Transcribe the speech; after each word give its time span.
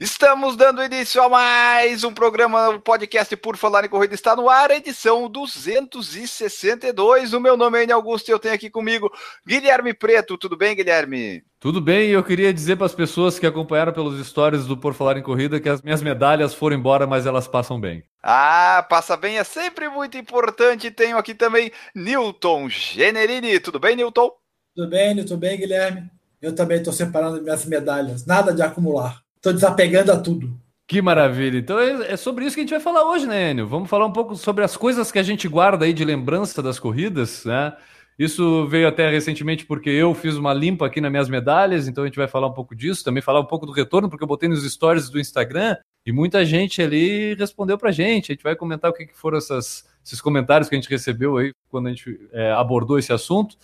Estamos 0.00 0.56
dando 0.56 0.80
início 0.80 1.20
a 1.20 1.28
mais 1.28 2.04
um 2.04 2.14
programa, 2.14 2.68
o 2.68 2.80
podcast 2.80 3.36
Por 3.36 3.56
Falar 3.56 3.84
em 3.84 3.88
Corrida 3.88 4.14
está 4.14 4.36
no 4.36 4.48
ar, 4.48 4.70
edição 4.70 5.28
262. 5.28 7.32
O 7.32 7.40
meu 7.40 7.56
nome 7.56 7.80
é 7.80 7.82
Enio 7.82 7.96
Augusto 7.96 8.28
e 8.28 8.30
eu 8.30 8.38
tenho 8.38 8.54
aqui 8.54 8.70
comigo 8.70 9.10
Guilherme 9.44 9.92
Preto. 9.92 10.38
Tudo 10.38 10.56
bem, 10.56 10.76
Guilherme? 10.76 11.42
Tudo 11.58 11.80
bem, 11.80 12.10
eu 12.10 12.22
queria 12.22 12.54
dizer 12.54 12.76
para 12.76 12.86
as 12.86 12.94
pessoas 12.94 13.40
que 13.40 13.46
acompanharam 13.46 13.92
pelos 13.92 14.24
stories 14.24 14.66
do 14.66 14.76
Por 14.76 14.94
Falar 14.94 15.16
em 15.16 15.22
Corrida 15.22 15.58
que 15.58 15.68
as 15.68 15.82
minhas 15.82 16.00
medalhas 16.00 16.54
foram 16.54 16.76
embora, 16.76 17.04
mas 17.04 17.26
elas 17.26 17.48
passam 17.48 17.80
bem. 17.80 18.04
Ah, 18.22 18.86
passa 18.88 19.16
bem, 19.16 19.36
é 19.36 19.42
sempre 19.42 19.88
muito 19.88 20.16
importante. 20.16 20.92
Tenho 20.92 21.18
aqui 21.18 21.34
também 21.34 21.72
Newton 21.92 22.68
Generini. 22.68 23.58
Tudo 23.58 23.80
bem, 23.80 23.96
Newton? 23.96 24.30
Tudo 24.76 24.90
bem, 24.90 25.16
tudo 25.16 25.38
bem, 25.38 25.58
Guilherme? 25.58 26.08
Eu 26.40 26.54
também 26.54 26.78
estou 26.78 26.92
separando 26.92 27.42
minhas 27.42 27.64
medalhas, 27.64 28.24
nada 28.24 28.54
de 28.54 28.62
acumular. 28.62 29.26
Estou 29.38 29.52
desapegando 29.52 30.12
a 30.12 30.16
tudo. 30.18 30.52
Que 30.86 31.00
maravilha. 31.00 31.58
Então 31.58 31.78
é, 31.78 32.12
é 32.12 32.16
sobre 32.16 32.44
isso 32.44 32.56
que 32.56 32.60
a 32.60 32.64
gente 32.64 32.70
vai 32.70 32.80
falar 32.80 33.04
hoje, 33.04 33.26
né, 33.26 33.50
Enio? 33.50 33.66
Vamos 33.66 33.88
falar 33.88 34.06
um 34.06 34.12
pouco 34.12 34.34
sobre 34.34 34.64
as 34.64 34.76
coisas 34.76 35.12
que 35.12 35.18
a 35.18 35.22
gente 35.22 35.46
guarda 35.46 35.84
aí 35.84 35.92
de 35.92 36.04
lembrança 36.04 36.62
das 36.62 36.78
corridas, 36.78 37.44
né? 37.44 37.76
Isso 38.18 38.66
veio 38.66 38.88
até 38.88 39.08
recentemente 39.08 39.64
porque 39.64 39.90
eu 39.90 40.12
fiz 40.12 40.34
uma 40.34 40.52
limpa 40.52 40.86
aqui 40.86 41.00
nas 41.00 41.10
minhas 41.10 41.28
medalhas, 41.28 41.86
então 41.86 42.02
a 42.02 42.06
gente 42.08 42.16
vai 42.16 42.26
falar 42.26 42.48
um 42.48 42.52
pouco 42.52 42.74
disso, 42.74 43.04
também 43.04 43.22
falar 43.22 43.38
um 43.38 43.44
pouco 43.44 43.64
do 43.64 43.70
retorno, 43.70 44.10
porque 44.10 44.24
eu 44.24 44.28
botei 44.28 44.48
nos 44.48 44.64
stories 44.68 45.08
do 45.08 45.20
Instagram 45.20 45.76
e 46.04 46.10
muita 46.10 46.44
gente 46.44 46.82
ali 46.82 47.34
respondeu 47.34 47.78
pra 47.78 47.92
gente. 47.92 48.32
A 48.32 48.34
gente 48.34 48.42
vai 48.42 48.56
comentar 48.56 48.90
o 48.90 48.94
que, 48.94 49.08
foram 49.12 49.38
essas, 49.38 49.86
esses 50.04 50.20
comentários 50.20 50.68
que 50.68 50.74
a 50.74 50.80
gente 50.80 50.90
recebeu 50.90 51.36
aí 51.36 51.52
quando 51.68 51.86
a 51.86 51.90
gente 51.90 52.18
é, 52.32 52.50
abordou 52.52 52.98
esse 52.98 53.12
assunto. 53.12 53.56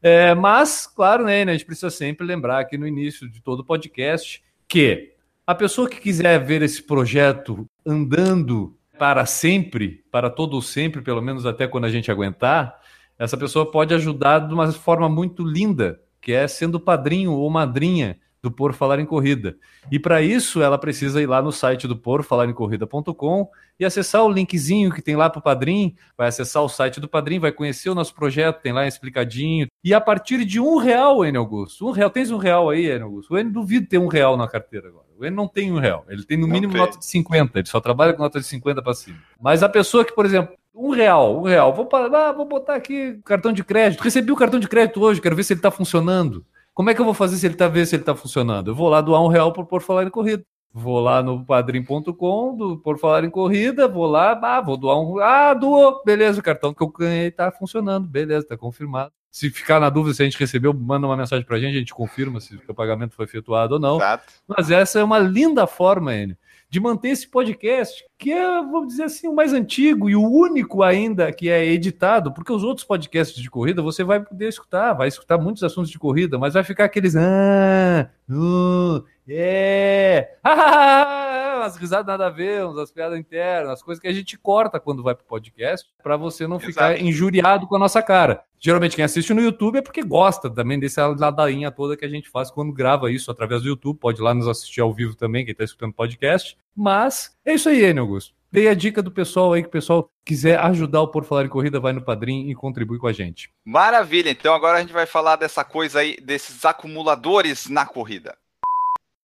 É, 0.00 0.32
mas, 0.34 0.86
claro, 0.86 1.24
né, 1.24 1.42
a 1.42 1.52
gente 1.52 1.66
precisa 1.66 1.90
sempre 1.90 2.26
lembrar 2.26 2.60
aqui 2.60 2.78
no 2.78 2.86
início 2.86 3.28
de 3.28 3.42
todo 3.42 3.60
o 3.60 3.64
podcast 3.64 4.42
que 4.68 5.17
a 5.48 5.54
pessoa 5.54 5.88
que 5.88 5.98
quiser 5.98 6.44
ver 6.44 6.60
esse 6.60 6.82
projeto 6.82 7.66
andando 7.86 8.76
para 8.98 9.24
sempre, 9.24 10.04
para 10.10 10.28
todo 10.28 10.60
sempre, 10.60 11.00
pelo 11.00 11.22
menos 11.22 11.46
até 11.46 11.66
quando 11.66 11.86
a 11.86 11.88
gente 11.88 12.10
aguentar, 12.10 12.78
essa 13.18 13.34
pessoa 13.34 13.70
pode 13.70 13.94
ajudar 13.94 14.40
de 14.40 14.52
uma 14.52 14.70
forma 14.70 15.08
muito 15.08 15.42
linda, 15.42 15.98
que 16.20 16.32
é 16.32 16.46
sendo 16.46 16.78
padrinho 16.78 17.32
ou 17.32 17.48
madrinha 17.48 18.18
do 18.48 18.52
Por 18.52 18.72
Falar 18.72 18.98
em 18.98 19.04
Corrida. 19.04 19.56
E 19.92 19.98
para 19.98 20.22
isso, 20.22 20.62
ela 20.62 20.78
precisa 20.78 21.20
ir 21.22 21.26
lá 21.26 21.42
no 21.42 21.52
site 21.52 21.86
do 21.86 21.96
porfalarencorrida.com 21.96 23.48
e 23.78 23.84
acessar 23.84 24.24
o 24.24 24.32
linkzinho 24.32 24.90
que 24.90 25.02
tem 25.02 25.14
lá 25.14 25.30
para 25.30 25.38
o 25.38 25.42
Padrim, 25.42 25.94
vai 26.16 26.28
acessar 26.28 26.62
o 26.62 26.68
site 26.68 26.98
do 26.98 27.08
Padrim, 27.08 27.38
vai 27.38 27.52
conhecer 27.52 27.90
o 27.90 27.94
nosso 27.94 28.14
projeto, 28.14 28.60
tem 28.60 28.72
lá 28.72 28.86
explicadinho. 28.86 29.68
E 29.84 29.94
a 29.94 30.00
partir 30.00 30.44
de 30.44 30.58
um 30.58 30.78
real, 30.78 31.24
Enio 31.24 31.40
Augusto, 31.40 31.86
um 31.86 31.90
real, 31.90 32.10
tens 32.10 32.30
um 32.30 32.38
real 32.38 32.70
aí, 32.70 32.86
Enio 32.90 33.04
Augusto? 33.04 33.34
O 33.34 33.38
Enio 33.38 33.52
duvido 33.52 33.86
ter 33.86 33.98
um 33.98 34.08
real 34.08 34.36
na 34.36 34.48
carteira 34.48 34.88
agora. 34.88 35.06
O 35.16 35.24
Enio 35.24 35.36
não 35.36 35.46
tem 35.46 35.70
um 35.70 35.78
real, 35.78 36.04
ele 36.08 36.24
tem 36.24 36.38
no 36.38 36.48
mínimo 36.48 36.72
tem. 36.72 36.80
nota 36.80 36.98
de 36.98 37.04
50, 37.04 37.58
ele 37.58 37.68
só 37.68 37.80
trabalha 37.80 38.14
com 38.14 38.22
nota 38.22 38.40
de 38.40 38.46
50 38.46 38.82
para 38.82 38.94
cima. 38.94 39.18
Mas 39.40 39.62
a 39.62 39.68
pessoa 39.68 40.04
que, 40.04 40.14
por 40.14 40.24
exemplo, 40.24 40.56
um 40.74 40.90
real, 40.90 41.40
um 41.40 41.42
real, 41.42 41.74
vou, 41.74 41.86
parar, 41.86 42.28
ah, 42.28 42.32
vou 42.32 42.46
botar 42.46 42.76
aqui 42.76 43.20
cartão 43.24 43.52
de 43.52 43.64
crédito, 43.64 44.00
recebi 44.00 44.30
o 44.30 44.36
cartão 44.36 44.60
de 44.60 44.68
crédito 44.68 45.00
hoje, 45.00 45.20
quero 45.20 45.34
ver 45.34 45.42
se 45.42 45.52
ele 45.52 45.58
está 45.58 45.70
funcionando. 45.70 46.44
Como 46.78 46.90
é 46.90 46.94
que 46.94 47.00
eu 47.00 47.04
vou 47.04 47.12
fazer 47.12 47.36
se 47.36 47.44
ele 47.44 47.56
tá 47.56 47.66
ver 47.66 47.86
se 47.86 47.96
ele 47.96 48.02
está 48.02 48.14
funcionando? 48.14 48.70
Eu 48.70 48.74
vou 48.76 48.88
lá 48.88 49.00
doar 49.00 49.20
um 49.20 49.26
real 49.26 49.52
por, 49.52 49.66
por 49.66 49.82
falar 49.82 50.04
em 50.04 50.10
corrida. 50.10 50.44
Vou 50.72 51.00
lá 51.00 51.20
no 51.20 51.44
padrim.com, 51.44 52.56
do 52.56 52.78
por 52.78 52.96
falar 53.00 53.24
em 53.24 53.30
corrida, 53.30 53.88
vou 53.88 54.06
lá, 54.06 54.38
ah, 54.40 54.60
vou 54.60 54.76
doar 54.76 54.96
um. 54.96 55.18
Ah, 55.18 55.54
doou, 55.54 56.00
beleza, 56.06 56.38
o 56.38 56.42
cartão 56.42 56.72
que 56.72 56.80
eu 56.80 56.86
ganhei 56.86 57.32
tá 57.32 57.50
funcionando, 57.50 58.06
beleza, 58.06 58.46
tá 58.46 58.56
confirmado. 58.56 59.10
Se 59.28 59.50
ficar 59.50 59.80
na 59.80 59.90
dúvida 59.90 60.14
se 60.14 60.22
a 60.22 60.24
gente 60.24 60.38
recebeu, 60.38 60.72
manda 60.72 61.04
uma 61.04 61.16
mensagem 61.16 61.44
pra 61.44 61.58
gente, 61.58 61.74
a 61.74 61.80
gente 61.80 61.92
confirma 61.92 62.38
se 62.38 62.54
o 62.54 62.72
pagamento 62.72 63.16
foi 63.16 63.24
efetuado 63.24 63.74
ou 63.74 63.80
não. 63.80 63.96
Exato. 63.96 64.32
Mas 64.46 64.70
essa 64.70 65.00
é 65.00 65.02
uma 65.02 65.18
linda 65.18 65.66
forma, 65.66 66.14
Enio, 66.14 66.36
de 66.70 66.80
manter 66.80 67.08
esse 67.08 67.26
podcast, 67.26 68.04
que 68.18 68.30
é, 68.30 68.44
vamos 68.62 68.88
dizer 68.88 69.04
assim, 69.04 69.26
o 69.26 69.34
mais 69.34 69.52
antigo 69.52 70.10
e 70.10 70.14
o 70.14 70.22
único 70.22 70.82
ainda 70.82 71.32
que 71.32 71.48
é 71.48 71.64
editado, 71.64 72.32
porque 72.32 72.52
os 72.52 72.62
outros 72.62 72.86
podcasts 72.86 73.40
de 73.40 73.50
corrida 73.50 73.80
você 73.80 74.04
vai 74.04 74.20
poder 74.20 74.48
escutar, 74.48 74.92
vai 74.92 75.08
escutar 75.08 75.38
muitos 75.38 75.62
assuntos 75.62 75.90
de 75.90 75.98
corrida, 75.98 76.38
mas 76.38 76.54
vai 76.54 76.62
ficar 76.62 76.84
aqueles. 76.84 77.16
Ah, 77.16 78.10
uh, 78.28 79.02
é, 79.34 80.36
umas 81.58 81.76
risadas 81.76 82.06
nada 82.06 82.26
a 82.26 82.30
ver, 82.30 82.64
umas 82.64 82.90
piadas 82.90 83.18
internas, 83.18 83.72
as 83.72 83.82
coisas 83.82 84.00
que 84.00 84.08
a 84.08 84.12
gente 84.12 84.38
corta 84.38 84.80
quando 84.80 85.02
vai 85.02 85.14
pro 85.14 85.24
podcast, 85.24 85.88
para 86.02 86.16
você 86.16 86.46
não 86.46 86.58
ficar 86.58 86.92
Exato. 86.92 87.04
injuriado 87.04 87.66
com 87.66 87.76
a 87.76 87.78
nossa 87.78 88.02
cara. 88.02 88.42
Geralmente 88.58 88.96
quem 88.96 89.04
assiste 89.04 89.32
no 89.32 89.40
YouTube 89.40 89.78
é 89.78 89.82
porque 89.82 90.02
gosta 90.02 90.50
também 90.50 90.78
dessa 90.78 91.06
ladainha 91.06 91.70
toda 91.70 91.96
que 91.96 92.04
a 92.04 92.08
gente 92.08 92.28
faz 92.28 92.50
quando 92.50 92.72
grava 92.72 93.10
isso 93.10 93.30
através 93.30 93.62
do 93.62 93.68
YouTube. 93.68 93.98
Pode 93.98 94.20
ir 94.20 94.24
lá 94.24 94.34
nos 94.34 94.48
assistir 94.48 94.80
ao 94.80 94.92
vivo 94.92 95.14
também, 95.14 95.44
quem 95.44 95.52
está 95.52 95.64
escutando 95.64 95.92
podcast. 95.92 96.56
Mas 96.74 97.36
é 97.44 97.54
isso 97.54 97.68
aí, 97.68 97.84
Enio 97.84 98.02
Augusto. 98.02 98.34
Dei 98.50 98.66
a 98.66 98.74
dica 98.74 99.02
do 99.02 99.10
pessoal 99.10 99.52
aí, 99.52 99.62
que 99.62 99.68
o 99.68 99.72
pessoal 99.72 100.10
quiser 100.24 100.58
ajudar 100.58 101.02
o 101.02 101.08
Por 101.08 101.24
Falar 101.24 101.44
em 101.44 101.50
Corrida, 101.50 101.78
vai 101.78 101.92
no 101.92 102.00
Padrim 102.00 102.48
e 102.48 102.54
contribui 102.54 102.98
com 102.98 103.06
a 103.06 103.12
gente. 103.12 103.50
Maravilha, 103.62 104.30
então 104.30 104.54
agora 104.54 104.78
a 104.78 104.80
gente 104.80 104.92
vai 104.92 105.04
falar 105.04 105.36
dessa 105.36 105.62
coisa 105.62 106.00
aí, 106.00 106.16
desses 106.16 106.64
acumuladores 106.64 107.68
na 107.68 107.84
corrida. 107.84 108.36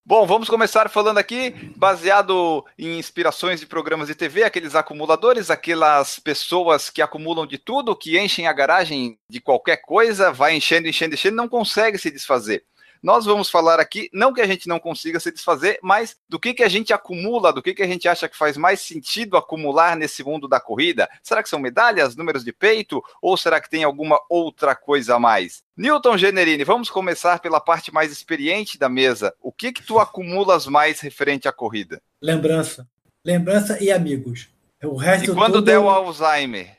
Bom, 0.07 0.27
vamos 0.27 0.47
começar 0.47 0.87
falando 0.87 1.17
aqui, 1.17 1.49
baseado 1.75 2.63
em 2.77 2.99
inspirações 2.99 3.59
de 3.59 3.65
programas 3.65 4.07
de 4.07 4.13
TV, 4.13 4.43
aqueles 4.43 4.75
acumuladores, 4.75 5.49
aquelas 5.49 6.19
pessoas 6.19 6.91
que 6.91 7.01
acumulam 7.01 7.47
de 7.47 7.57
tudo, 7.57 7.95
que 7.95 8.19
enchem 8.19 8.45
a 8.45 8.53
garagem 8.53 9.17
de 9.27 9.41
qualquer 9.41 9.77
coisa, 9.77 10.31
vai 10.31 10.55
enchendo, 10.55 10.87
enchendo, 10.87 11.15
enchendo, 11.15 11.35
não 11.35 11.49
consegue 11.49 11.97
se 11.97 12.11
desfazer. 12.11 12.63
Nós 13.05 13.23
vamos 13.23 13.51
falar 13.51 13.79
aqui, 13.79 14.09
não 14.11 14.33
que 14.33 14.41
a 14.41 14.47
gente 14.47 14.67
não 14.67 14.79
consiga 14.79 15.19
se 15.19 15.31
desfazer, 15.31 15.77
mas 15.83 16.17
do 16.27 16.39
que, 16.39 16.55
que 16.55 16.63
a 16.63 16.67
gente 16.67 16.91
acumula, 16.91 17.53
do 17.53 17.61
que, 17.61 17.71
que 17.71 17.83
a 17.83 17.87
gente 17.87 18.07
acha 18.07 18.27
que 18.27 18.35
faz 18.35 18.57
mais 18.57 18.81
sentido 18.81 19.37
acumular 19.37 19.95
nesse 19.95 20.23
mundo 20.23 20.47
da 20.47 20.59
corrida. 20.59 21.07
Será 21.21 21.43
que 21.43 21.49
são 21.49 21.59
medalhas, 21.59 22.15
números 22.15 22.43
de 22.43 22.51
peito, 22.51 23.03
ou 23.21 23.37
será 23.37 23.61
que 23.61 23.69
tem 23.69 23.83
alguma 23.83 24.19
outra 24.27 24.75
coisa 24.75 25.17
a 25.17 25.19
mais? 25.19 25.61
Newton 25.77 26.17
Generini, 26.17 26.63
vamos 26.63 26.89
começar 26.89 27.39
pela 27.39 27.61
parte 27.61 27.93
mais 27.93 28.11
experiente 28.11 28.75
da 28.75 28.89
mesa. 28.89 29.35
O 29.39 29.51
que 29.51 29.71
que 29.71 29.83
tu 29.83 29.99
acumulas 29.99 30.65
mais 30.65 30.99
referente 30.99 31.47
à 31.47 31.53
corrida? 31.53 32.01
Lembrança. 32.19 32.87
Lembrança 33.23 33.77
e 33.83 33.91
amigos. 33.91 34.49
O 34.83 34.95
resto 34.95 35.31
E 35.31 35.35
quando 35.35 35.53
tudo... 35.53 35.65
der 35.65 35.77
o 35.77 35.87
Alzheimer? 35.87 36.75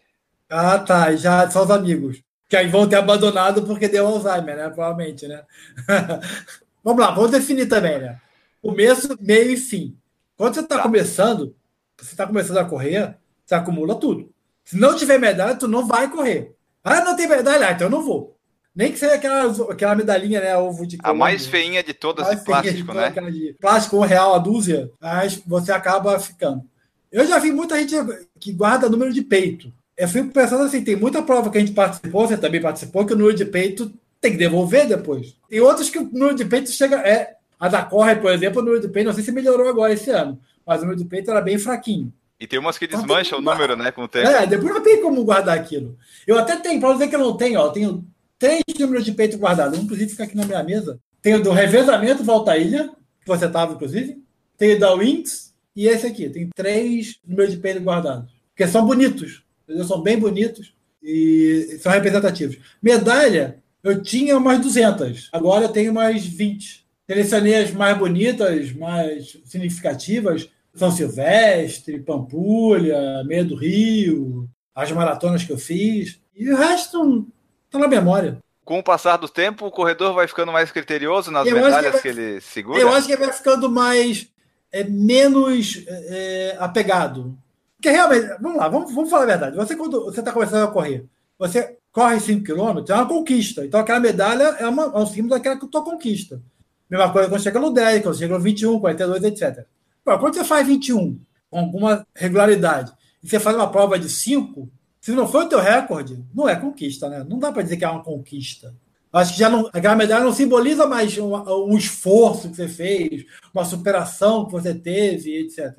Ah, 0.50 0.80
tá. 0.80 1.14
Já 1.14 1.48
são 1.48 1.62
os 1.62 1.70
amigos. 1.70 2.25
Que 2.48 2.56
aí 2.56 2.68
vão 2.68 2.88
ter 2.88 2.96
abandonado 2.96 3.62
porque 3.62 3.88
deu 3.88 4.06
Alzheimer, 4.06 4.56
né? 4.56 4.68
Provavelmente, 4.68 5.26
né? 5.26 5.42
vamos 6.82 7.00
lá, 7.02 7.10
vamos 7.10 7.30
definir 7.30 7.66
também, 7.68 7.98
né? 7.98 8.20
Começo, 8.62 9.16
meio 9.20 9.50
e 9.50 9.56
fim. 9.56 9.96
Quando 10.36 10.54
você 10.54 10.60
está 10.60 10.76
Tá. 10.76 10.82
começando, 10.82 11.54
você 11.98 12.10
está 12.12 12.26
começando 12.26 12.58
a 12.58 12.64
correr, 12.64 13.16
você 13.44 13.54
acumula 13.54 13.94
tudo. 13.94 14.30
Se 14.64 14.76
não 14.76 14.96
tiver 14.96 15.18
medalha, 15.18 15.54
tu 15.56 15.66
não 15.68 15.86
vai 15.86 16.10
correr. 16.10 16.54
Ah, 16.84 17.00
não 17.04 17.16
tem 17.16 17.28
medalha? 17.28 17.68
Ah, 17.68 17.72
então 17.72 17.86
eu 17.86 17.90
não 17.90 18.02
vou. 18.04 18.36
Nem 18.74 18.92
que 18.92 18.98
seja 18.98 19.14
aquela, 19.14 19.72
aquela 19.72 19.94
medalhinha, 19.94 20.40
né? 20.40 20.56
Ovo 20.56 20.86
de 20.86 20.98
A 21.02 21.14
mais 21.14 21.46
feinha 21.46 21.82
de 21.82 21.94
todas 21.94 22.28
de 22.28 22.44
plástico, 22.44 22.92
feia, 22.92 23.10
né? 23.10 23.30
de 23.30 23.56
Plástico, 23.58 23.96
um 23.96 24.00
real 24.00 24.34
a 24.34 24.38
dúzia, 24.38 24.90
mas 25.00 25.42
você 25.46 25.72
acaba 25.72 26.18
ficando. 26.20 26.62
Eu 27.10 27.26
já 27.26 27.38
vi 27.38 27.50
muita 27.52 27.78
gente 27.78 27.94
que 28.38 28.52
guarda 28.52 28.90
número 28.90 29.12
de 29.12 29.22
peito. 29.22 29.72
Eu 29.96 30.08
fico 30.08 30.28
pensando 30.30 30.64
assim, 30.64 30.82
tem 30.84 30.96
muita 30.96 31.22
prova 31.22 31.50
que 31.50 31.56
a 31.56 31.60
gente 31.60 31.72
participou, 31.72 32.26
você 32.26 32.36
também 32.36 32.60
participou, 32.60 33.06
que 33.06 33.14
o 33.14 33.16
número 33.16 33.36
de 33.36 33.44
peito 33.46 33.90
tem 34.20 34.32
que 34.32 34.38
devolver 34.38 34.86
depois. 34.86 35.34
Tem 35.48 35.60
outros 35.60 35.88
que 35.90 35.98
o 35.98 36.04
número 36.04 36.34
de 36.34 36.44
peito 36.44 36.70
chega... 36.70 36.96
É, 37.06 37.34
a 37.58 37.68
da 37.68 37.82
Corre, 37.82 38.16
por 38.16 38.30
exemplo, 38.30 38.60
o 38.60 38.64
número 38.64 38.82
de 38.82 38.88
peito, 38.88 39.06
não 39.06 39.14
sei 39.14 39.24
se 39.24 39.32
melhorou 39.32 39.66
agora 39.68 39.90
esse 39.92 40.10
ano, 40.10 40.38
mas 40.66 40.78
o 40.78 40.82
número 40.82 40.98
de 41.02 41.06
peito 41.08 41.30
era 41.30 41.40
bem 41.40 41.56
fraquinho. 41.58 42.12
E 42.38 42.46
tem 42.46 42.58
umas 42.58 42.76
que 42.76 42.84
Então 42.84 42.98
desmancham 43.00 43.38
o 43.38 43.42
tem 43.42 43.50
que- 43.50 43.58
número, 43.58 43.76
né? 43.82 43.90
Com 43.90 44.02
o 44.02 44.08
tempo. 44.08 44.28
É, 44.28 44.46
depois 44.46 44.74
não 44.74 44.82
tem 44.82 45.00
como 45.00 45.24
guardar 45.24 45.56
aquilo. 45.56 45.96
Eu 46.26 46.38
até 46.38 46.56
tenho, 46.56 46.78
para 46.78 46.92
dizer 46.92 47.08
que 47.08 47.14
eu 47.16 47.20
não 47.20 47.34
tenho, 47.34 47.58
ó, 47.58 47.64
eu 47.68 47.70
tenho 47.72 48.04
três 48.38 48.62
números 48.78 49.06
de 49.06 49.12
peito 49.12 49.38
guardados. 49.38 49.78
Um, 49.78 49.82
inclusive, 49.84 50.10
fica 50.10 50.24
aqui 50.24 50.36
na 50.36 50.44
minha 50.44 50.62
mesa. 50.62 51.00
Tenho 51.22 51.42
do 51.42 51.50
revezamento 51.50 52.22
Volta 52.22 52.58
Ilha, 52.58 52.90
que 53.22 53.26
você 53.26 53.46
estava, 53.46 53.72
inclusive. 53.72 54.22
Tenho 54.58 54.78
da 54.78 54.94
Winx 54.94 55.54
e 55.74 55.88
esse 55.88 56.06
aqui. 56.06 56.28
Tem 56.28 56.50
três 56.54 57.18
números 57.26 57.52
de 57.54 57.58
peito 57.58 57.80
guardados. 57.80 58.30
Porque 58.50 58.70
são 58.70 58.84
bonitos. 58.84 59.42
Entendeu? 59.68 59.84
São 59.84 60.00
bem 60.02 60.18
bonitos 60.18 60.72
e 61.02 61.78
são 61.80 61.90
representativos. 61.92 62.58
Medalha, 62.82 63.58
eu 63.82 64.02
tinha 64.02 64.36
umas 64.36 64.60
200. 64.60 65.28
Agora 65.32 65.64
eu 65.64 65.68
tenho 65.68 65.92
mais 65.92 66.24
20. 66.24 66.86
Selecionei 67.08 67.54
as 67.56 67.70
mais 67.72 67.96
bonitas, 67.98 68.72
mais 68.72 69.38
significativas. 69.44 70.48
São 70.74 70.90
Silvestre, 70.90 72.00
Pampulha, 72.00 73.24
Meia 73.24 73.44
do 73.44 73.54
Rio, 73.56 74.48
as 74.74 74.90
maratonas 74.92 75.42
que 75.44 75.52
eu 75.52 75.58
fiz. 75.58 76.20
E 76.34 76.50
o 76.52 76.56
resto 76.56 77.26
tá 77.70 77.78
na 77.78 77.88
memória. 77.88 78.38
com 78.64 78.78
o 78.80 78.82
passar 78.82 79.16
do 79.16 79.28
tempo, 79.28 79.64
o 79.66 79.70
corredor 79.70 80.12
vai 80.12 80.26
ficando 80.28 80.52
mais 80.52 80.70
criterioso 80.72 81.30
nas 81.30 81.46
Eu 81.46 81.54
medalhas 81.54 81.94
que 81.96 82.02
que, 82.02 82.12
vai- 82.12 82.24
ele 82.24 82.40
segura? 82.40 82.80
Eu 82.80 82.92
acho 82.92 83.06
que 83.06 83.12
ele 83.12 83.24
vai 83.24 83.32
ficando 83.32 83.70
mais. 83.70 84.28
é, 84.72 84.82
menos 84.84 85.84
é, 85.86 86.56
apegado. 86.58 87.38
Porque 87.76 87.90
realmente, 87.90 88.26
vamos 88.40 88.58
lá, 88.58 88.68
vamos, 88.68 88.94
vamos 88.94 89.10
falar 89.10 89.24
a 89.24 89.26
verdade. 89.26 89.56
Você, 89.56 89.76
quando 89.76 90.04
você 90.04 90.20
está 90.20 90.32
começando 90.32 90.64
a 90.64 90.72
correr, 90.72 91.04
você 91.38 91.76
corre 91.92 92.20
5 92.20 92.44
km, 92.44 92.84
é 92.88 92.94
uma 92.94 93.08
conquista. 93.08 93.64
Então 93.64 93.80
aquela 93.80 94.00
medalha 94.00 94.44
é, 94.58 94.66
uma, 94.66 94.84
é 94.84 94.98
um 94.98 95.06
símbolo 95.06 95.34
daquela 95.34 95.56
tua 95.56 95.84
conquista. 95.84 96.40
Mesma 96.88 97.10
coisa 97.10 97.28
quando 97.28 97.42
chega 97.42 97.58
no 97.58 97.72
10, 97.72 98.02
quando 98.02 98.18
chega 98.18 98.34
no 98.34 98.42
21, 98.42 98.80
42, 98.80 99.24
etc. 99.24 99.66
Quando 100.04 100.34
você 100.34 100.44
faz 100.44 100.66
21 100.66 101.18
com 101.50 101.58
alguma 101.58 102.06
regularidade 102.14 102.92
e 103.22 103.28
você 103.28 103.40
faz 103.40 103.56
uma 103.56 103.70
prova 103.70 103.98
de 103.98 104.08
5, 104.08 104.70
se 105.00 105.12
não 105.12 105.26
for 105.26 105.44
o 105.44 105.48
teu 105.48 105.60
recorde, 105.60 106.24
não 106.34 106.48
é 106.48 106.54
conquista, 106.54 107.08
né? 107.08 107.24
Não 107.28 107.38
dá 107.38 107.50
para 107.50 107.62
dizer 107.62 107.76
que 107.76 107.84
é 107.84 107.88
uma 107.88 108.02
conquista. 108.02 108.74
Acho 109.12 109.32
que 109.32 109.38
já 109.38 109.48
não, 109.48 109.68
aquela 109.72 109.96
medalha 109.96 110.24
não 110.24 110.32
simboliza 110.32 110.86
mais 110.86 111.16
um, 111.16 111.34
um 111.34 111.76
esforço 111.76 112.50
que 112.50 112.56
você 112.56 112.68
fez, 112.68 113.24
uma 113.54 113.64
superação 113.64 114.46
que 114.46 114.52
você 114.52 114.74
teve, 114.74 115.38
etc. 115.38 115.74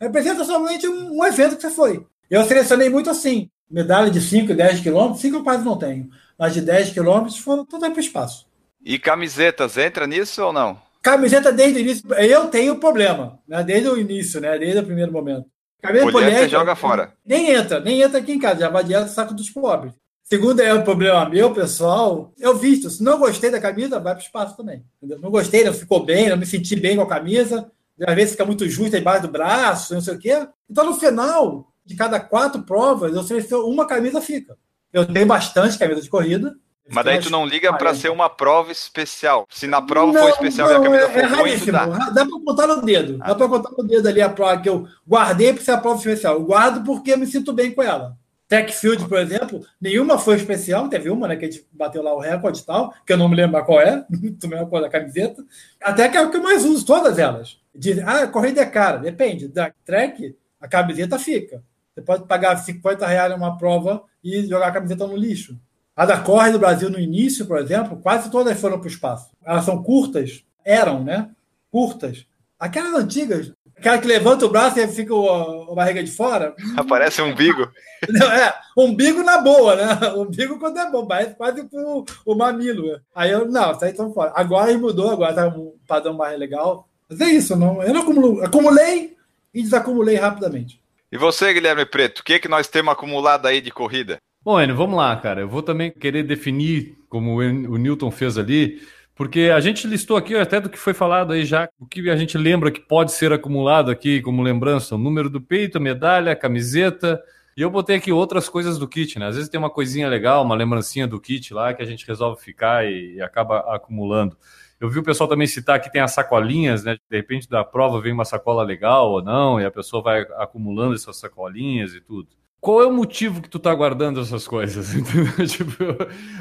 Representa 0.00 0.44
somente 0.44 0.86
um, 0.86 1.18
um 1.18 1.24
evento 1.24 1.56
que 1.56 1.62
você 1.62 1.70
foi. 1.70 2.04
Eu 2.30 2.44
selecionei 2.44 2.88
muito 2.88 3.10
assim. 3.10 3.50
Medalha 3.70 4.10
de 4.10 4.20
5 4.20 4.52
e 4.52 4.54
10 4.54 4.80
quilômetros, 4.80 5.20
5 5.20 5.36
eu 5.36 5.44
quase 5.44 5.64
não 5.64 5.76
tenho. 5.76 6.08
Mas 6.38 6.54
de 6.54 6.60
10 6.60 6.90
quilômetros 6.90 7.38
foram 7.38 7.64
todas 7.64 7.88
para 7.90 7.98
o 7.98 8.00
espaço. 8.00 8.46
E 8.84 8.98
camisetas, 8.98 9.76
entra 9.76 10.06
nisso 10.06 10.42
ou 10.42 10.52
não? 10.52 10.80
Camiseta 11.02 11.52
desde 11.52 11.78
o 11.78 11.80
início. 11.80 12.14
Eu 12.14 12.46
tenho 12.46 12.76
problema, 12.76 13.38
né? 13.46 13.62
Desde 13.62 13.88
o 13.88 13.98
início, 13.98 14.40
né? 14.40 14.58
Desde 14.58 14.78
o 14.78 14.84
primeiro 14.84 15.12
momento. 15.12 15.46
Camiseta 15.82 16.12
poliéster, 16.12 16.48
joga 16.48 16.74
fora. 16.74 17.12
Nem 17.24 17.50
entra, 17.50 17.80
nem 17.80 18.02
entra 18.02 18.18
aqui 18.18 18.32
em 18.32 18.38
casa, 18.38 18.60
já 18.60 18.68
vai 18.68 18.82
direto 18.82 19.08
saco 19.08 19.34
dos 19.34 19.50
pobres. 19.50 19.92
Segundo 20.24 20.60
é 20.60 20.74
um 20.74 20.82
problema 20.82 21.28
meu, 21.28 21.54
pessoal. 21.54 22.32
Eu 22.38 22.56
visto. 22.56 22.90
Se 22.90 23.02
não 23.02 23.18
gostei 23.18 23.50
da 23.50 23.60
camisa, 23.60 23.98
vai 23.98 24.14
para 24.14 24.20
o 24.20 24.24
espaço 24.24 24.56
também. 24.56 24.84
entendeu? 24.98 25.18
Não 25.20 25.30
gostei, 25.30 25.64
não 25.64 25.72
ficou 25.72 26.04
bem, 26.04 26.28
não 26.28 26.36
me 26.36 26.44
senti 26.44 26.76
bem 26.76 26.96
com 26.96 27.02
a 27.02 27.08
camisa. 27.08 27.70
Às 28.06 28.14
vezes 28.14 28.30
fica 28.32 28.44
muito 28.44 28.68
justa 28.68 28.98
embaixo 28.98 29.22
do 29.22 29.32
braço, 29.32 29.94
não 29.94 30.00
sei 30.00 30.14
o 30.14 30.18
quê. 30.18 30.46
Então, 30.70 30.84
no 30.84 30.94
final 30.94 31.72
de 31.84 31.96
cada 31.96 32.20
quatro 32.20 32.62
provas, 32.62 33.14
eu 33.14 33.22
seleciono 33.22 33.66
uma 33.66 33.86
camisa 33.86 34.20
fica. 34.20 34.56
Eu 34.92 35.06
tenho 35.06 35.26
bastante 35.26 35.78
camisa 35.78 36.00
de 36.00 36.08
corrida. 36.08 36.54
Mas 36.90 37.04
daí 37.04 37.20
tu 37.20 37.30
não 37.30 37.44
liga 37.44 37.68
para 37.68 37.78
40. 37.78 38.00
ser 38.00 38.10
uma 38.10 38.30
prova 38.30 38.72
especial. 38.72 39.46
Se 39.50 39.66
na 39.66 39.82
prova 39.82 40.12
Não, 40.12 40.20
for 40.22 40.30
especial 40.30 40.70
e 40.70 40.74
a 40.74 40.78
não, 40.78 40.84
camisa 40.84 41.02
é, 41.02 41.06
é 41.06 41.10
for 41.10 41.28
tu 41.28 41.36
raríssimo. 41.36 41.72
dá. 41.72 41.86
Dá 41.86 42.26
para 42.26 42.40
contar 42.44 42.66
no 42.66 42.82
dedo. 42.82 43.18
Ah. 43.20 43.28
Dá 43.28 43.34
para 43.34 43.48
contar 43.48 43.70
no 43.76 43.84
dedo 43.84 44.08
ali 44.08 44.22
a 44.22 44.28
prova 44.30 44.58
que 44.58 44.68
eu 44.68 44.88
guardei 45.06 45.52
para 45.52 45.62
ser 45.62 45.72
a 45.72 45.78
prova 45.78 45.98
especial. 45.98 46.34
Eu 46.34 46.44
guardo 46.44 46.84
porque 46.84 47.12
eu 47.12 47.18
me 47.18 47.26
sinto 47.26 47.52
bem 47.52 47.72
com 47.72 47.82
ela. 47.82 48.16
Tech 48.48 48.72
Field, 48.72 49.06
por 49.06 49.18
exemplo, 49.18 49.62
nenhuma 49.78 50.16
foi 50.18 50.36
especial. 50.36 50.88
Teve 50.88 51.10
uma, 51.10 51.28
né, 51.28 51.36
que 51.36 51.44
a 51.44 51.50
gente 51.50 51.66
bateu 51.70 52.02
lá 52.02 52.14
o 52.14 52.20
recorde 52.20 52.60
e 52.60 52.64
tal, 52.64 52.94
que 53.06 53.12
eu 53.12 53.18
não 53.18 53.28
me 53.28 53.36
lembro 53.36 53.62
qual 53.64 53.80
é, 53.80 54.06
também 54.40 54.58
a 54.58 54.64
cor 54.64 54.80
da 54.80 54.88
camiseta. 54.88 55.44
Até 55.82 56.08
que 56.08 56.16
é 56.16 56.22
o 56.22 56.30
que 56.30 56.38
eu 56.38 56.42
mais 56.42 56.64
uso, 56.64 56.86
todas 56.86 57.18
elas. 57.18 57.57
Dizem, 57.78 58.02
ah, 58.04 58.24
a 58.24 58.28
corrida 58.28 58.60
é 58.60 58.66
cara. 58.66 58.98
Depende. 58.98 59.48
Da 59.48 59.72
track, 59.84 60.36
a 60.60 60.66
camiseta 60.68 61.18
fica. 61.18 61.62
Você 61.94 62.02
pode 62.02 62.26
pagar 62.26 62.56
50 62.56 63.06
reais 63.06 63.32
numa 63.32 63.56
prova 63.56 64.02
e 64.22 64.42
jogar 64.46 64.68
a 64.68 64.72
camiseta 64.72 65.06
no 65.06 65.16
lixo. 65.16 65.58
A 65.96 66.06
da 66.06 66.18
Corre 66.20 66.52
do 66.52 66.58
Brasil 66.58 66.88
no 66.90 66.98
início, 66.98 67.46
por 67.46 67.58
exemplo, 67.58 67.96
quase 68.00 68.30
todas 68.30 68.60
foram 68.60 68.78
para 68.78 68.86
o 68.86 68.90
espaço. 68.90 69.30
Elas 69.44 69.64
são 69.64 69.82
curtas, 69.82 70.44
eram, 70.64 71.02
né? 71.02 71.30
Curtas. 71.72 72.24
Aquelas 72.58 72.94
antigas, 72.94 73.52
aquela 73.76 73.98
que 73.98 74.06
levanta 74.06 74.46
o 74.46 74.48
braço 74.48 74.78
e 74.78 74.86
fica 74.88 75.12
o- 75.14 75.72
a 75.72 75.74
barriga 75.74 76.02
de 76.02 76.10
fora. 76.10 76.54
Aparece 76.76 77.20
um 77.22 77.30
umbigo. 77.32 77.68
Não, 78.08 78.30
é, 78.30 78.54
umbigo 78.76 79.22
na 79.24 79.38
boa, 79.38 79.74
né? 79.74 79.84
Umbigo 80.16 80.58
quando 80.60 80.78
é 80.78 80.88
bom, 80.90 81.04
mas 81.04 81.34
quase 81.34 81.64
pro 81.64 82.04
o 82.24 82.34
mamilo. 82.34 82.92
né? 82.92 83.00
Aí 83.12 83.30
eu, 83.32 83.48
não, 83.50 83.72
isso 83.72 83.84
aí 83.84 83.90
estão 83.90 84.12
fora. 84.12 84.32
Agora 84.36 84.76
mudou, 84.78 85.10
agora 85.10 85.34
tá 85.34 85.48
um 85.48 85.74
padrão 85.86 86.14
mais 86.14 86.38
legal. 86.38 86.87
Mas 87.08 87.20
é 87.20 87.30
isso, 87.30 87.56
não, 87.56 87.82
eu 87.82 87.94
não 87.94 88.02
acumulo, 88.02 88.44
acumulei 88.44 89.16
e 89.54 89.62
desacumulei 89.62 90.16
rapidamente. 90.16 90.80
E 91.10 91.16
você, 91.16 91.54
Guilherme 91.54 91.86
Preto, 91.86 92.18
o 92.18 92.24
que, 92.24 92.38
que 92.38 92.48
nós 92.48 92.68
temos 92.68 92.92
acumulado 92.92 93.46
aí 93.46 93.62
de 93.62 93.70
corrida? 93.70 94.18
Bom, 94.42 94.60
Enio, 94.60 94.76
vamos 94.76 94.96
lá, 94.96 95.16
cara. 95.16 95.40
Eu 95.40 95.48
vou 95.48 95.62
também 95.62 95.90
querer 95.90 96.22
definir, 96.22 96.98
como 97.08 97.36
o 97.38 97.78
Newton 97.78 98.10
fez 98.10 98.36
ali, 98.36 98.80
porque 99.14 99.50
a 99.54 99.58
gente 99.58 99.86
listou 99.86 100.16
aqui 100.16 100.36
até 100.36 100.60
do 100.60 100.68
que 100.68 100.78
foi 100.78 100.94
falado 100.94 101.32
aí 101.32 101.44
já, 101.44 101.68
o 101.80 101.86
que 101.86 102.08
a 102.08 102.16
gente 102.16 102.38
lembra 102.38 102.70
que 102.70 102.80
pode 102.80 103.12
ser 103.12 103.32
acumulado 103.32 103.90
aqui 103.90 104.20
como 104.22 104.42
lembrança, 104.42 104.94
o 104.94 104.98
número 104.98 105.28
do 105.28 105.40
peito, 105.40 105.78
a 105.78 105.80
medalha, 105.80 106.32
a 106.32 106.36
camiseta. 106.36 107.20
E 107.56 107.62
eu 107.62 107.70
botei 107.70 107.96
aqui 107.96 108.12
outras 108.12 108.48
coisas 108.48 108.78
do 108.78 108.86
kit, 108.86 109.18
né? 109.18 109.26
Às 109.26 109.34
vezes 109.34 109.50
tem 109.50 109.58
uma 109.58 109.70
coisinha 109.70 110.08
legal, 110.08 110.44
uma 110.44 110.54
lembrancinha 110.54 111.06
do 111.06 111.20
kit 111.20 111.52
lá 111.52 111.74
que 111.74 111.82
a 111.82 111.86
gente 111.86 112.06
resolve 112.06 112.40
ficar 112.40 112.88
e 112.88 113.20
acaba 113.20 113.74
acumulando. 113.74 114.36
Eu 114.80 114.88
vi 114.88 114.98
o 115.00 115.02
pessoal 115.02 115.28
também 115.28 115.46
citar 115.46 115.80
que 115.80 115.90
tem 115.90 116.00
as 116.00 116.12
sacolinhas, 116.12 116.84
né? 116.84 116.96
De 117.10 117.16
repente 117.16 117.48
da 117.48 117.64
prova 117.64 118.00
vem 118.00 118.12
uma 118.12 118.24
sacola 118.24 118.62
legal 118.62 119.10
ou 119.10 119.22
não, 119.22 119.60
e 119.60 119.64
a 119.64 119.70
pessoa 119.70 120.02
vai 120.02 120.20
acumulando 120.36 120.94
essas 120.94 121.16
sacolinhas 121.16 121.94
e 121.94 122.00
tudo. 122.00 122.28
Qual 122.60 122.82
é 122.82 122.86
o 122.86 122.92
motivo 122.92 123.40
que 123.40 123.48
tu 123.48 123.58
tá 123.58 123.72
guardando 123.72 124.20
essas 124.20 124.46
coisas? 124.46 124.88
Tipo, 125.50 125.84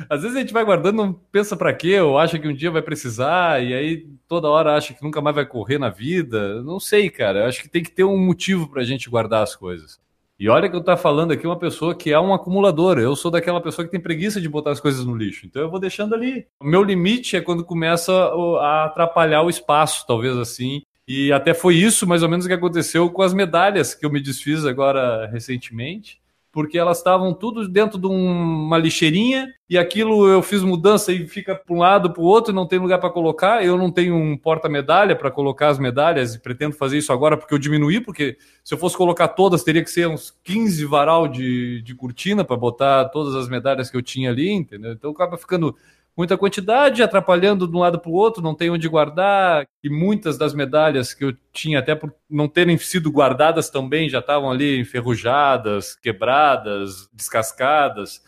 às 0.10 0.22
vezes 0.22 0.36
a 0.36 0.40
gente 0.40 0.54
vai 0.54 0.66
guardando, 0.66 0.98
não 0.98 1.14
pensa 1.14 1.56
pra 1.56 1.74
quê, 1.74 2.00
ou 2.02 2.18
acha 2.18 2.40
que 2.40 2.48
um 2.48 2.54
dia 2.54 2.72
vai 2.72 2.82
precisar, 2.82 3.64
e 3.64 3.74
aí 3.74 4.08
toda 4.28 4.50
hora 4.50 4.76
acha 4.76 4.94
que 4.96 5.04
nunca 5.04 5.22
mais 5.22 5.36
vai 5.36 5.46
correr 5.46 5.78
na 5.78 5.90
vida. 5.90 6.62
Não 6.64 6.80
sei, 6.80 7.10
cara. 7.10 7.42
Eu 7.42 7.46
acho 7.46 7.62
que 7.62 7.70
tem 7.70 7.84
que 7.84 7.92
ter 7.92 8.04
um 8.04 8.18
motivo 8.18 8.68
pra 8.68 8.84
gente 8.84 9.10
guardar 9.10 9.44
as 9.44 9.56
coisas. 9.56 10.00
E 10.40 10.48
olha 10.50 10.70
que 10.70 10.76
eu 10.76 10.84
tá 10.84 10.96
falando 10.96 11.32
aqui 11.32 11.48
uma 11.48 11.58
pessoa 11.58 11.96
que 11.96 12.12
é 12.12 12.20
um 12.20 12.34
acumulador. 12.34 13.00
Eu 13.00 13.16
sou 13.16 13.32
daquela 13.32 13.60
pessoa 13.60 13.86
que 13.86 13.92
tem 13.92 14.00
preguiça 14.00 14.40
de 14.40 14.48
botar 14.48 14.72
as 14.72 14.80
coisas 14.80 15.04
no 15.04 15.16
lixo. 15.16 15.46
Então 15.46 15.62
eu 15.62 15.70
vou 15.70 15.80
deixando 15.80 16.14
ali. 16.14 16.46
O 16.60 16.66
meu 16.66 16.84
limite 16.84 17.36
é 17.36 17.42
quando 17.42 17.66
começa 17.66 18.14
a 18.62 18.86
atrapalhar 18.86 19.42
o 19.42 19.50
espaço, 19.50 20.06
talvez 20.06 20.38
assim. 20.38 20.84
E 21.08 21.32
até 21.32 21.54
foi 21.54 21.76
isso 21.76 22.06
mais 22.06 22.22
ou 22.22 22.30
menos 22.30 22.46
que 22.46 22.54
aconteceu 22.54 23.10
com 23.10 23.22
as 23.22 23.34
medalhas 23.34 23.96
que 23.96 24.06
eu 24.06 24.12
me 24.12 24.22
desfiz 24.22 24.66
agora 24.66 25.26
recentemente, 25.28 26.20
porque 26.52 26.78
elas 26.78 26.98
estavam 26.98 27.34
tudo 27.34 27.68
dentro 27.68 28.00
de 28.00 28.08
um- 28.08 28.66
uma 28.66 28.78
lixeirinha 28.78 29.48
e 29.70 29.78
aquilo 29.78 30.28
eu 30.28 30.42
fiz 30.42 30.64
mudança 30.64 31.12
e 31.12 31.28
fica 31.28 31.54
para 31.56 31.76
um 31.76 31.80
lado, 31.80 32.12
para 32.12 32.22
o 32.22 32.26
outro, 32.26 32.52
e 32.52 32.56
não 32.56 32.66
tem 32.68 32.80
lugar 32.80 33.00
para 33.00 33.10
colocar. 33.10 33.64
Eu 33.64 33.78
não 33.78 33.92
tenho 33.92 34.16
um 34.16 34.38
porta-medalha 34.38 35.16
para 35.16 35.30
colocar 35.30 35.68
as 35.68 35.78
medalhas 35.78 36.36
e 36.36 36.40
pretendo 36.40 36.76
fazer 36.76 36.98
isso 36.98 37.12
agora 37.12 37.38
porque 37.38 37.54
eu 37.54 37.60
diminuí, 37.60 38.00
porque 38.00 38.38
se 38.64 38.74
eu 38.74 38.78
fosse 38.78 38.96
colocar 38.98 39.28
todas, 39.30 39.64
teria 39.64 39.84
que 39.84 39.92
ser 39.92 40.08
uns 40.08 40.36
15 40.44 40.86
varal 40.86 41.28
de, 41.28 41.82
de 41.82 41.94
cortina 41.94 42.44
para 42.44 42.56
botar 42.56 43.06
todas 43.10 43.36
as 43.36 43.50
medalhas 43.50 43.90
que 43.90 43.98
eu 43.98 44.02
tinha 44.02 44.30
ali, 44.30 44.50
entendeu? 44.52 44.94
Então 44.94 45.12
acaba 45.12 45.38
ficando 45.38 45.76
muita 46.18 46.36
quantidade, 46.36 47.04
atrapalhando 47.04 47.68
de 47.68 47.76
um 47.76 47.80
lado 47.80 48.00
para 48.00 48.10
o 48.10 48.14
outro, 48.16 48.42
não 48.42 48.56
tem 48.56 48.72
onde 48.72 48.90
guardar, 48.90 49.68
e 49.84 49.90
muitas 49.90 50.36
das 50.36 50.56
medalhas 50.56 51.14
que 51.14 51.24
eu 51.24 51.34
tinha, 51.54 51.78
até 51.78 51.94
por 51.94 52.12
não 52.28 52.48
terem 52.48 52.76
sido 52.80 53.12
guardadas 53.12 53.70
também, 53.70 54.10
já 54.10 54.18
estavam 54.18 54.50
ali 54.50 54.80
enferrujadas, 54.80 55.96
quebradas, 55.96 57.08
descascadas. 57.14 58.24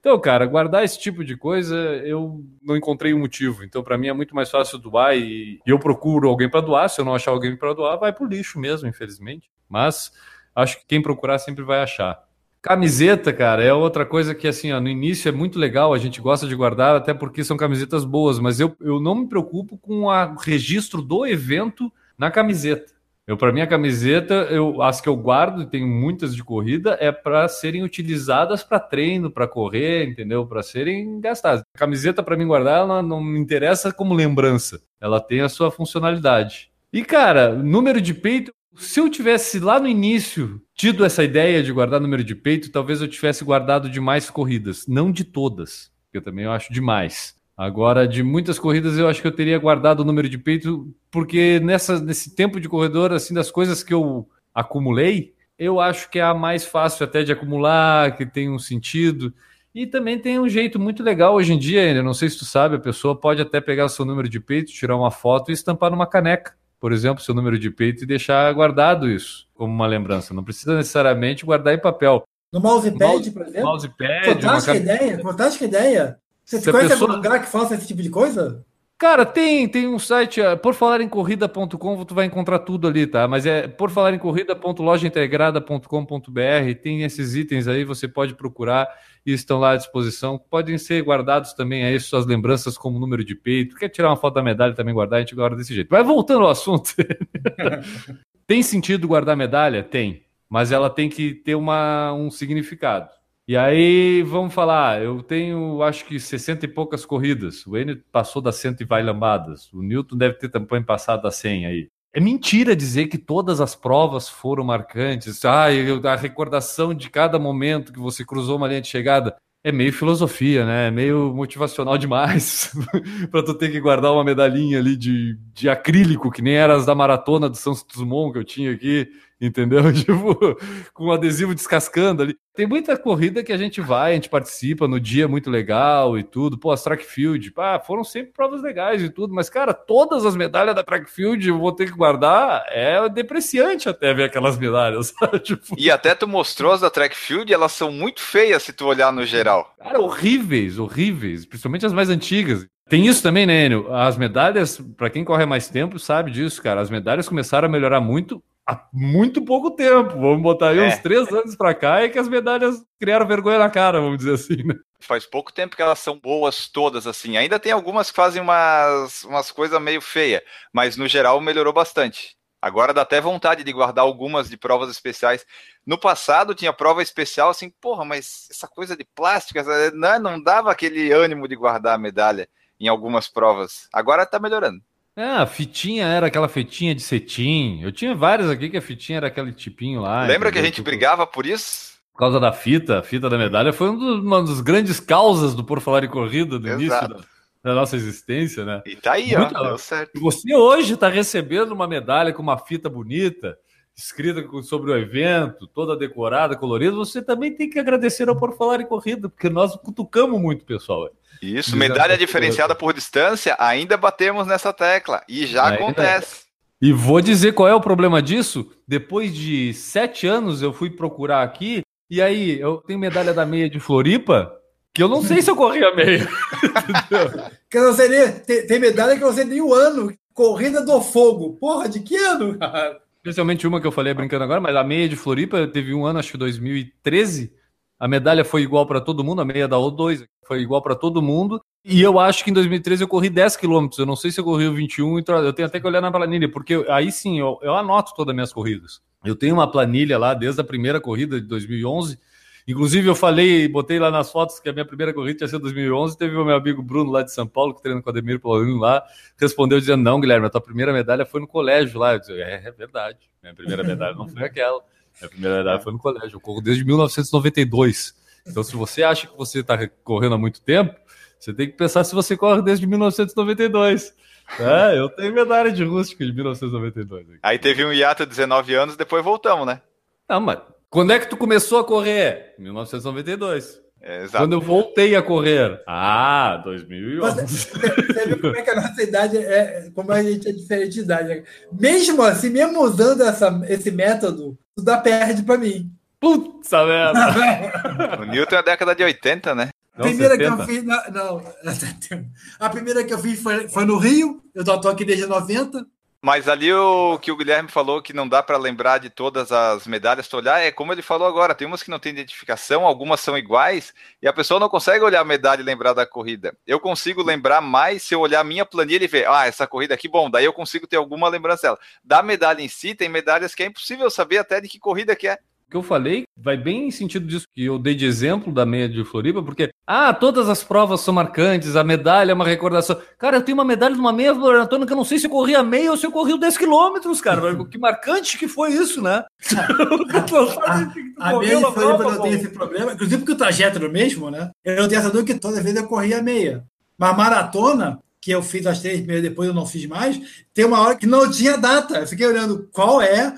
Então, 0.00 0.18
cara, 0.20 0.46
guardar 0.46 0.84
esse 0.84 0.98
tipo 0.98 1.24
de 1.24 1.36
coisa, 1.36 1.76
eu 1.76 2.42
não 2.62 2.76
encontrei 2.76 3.12
um 3.12 3.18
motivo. 3.18 3.64
Então, 3.64 3.82
para 3.82 3.98
mim 3.98 4.06
é 4.08 4.12
muito 4.12 4.34
mais 4.34 4.50
fácil 4.50 4.78
doar 4.78 5.16
e, 5.16 5.60
eu 5.66 5.78
procuro 5.78 6.28
alguém 6.28 6.48
para 6.48 6.60
doar. 6.60 6.88
Se 6.88 7.00
eu 7.00 7.04
não 7.04 7.14
achar 7.14 7.32
alguém 7.32 7.56
para 7.56 7.74
doar, 7.74 7.98
vai 7.98 8.12
pro 8.12 8.24
lixo 8.24 8.58
mesmo, 8.58 8.88
infelizmente. 8.88 9.50
Mas 9.68 10.12
acho 10.54 10.78
que 10.78 10.86
quem 10.86 11.02
procurar 11.02 11.38
sempre 11.38 11.64
vai 11.64 11.82
achar. 11.82 12.24
Camiseta, 12.60 13.32
cara, 13.32 13.62
é 13.62 13.72
outra 13.72 14.04
coisa 14.04 14.34
que, 14.34 14.48
assim, 14.48 14.72
ó, 14.72 14.80
no 14.80 14.88
início 14.88 15.28
é 15.28 15.32
muito 15.32 15.58
legal, 15.58 15.94
a 15.94 15.98
gente 15.98 16.20
gosta 16.20 16.48
de 16.48 16.54
guardar, 16.54 16.96
até 16.96 17.14
porque 17.14 17.44
são 17.44 17.56
camisetas 17.56 18.04
boas, 18.04 18.38
mas 18.38 18.58
eu, 18.58 18.76
eu 18.80 18.98
não 18.98 19.14
me 19.14 19.28
preocupo 19.28 19.78
com 19.78 20.04
o 20.04 20.34
registro 20.36 21.00
do 21.00 21.24
evento 21.24 21.92
na 22.18 22.30
camiseta. 22.30 22.96
Eu, 23.26 23.36
para 23.36 23.52
mim, 23.52 23.60
a 23.60 23.66
camiseta, 23.66 24.34
eu, 24.50 24.80
as 24.80 25.00
que 25.00 25.08
eu 25.08 25.16
guardo, 25.16 25.62
e 25.62 25.66
tenho 25.66 25.88
muitas 25.88 26.34
de 26.34 26.44
corrida, 26.44 26.96
é 27.00 27.10
para 27.10 27.48
serem 27.48 27.82
utilizadas 27.82 28.62
para 28.62 28.78
treino, 28.78 29.32
para 29.32 29.48
correr, 29.48 30.04
entendeu? 30.06 30.46
Para 30.46 30.62
serem 30.62 31.20
gastadas. 31.20 31.62
A 31.74 31.78
camiseta, 31.78 32.22
para 32.22 32.36
mim, 32.36 32.46
guardar, 32.46 32.82
ela 32.82 33.02
não 33.02 33.20
me 33.20 33.40
interessa 33.40 33.92
como 33.92 34.14
lembrança. 34.14 34.80
Ela 35.00 35.20
tem 35.20 35.40
a 35.40 35.48
sua 35.48 35.72
funcionalidade. 35.72 36.70
E, 36.92 37.04
cara, 37.04 37.52
número 37.52 38.00
de 38.00 38.14
peito, 38.14 38.52
se 38.78 39.00
eu 39.00 39.08
tivesse 39.08 39.58
lá 39.58 39.80
no 39.80 39.88
início 39.88 40.60
tido 40.74 41.04
essa 41.04 41.24
ideia 41.24 41.62
de 41.62 41.72
guardar 41.72 42.00
número 42.00 42.22
de 42.22 42.34
peito, 42.34 42.70
talvez 42.70 43.00
eu 43.00 43.08
tivesse 43.08 43.44
guardado 43.44 43.88
de 43.88 44.00
mais 44.00 44.30
corridas. 44.30 44.86
Não 44.86 45.10
de 45.10 45.24
todas, 45.24 45.90
que 46.10 46.18
eu 46.18 46.22
também 46.22 46.46
acho 46.46 46.72
demais. 46.72 47.34
Agora, 47.56 48.06
de 48.06 48.22
muitas 48.22 48.58
corridas, 48.58 48.98
eu 48.98 49.08
acho 49.08 49.22
que 49.22 49.26
eu 49.26 49.32
teria 49.32 49.58
guardado 49.58 50.00
o 50.00 50.04
número 50.04 50.28
de 50.28 50.36
peito, 50.36 50.94
porque 51.10 51.58
nessa, 51.60 51.98
nesse 51.98 52.34
tempo 52.34 52.60
de 52.60 52.68
corredor, 52.68 53.12
assim, 53.12 53.32
das 53.32 53.50
coisas 53.50 53.82
que 53.82 53.94
eu 53.94 54.28
acumulei, 54.54 55.34
eu 55.58 55.80
acho 55.80 56.10
que 56.10 56.18
é 56.18 56.22
a 56.22 56.34
mais 56.34 56.66
fácil 56.66 57.04
até 57.04 57.22
de 57.22 57.32
acumular, 57.32 58.14
que 58.14 58.26
tem 58.26 58.50
um 58.50 58.58
sentido. 58.58 59.32
E 59.74 59.86
também 59.86 60.18
tem 60.18 60.38
um 60.38 60.48
jeito 60.48 60.78
muito 60.78 61.02
legal 61.02 61.34
hoje 61.34 61.54
em 61.54 61.58
dia, 61.58 61.82
ainda 61.82 62.02
não 62.02 62.12
sei 62.12 62.28
se 62.28 62.38
tu 62.38 62.44
sabe, 62.44 62.76
a 62.76 62.80
pessoa 62.80 63.18
pode 63.18 63.40
até 63.40 63.60
pegar 63.60 63.86
o 63.86 63.90
seu 63.90 64.04
número 64.04 64.28
de 64.28 64.40
peito, 64.40 64.72
tirar 64.72 64.96
uma 64.96 65.10
foto 65.10 65.50
e 65.50 65.54
estampar 65.54 65.90
numa 65.90 66.06
caneca 66.06 66.54
por 66.86 66.92
exemplo, 66.92 67.20
seu 67.20 67.34
número 67.34 67.58
de 67.58 67.68
peito 67.68 68.04
e 68.04 68.06
deixar 68.06 68.52
guardado 68.54 69.10
isso 69.10 69.48
como 69.54 69.74
uma 69.74 69.88
lembrança. 69.88 70.32
Não 70.32 70.44
precisa 70.44 70.76
necessariamente 70.76 71.44
guardar 71.44 71.74
em 71.74 71.80
papel. 71.80 72.22
No 72.52 72.60
mousepad, 72.60 73.00
Mouse- 73.12 73.30
por 73.32 73.42
exemplo. 73.42 73.68
Mousepad, 73.68 74.08
uma 74.28 74.34
Fantástica 74.34 74.72
cam- 74.72 74.80
ideia, 74.82 75.18
fantástica 75.20 75.64
ideia. 75.64 76.18
Você 76.44 76.60
Se 76.60 76.70
conhece 76.70 76.90
pessoa- 76.90 77.10
algum 77.10 77.16
lugar 77.24 77.40
que 77.40 77.48
faça 77.50 77.74
esse 77.74 77.88
tipo 77.88 78.00
de 78.00 78.08
coisa? 78.08 78.64
Cara, 78.98 79.26
tem, 79.26 79.68
tem 79.68 79.86
um 79.86 79.98
site, 79.98 80.40
ah, 80.40 80.56
por 80.56 80.72
falar 80.72 81.02
em 81.02 81.08
corrida.com, 81.08 82.02
tu 82.02 82.14
vai 82.14 82.24
encontrar 82.24 82.60
tudo 82.60 82.88
ali, 82.88 83.06
tá? 83.06 83.28
Mas 83.28 83.44
é 83.44 83.68
por 83.68 83.90
falar 83.90 84.14
em 84.14 84.18
corrida.lojaintegrada.com.br, 84.18 86.80
tem 86.82 87.02
esses 87.02 87.34
itens 87.34 87.68
aí, 87.68 87.84
você 87.84 88.08
pode 88.08 88.34
procurar 88.34 88.88
e 89.26 89.34
estão 89.34 89.58
lá 89.58 89.72
à 89.72 89.76
disposição. 89.76 90.38
Podem 90.38 90.78
ser 90.78 91.02
guardados 91.02 91.52
também 91.52 91.84
aí 91.84 92.00
suas 92.00 92.24
lembranças 92.24 92.78
como 92.78 92.98
número 92.98 93.22
de 93.22 93.34
peito. 93.34 93.76
Quer 93.76 93.90
tirar 93.90 94.08
uma 94.08 94.16
foto 94.16 94.32
da 94.34 94.42
medalha 94.42 94.72
também 94.72 94.94
guardar, 94.94 95.18
a 95.18 95.20
gente 95.20 95.34
guarda 95.34 95.56
desse 95.56 95.74
jeito. 95.74 95.88
Mas 95.90 96.06
voltando 96.06 96.44
ao 96.44 96.50
assunto. 96.50 96.94
tem 98.46 98.62
sentido 98.62 99.06
guardar 99.06 99.36
medalha? 99.36 99.82
Tem. 99.82 100.24
Mas 100.48 100.72
ela 100.72 100.88
tem 100.88 101.10
que 101.10 101.34
ter 101.34 101.54
uma, 101.54 102.14
um 102.14 102.30
significado. 102.30 103.10
E 103.48 103.56
aí, 103.56 104.22
vamos 104.24 104.52
falar, 104.52 105.00
eu 105.02 105.22
tenho 105.22 105.80
acho 105.82 106.04
que 106.04 106.18
60 106.18 106.64
e 106.64 106.68
poucas 106.68 107.06
corridas. 107.06 107.64
O 107.64 107.76
Enio 107.76 108.02
passou 108.10 108.42
das 108.42 108.56
100 108.56 108.74
e 108.80 108.84
vai 108.84 109.04
lambadas. 109.04 109.72
O 109.72 109.82
Newton 109.82 110.16
deve 110.16 110.34
ter 110.34 110.48
também 110.48 110.82
passado 110.82 111.22
das 111.22 111.36
100 111.36 111.64
aí. 111.64 111.88
É 112.12 112.18
mentira 112.20 112.74
dizer 112.74 113.06
que 113.06 113.18
todas 113.18 113.60
as 113.60 113.76
provas 113.76 114.28
foram 114.28 114.64
marcantes. 114.64 115.44
Ah, 115.44 115.72
eu- 115.72 116.04
a 116.08 116.16
recordação 116.16 116.92
de 116.92 117.08
cada 117.08 117.38
momento 117.38 117.92
que 117.92 118.00
você 118.00 118.24
cruzou 118.24 118.56
uma 118.56 118.66
linha 118.66 118.80
de 118.80 118.88
chegada. 118.88 119.36
É 119.62 119.70
meio 119.70 119.92
filosofia, 119.92 120.64
né? 120.64 120.88
É 120.88 120.90
meio 120.90 121.32
motivacional 121.34 121.98
demais 121.98 122.72
para 123.30 123.42
tu 123.44 123.54
ter 123.54 123.70
que 123.70 123.80
guardar 123.80 124.12
uma 124.12 124.24
medalhinha 124.24 124.78
ali 124.78 124.96
de, 124.96 125.36
de 125.52 125.68
acrílico, 125.68 126.30
que 126.30 126.40
nem 126.42 126.54
era 126.54 126.74
as 126.76 126.86
da 126.86 126.94
maratona 126.94 127.48
do 127.48 127.56
Santos 127.56 127.84
Dumont 127.94 128.32
que 128.32 128.38
eu 128.38 128.44
tinha 128.44 128.72
aqui, 128.72 129.08
entendeu? 129.40 129.92
Tipo, 129.92 130.56
com 130.92 131.10
adesivo 131.10 131.54
descascando 131.54 132.22
ali. 132.22 132.36
Tem 132.54 132.66
muita 132.66 132.96
corrida 132.96 133.42
que 133.42 133.52
a 133.52 133.56
gente 133.56 133.80
vai, 133.80 134.12
a 134.12 134.14
gente 134.14 134.28
participa 134.28 134.88
no 134.88 134.98
dia 134.98 135.28
muito 135.28 135.50
legal 135.50 136.18
e 136.18 136.22
tudo. 136.22 136.58
Pô, 136.58 136.70
as 136.70 136.82
track 136.82 137.04
field, 137.04 137.50
pá, 137.52 137.78
foram 137.78 138.02
sempre 138.02 138.32
provas 138.32 138.62
legais 138.62 139.02
e 139.02 139.10
tudo, 139.10 139.34
mas 139.34 139.50
cara, 139.50 139.74
todas 139.74 140.24
as 140.24 140.36
medalhas 140.36 140.74
da 140.74 140.82
track 140.82 141.10
field 141.10 141.46
eu 141.46 141.58
vou 141.58 141.72
ter 141.72 141.86
que 141.86 141.96
guardar. 141.96 142.64
É 142.68 143.08
depreciante 143.08 143.88
até 143.88 144.14
ver 144.14 144.24
aquelas 144.24 144.58
medalhas? 144.58 145.12
Tipo, 145.42 145.76
E 145.78 145.90
até 145.90 146.14
tu 146.14 146.26
mostrou 146.26 146.72
as 146.72 146.80
da 146.80 146.90
track 146.90 147.14
field, 147.14 147.52
elas 147.52 147.72
são 147.72 147.92
muito 147.92 148.20
feias 148.20 148.62
se 148.62 148.72
tu 148.72 148.86
olhar 148.86 149.12
no 149.12 149.24
geral. 149.26 149.74
Cara, 149.78 150.00
horríveis, 150.00 150.78
horríveis, 150.78 151.44
principalmente 151.44 151.84
as 151.84 151.92
mais 151.92 152.08
antigas. 152.08 152.66
Tem 152.88 153.06
isso 153.06 153.22
também, 153.22 153.44
né, 153.46 153.66
Enio? 153.66 153.92
As 153.92 154.16
medalhas, 154.16 154.80
para 154.96 155.10
quem 155.10 155.24
corre 155.24 155.44
mais 155.44 155.68
tempo, 155.68 155.98
sabe 155.98 156.30
disso, 156.30 156.62
cara. 156.62 156.80
As 156.80 156.88
medalhas 156.88 157.28
começaram 157.28 157.66
a 157.66 157.70
melhorar 157.70 158.00
muito 158.00 158.42
há 158.66 158.88
muito 158.92 159.42
pouco 159.44 159.70
tempo. 159.70 160.10
Vamos 160.10 160.42
botar 160.42 160.70
aí 160.70 160.78
É. 160.80 160.88
uns 160.88 160.98
três 160.98 161.28
anos 161.32 161.54
pra 161.54 161.74
cá 161.74 162.02
e 162.04 162.10
que 162.10 162.18
as 162.18 162.28
medalhas 162.28 162.82
criaram 163.00 163.26
vergonha 163.26 163.58
na 163.58 163.70
cara, 163.70 164.00
vamos 164.00 164.18
dizer 164.18 164.34
assim, 164.34 164.62
né? 164.64 164.74
Faz 164.98 165.24
pouco 165.26 165.52
tempo 165.52 165.76
que 165.76 165.82
elas 165.82 165.98
são 165.98 166.18
boas 166.18 166.68
todas, 166.68 167.06
assim. 167.06 167.36
Ainda 167.36 167.60
tem 167.60 167.70
algumas 167.70 168.10
que 168.10 168.16
fazem 168.16 168.42
umas, 168.42 169.22
umas 169.24 169.52
coisas 169.52 169.80
meio 169.80 170.00
feias, 170.00 170.42
mas 170.72 170.96
no 170.96 171.06
geral 171.06 171.40
melhorou 171.40 171.72
bastante. 171.72 172.34
Agora 172.60 172.92
dá 172.92 173.02
até 173.02 173.20
vontade 173.20 173.62
de 173.62 173.72
guardar 173.72 174.02
algumas 174.04 174.48
de 174.48 174.56
provas 174.56 174.90
especiais. 174.90 175.44
No 175.86 175.98
passado 175.98 176.54
tinha 176.54 176.72
prova 176.72 177.02
especial 177.02 177.50
assim, 177.50 177.70
porra, 177.80 178.04
mas 178.04 178.48
essa 178.50 178.66
coisa 178.66 178.96
de 178.96 179.04
plástico, 179.14 179.60
não, 179.94 180.18
não 180.18 180.42
dava 180.42 180.72
aquele 180.72 181.12
ânimo 181.12 181.46
de 181.46 181.54
guardar 181.54 181.94
a 181.94 181.98
medalha 181.98 182.48
em 182.80 182.88
algumas 182.88 183.28
provas. 183.28 183.88
Agora 183.92 184.26
tá 184.26 184.38
melhorando. 184.40 184.80
É, 185.16 185.24
a 185.24 185.46
fitinha 185.46 186.04
era 186.06 186.26
aquela 186.26 186.46
fitinha 186.48 186.94
de 186.94 187.00
cetim. 187.00 187.80
Eu 187.82 187.90
tinha 187.90 188.14
várias 188.14 188.50
aqui 188.50 188.68
que 188.68 188.76
a 188.76 188.82
fitinha 188.82 189.16
era 189.16 189.28
aquele 189.28 189.50
tipinho 189.52 190.02
lá. 190.02 190.26
Lembra 190.26 190.52
que 190.52 190.58
a 190.58 190.62
gente 190.62 190.74
Tipo, 190.74 190.90
brigava 190.90 191.26
por 191.26 191.46
isso? 191.46 191.96
Por 192.12 192.18
causa 192.18 192.38
da 192.38 192.52
fita, 192.52 192.98
a 192.98 193.02
fita 193.02 193.28
da 193.30 193.38
medalha 193.38 193.72
foi 193.72 193.88
um 193.90 194.20
uma 194.20 194.42
das 194.42 194.60
grandes 194.60 195.00
causas 195.00 195.54
do 195.54 195.64
Por 195.64 195.80
Falar 195.80 196.04
em 196.04 196.08
Corrida, 196.08 196.58
do 196.58 196.68
início 196.68 196.86
Exato. 196.94 197.14
da, 197.14 197.24
da 197.70 197.74
nossa 197.74 197.96
existência, 197.96 198.64
né? 198.64 198.82
E 198.86 198.94
tá 198.96 199.12
aí, 199.12 199.28
Muito 199.36 199.42
ó, 199.42 199.46
legal. 199.48 199.64
deu 199.68 199.78
certo. 199.78 200.20
Você 200.20 200.54
hoje 200.54 200.94
está 200.94 201.08
recebendo 201.08 201.72
uma 201.72 201.88
medalha 201.88 202.32
com 202.32 202.42
uma 202.42 202.58
fita 202.58 202.88
bonita, 202.88 203.56
escrita 203.96 204.44
sobre 204.62 204.90
o 204.90 204.96
evento, 204.96 205.66
toda 205.66 205.96
decorada, 205.96 206.56
colorida. 206.56 206.94
Você 206.96 207.22
também 207.22 207.54
tem 207.54 207.70
que 207.70 207.78
agradecer 207.78 208.28
ao 208.28 208.36
Por 208.36 208.56
Falar 208.56 208.80
em 208.80 208.86
Corrida, 208.86 209.28
porque 209.28 209.48
nós 209.48 209.74
cutucamos 209.76 210.40
muito, 210.40 210.64
pessoal. 210.64 211.08
Isso, 211.40 211.76
medalha 211.76 212.16
diferenciada 212.16 212.74
por 212.74 212.92
distância, 212.92 213.56
ainda 213.58 213.96
batemos 213.96 214.46
nessa 214.46 214.72
tecla. 214.72 215.22
E 215.28 215.46
já 215.46 215.64
Ainda. 215.64 215.76
acontece. 215.76 216.46
E 216.80 216.92
vou 216.92 217.20
dizer 217.20 217.52
qual 217.52 217.68
é 217.68 217.74
o 217.74 217.80
problema 217.80 218.20
disso. 218.20 218.70
Depois 218.86 219.34
de 219.34 219.72
sete 219.72 220.26
anos, 220.26 220.60
eu 220.62 220.72
fui 220.72 220.90
procurar 220.90 221.42
aqui, 221.42 221.82
e 222.10 222.20
aí 222.20 222.60
eu 222.60 222.78
tenho 222.78 222.98
medalha 222.98 223.32
da 223.32 223.46
meia 223.46 223.68
de 223.68 223.80
Floripa, 223.80 224.52
que 224.92 225.02
eu 225.02 225.08
não 225.08 225.22
sei 225.22 225.42
se 225.42 225.50
eu 225.50 225.56
corri 225.56 225.84
a 225.84 225.94
meia. 225.94 226.28
Entendeu? 226.64 227.50
Que 227.70 227.78
eu 227.78 227.84
não 227.84 227.94
sei 227.94 228.08
nem, 228.08 228.32
tem, 228.32 228.66
tem 228.66 228.78
medalha 228.78 229.16
que 229.16 229.22
eu 229.22 229.28
não 229.28 229.34
sei 229.34 229.44
nem 229.44 229.60
o 229.60 229.74
ano. 229.74 230.12
Corrida 230.32 230.82
do 230.82 231.00
Fogo. 231.00 231.56
Porra, 231.58 231.88
de 231.88 232.00
que 232.00 232.16
ano? 232.16 232.58
cara? 232.58 233.00
Especialmente 233.26 233.66
uma 233.66 233.80
que 233.80 233.86
eu 233.88 233.90
falei 233.90 234.14
brincando 234.14 234.44
agora, 234.44 234.60
mas 234.60 234.76
a 234.76 234.84
meia 234.84 235.08
de 235.08 235.16
Floripa 235.16 235.66
teve 235.66 235.92
um 235.92 236.06
ano, 236.06 236.20
acho 236.20 236.30
que 236.30 236.38
2013. 236.38 237.52
A 237.98 238.06
medalha 238.06 238.44
foi 238.44 238.62
igual 238.62 238.86
para 238.86 239.00
todo 239.00 239.24
mundo, 239.24 239.40
a 239.40 239.44
meia 239.44 239.66
da 239.66 239.76
O2 239.76 240.24
foi 240.46 240.60
igual 240.60 240.80
para 240.80 240.94
todo 240.94 241.20
mundo. 241.20 241.60
E 241.84 242.00
eu 242.00 242.20
acho 242.20 242.44
que 242.44 242.50
em 242.50 242.52
2013 242.52 243.02
eu 243.02 243.08
corri 243.08 243.28
10 243.28 243.56
quilômetros. 243.56 243.98
Eu 243.98 244.06
não 244.06 244.14
sei 244.14 244.30
se 244.30 244.38
eu 244.38 244.44
corri 244.44 244.68
o 244.68 244.74
21, 244.74 245.18
então 245.18 245.42
eu 245.42 245.52
tenho 245.52 245.66
até 245.66 245.80
que 245.80 245.86
olhar 245.88 246.00
na 246.00 246.12
planilha, 246.12 246.48
porque 246.48 246.86
aí 246.88 247.10
sim 247.10 247.40
eu, 247.40 247.58
eu 247.62 247.74
anoto 247.74 248.12
todas 248.14 248.30
as 248.30 248.34
minhas 248.36 248.52
corridas. 248.52 249.00
Eu 249.24 249.34
tenho 249.34 249.54
uma 249.54 249.68
planilha 249.68 250.16
lá 250.18 250.32
desde 250.32 250.60
a 250.60 250.64
primeira 250.64 251.00
corrida 251.00 251.40
de 251.40 251.48
2011. 251.48 252.20
Inclusive, 252.68 253.06
eu 253.06 253.14
falei, 253.14 253.68
botei 253.68 253.98
lá 253.98 254.10
nas 254.10 254.32
fotos 254.32 254.58
que 254.58 254.68
a 254.68 254.72
minha 254.72 254.84
primeira 254.84 255.14
corrida 255.14 255.38
tinha 255.38 255.48
sido 255.48 255.60
2011. 255.60 256.18
Teve 256.18 256.36
o 256.36 256.44
meu 256.44 256.56
amigo 256.56 256.82
Bruno 256.82 257.12
lá 257.12 257.22
de 257.22 257.32
São 257.32 257.46
Paulo, 257.46 257.72
que 257.72 257.80
treina 257.80 258.02
com 258.02 258.08
o 258.08 258.12
Ademir 258.12 258.40
Paulinho 258.40 258.78
lá, 258.78 259.04
respondeu 259.36 259.78
dizendo: 259.78 260.02
Não, 260.02 260.20
Guilherme, 260.20 260.46
a 260.46 260.50
tua 260.50 260.60
primeira 260.60 260.92
medalha 260.92 261.24
foi 261.24 261.40
no 261.40 261.46
colégio 261.46 262.00
lá. 262.00 262.14
Eu 262.14 262.18
disse: 262.18 262.32
É, 262.32 262.66
é 262.66 262.72
verdade. 262.72 263.18
Minha 263.40 263.54
primeira 263.54 263.84
medalha 263.84 264.16
não 264.16 264.26
foi 264.26 264.42
aquela. 264.42 264.82
Minha 265.20 265.30
primeira 265.30 265.56
medalha 265.58 265.80
foi 265.80 265.92
no 265.92 265.98
colégio. 265.98 266.36
Eu 266.36 266.40
corro 266.40 266.60
desde 266.60 266.84
1992. 266.84 268.14
Então, 268.44 268.62
se 268.64 268.74
você 268.74 269.04
acha 269.04 269.28
que 269.28 269.36
você 269.36 269.60
está 269.60 269.88
correndo 270.02 270.34
há 270.34 270.38
muito 270.38 270.60
tempo, 270.60 270.94
você 271.38 271.54
tem 271.54 271.68
que 271.68 271.76
pensar 271.76 272.02
se 272.02 272.14
você 272.14 272.36
corre 272.36 272.62
desde 272.62 272.84
1992. 272.86 274.12
É, 274.58 274.98
eu 274.98 275.08
tenho 275.08 275.32
medalha 275.32 275.72
de 275.72 275.84
rústica 275.84 276.24
de 276.24 276.32
1992. 276.32 277.28
aqui. 277.28 277.38
Aí 277.42 277.58
teve 277.58 277.84
um 277.84 277.92
hiato 277.92 278.24
de 278.24 278.30
19 278.30 278.74
anos, 278.74 278.96
depois 278.96 279.24
voltamos, 279.24 279.66
né? 279.66 279.80
Não, 280.28 280.40
mas 280.40 280.58
quando 280.90 281.12
é 281.12 281.18
que 281.18 281.28
tu 281.28 281.36
começou 281.36 281.78
a 281.78 281.84
correr? 281.84 282.54
1992. 282.58 283.80
É, 284.00 284.22
exato. 284.24 284.44
Quando 284.44 284.52
eu 284.52 284.60
voltei 284.60 285.16
a 285.16 285.22
correr? 285.22 285.82
Ah, 285.86 286.60
Você, 286.64 286.84
2011. 286.84 287.46
você 287.46 288.26
viu 288.26 288.40
como 288.40 288.56
é 288.56 288.62
que 288.62 288.70
a 288.70 288.76
nossa 288.76 289.02
idade 289.02 289.36
é, 289.38 289.90
como 289.94 290.12
a 290.12 290.22
gente 290.22 290.48
é 290.48 290.52
diferente 290.52 290.92
de 290.94 291.00
idade. 291.00 291.28
né? 291.28 291.42
Mesmo 291.72 292.22
assim, 292.22 292.50
mesmo 292.50 292.82
usando 292.82 293.22
essa, 293.22 293.60
esse 293.68 293.90
método, 293.90 294.56
tu 294.76 294.84
dá 294.84 294.98
perde 294.98 295.42
pra 295.42 295.58
mim. 295.58 295.90
Putz, 296.20 296.70
merda. 296.70 297.34
O 298.20 298.24
Newton 298.26 298.54
é 298.56 298.58
da 298.62 298.70
década 298.70 298.94
de 298.94 299.02
80, 299.02 299.54
né? 299.54 299.70
A 299.94 300.02
primeira 300.02 300.36
que 300.36 300.44
70. 300.44 300.62
eu 300.62 300.66
fiz. 300.66 300.84
na- 300.84 301.10
Não, 301.10 301.42
a 302.60 302.68
primeira 302.70 303.02
que 303.04 303.12
eu 303.14 303.18
fiz 303.18 303.42
foi, 303.42 303.68
foi 303.68 303.84
no 303.84 303.96
Rio. 303.98 304.40
Eu 304.54 304.62
tô, 304.64 304.78
tô 304.80 304.88
aqui 304.88 305.04
desde 305.04 305.26
90. 305.26 305.84
Mas 306.20 306.48
ali 306.48 306.72
o 306.72 307.18
que 307.18 307.30
o 307.30 307.36
Guilherme 307.36 307.68
falou 307.68 308.02
que 308.02 308.12
não 308.12 308.28
dá 308.28 308.42
pra 308.42 308.56
lembrar 308.56 308.98
de 308.98 309.10
todas 309.10 309.52
as 309.52 309.86
medalhas, 309.86 310.26
tu 310.26 310.36
olhar, 310.36 310.60
é 310.60 310.72
como 310.72 310.92
ele 310.92 311.02
falou 311.02 311.28
agora, 311.28 311.54
tem 311.54 311.66
umas 311.66 311.82
que 311.82 311.90
não 311.90 311.98
tem 311.98 312.12
identificação, 312.12 312.86
algumas 312.86 313.20
são 313.20 313.36
iguais, 313.38 313.94
e 314.20 314.26
a 314.26 314.32
pessoa 314.32 314.58
não 314.58 314.68
consegue 314.68 315.04
olhar 315.04 315.20
a 315.20 315.24
medalha 315.24 315.60
e 315.60 315.64
lembrar 315.64 315.92
da 315.92 316.06
corrida. 316.06 316.56
Eu 316.66 316.80
consigo 316.80 317.22
lembrar 317.22 317.60
mais 317.60 318.02
se 318.02 318.14
eu 318.14 318.20
olhar 318.20 318.40
a 318.40 318.44
minha 318.44 318.66
planilha 318.66 319.04
e 319.04 319.08
ver, 319.08 319.28
ah, 319.28 319.46
essa 319.46 319.66
corrida 319.66 319.94
aqui, 319.94 320.08
bom, 320.08 320.30
daí 320.30 320.44
eu 320.44 320.52
consigo 320.52 320.86
ter 320.86 320.96
alguma 320.96 321.28
lembrança 321.28 321.62
dela. 321.62 321.78
Da 322.02 322.22
medalha 322.22 322.62
em 322.62 322.68
si, 322.68 322.94
tem 322.94 323.08
medalhas 323.08 323.54
que 323.54 323.62
é 323.62 323.66
impossível 323.66 324.10
saber 324.10 324.38
até 324.38 324.60
de 324.60 324.68
que 324.68 324.78
corrida 324.78 325.14
que 325.14 325.28
é. 325.28 325.38
O 325.66 325.70
que 325.72 325.76
eu 325.76 325.82
falei 325.82 326.22
vai 326.36 326.56
bem 326.56 326.86
em 326.86 326.90
sentido 326.92 327.26
disso 327.26 327.44
que 327.52 327.64
eu 327.64 327.76
dei 327.76 327.92
de 327.92 328.06
exemplo 328.06 328.52
da 328.52 328.64
meia 328.64 328.88
de 328.88 329.04
Floripa, 329.04 329.42
porque, 329.42 329.70
ah, 329.84 330.14
todas 330.14 330.48
as 330.48 330.62
provas 330.62 331.00
são 331.00 331.12
marcantes, 331.12 331.74
a 331.74 331.82
medalha 331.82 332.30
é 332.30 332.34
uma 332.34 332.44
recordação. 332.44 332.96
Cara, 333.18 333.38
eu 333.38 333.42
tenho 333.42 333.58
uma 333.58 333.64
medalha 333.64 333.92
de 333.92 334.00
uma 334.00 334.12
meia 334.12 334.32
maratona 334.32 334.86
que 334.86 334.92
eu 334.92 334.96
não 334.96 335.04
sei 335.04 335.18
se 335.18 335.26
eu 335.26 335.30
corri 335.30 335.56
a 335.56 335.64
meia 335.64 335.90
ou 335.90 335.96
se 335.96 336.06
eu 336.06 336.12
corri 336.12 336.32
os 336.32 336.38
10 336.38 336.56
quilômetros, 336.56 337.20
cara. 337.20 337.64
que 337.64 337.78
marcante 337.78 338.38
que 338.38 338.46
foi 338.46 338.74
isso, 338.74 339.02
né? 339.02 339.24
A 341.18 341.38
meia 341.38 341.56
de 341.56 341.72
Floripa 341.72 342.04
não 342.04 342.22
tem 342.22 342.32
esse 342.34 342.48
problema, 342.50 342.92
inclusive 342.92 343.18
porque 343.18 343.32
o 343.32 343.36
trajeto 343.36 343.78
era 343.78 343.88
o 343.88 343.92
mesmo, 343.92 344.30
né? 344.30 344.50
Eu 344.64 344.86
tenho 344.86 345.00
essa 345.00 345.10
dúvida 345.10 345.34
que 345.34 345.40
toda 345.40 345.60
vez 345.60 345.74
eu 345.74 345.88
corria 345.88 346.22
meia. 346.22 346.64
Mas 346.96 347.16
maratona, 347.16 347.98
que 348.20 348.30
eu 348.30 348.42
fiz 348.42 348.64
as 348.66 348.80
três 348.80 349.04
meias, 349.04 349.22
depois 349.22 349.48
eu 349.48 349.54
não 349.54 349.66
fiz 349.66 349.84
mais, 349.86 350.44
tem 350.54 350.64
uma 350.64 350.80
hora 350.80 350.94
que 350.94 351.06
não 351.06 351.28
tinha 351.28 351.56
data. 351.56 351.98
Eu 351.98 352.06
fiquei 352.06 352.26
olhando 352.26 352.68
qual 352.72 353.02
é 353.02 353.34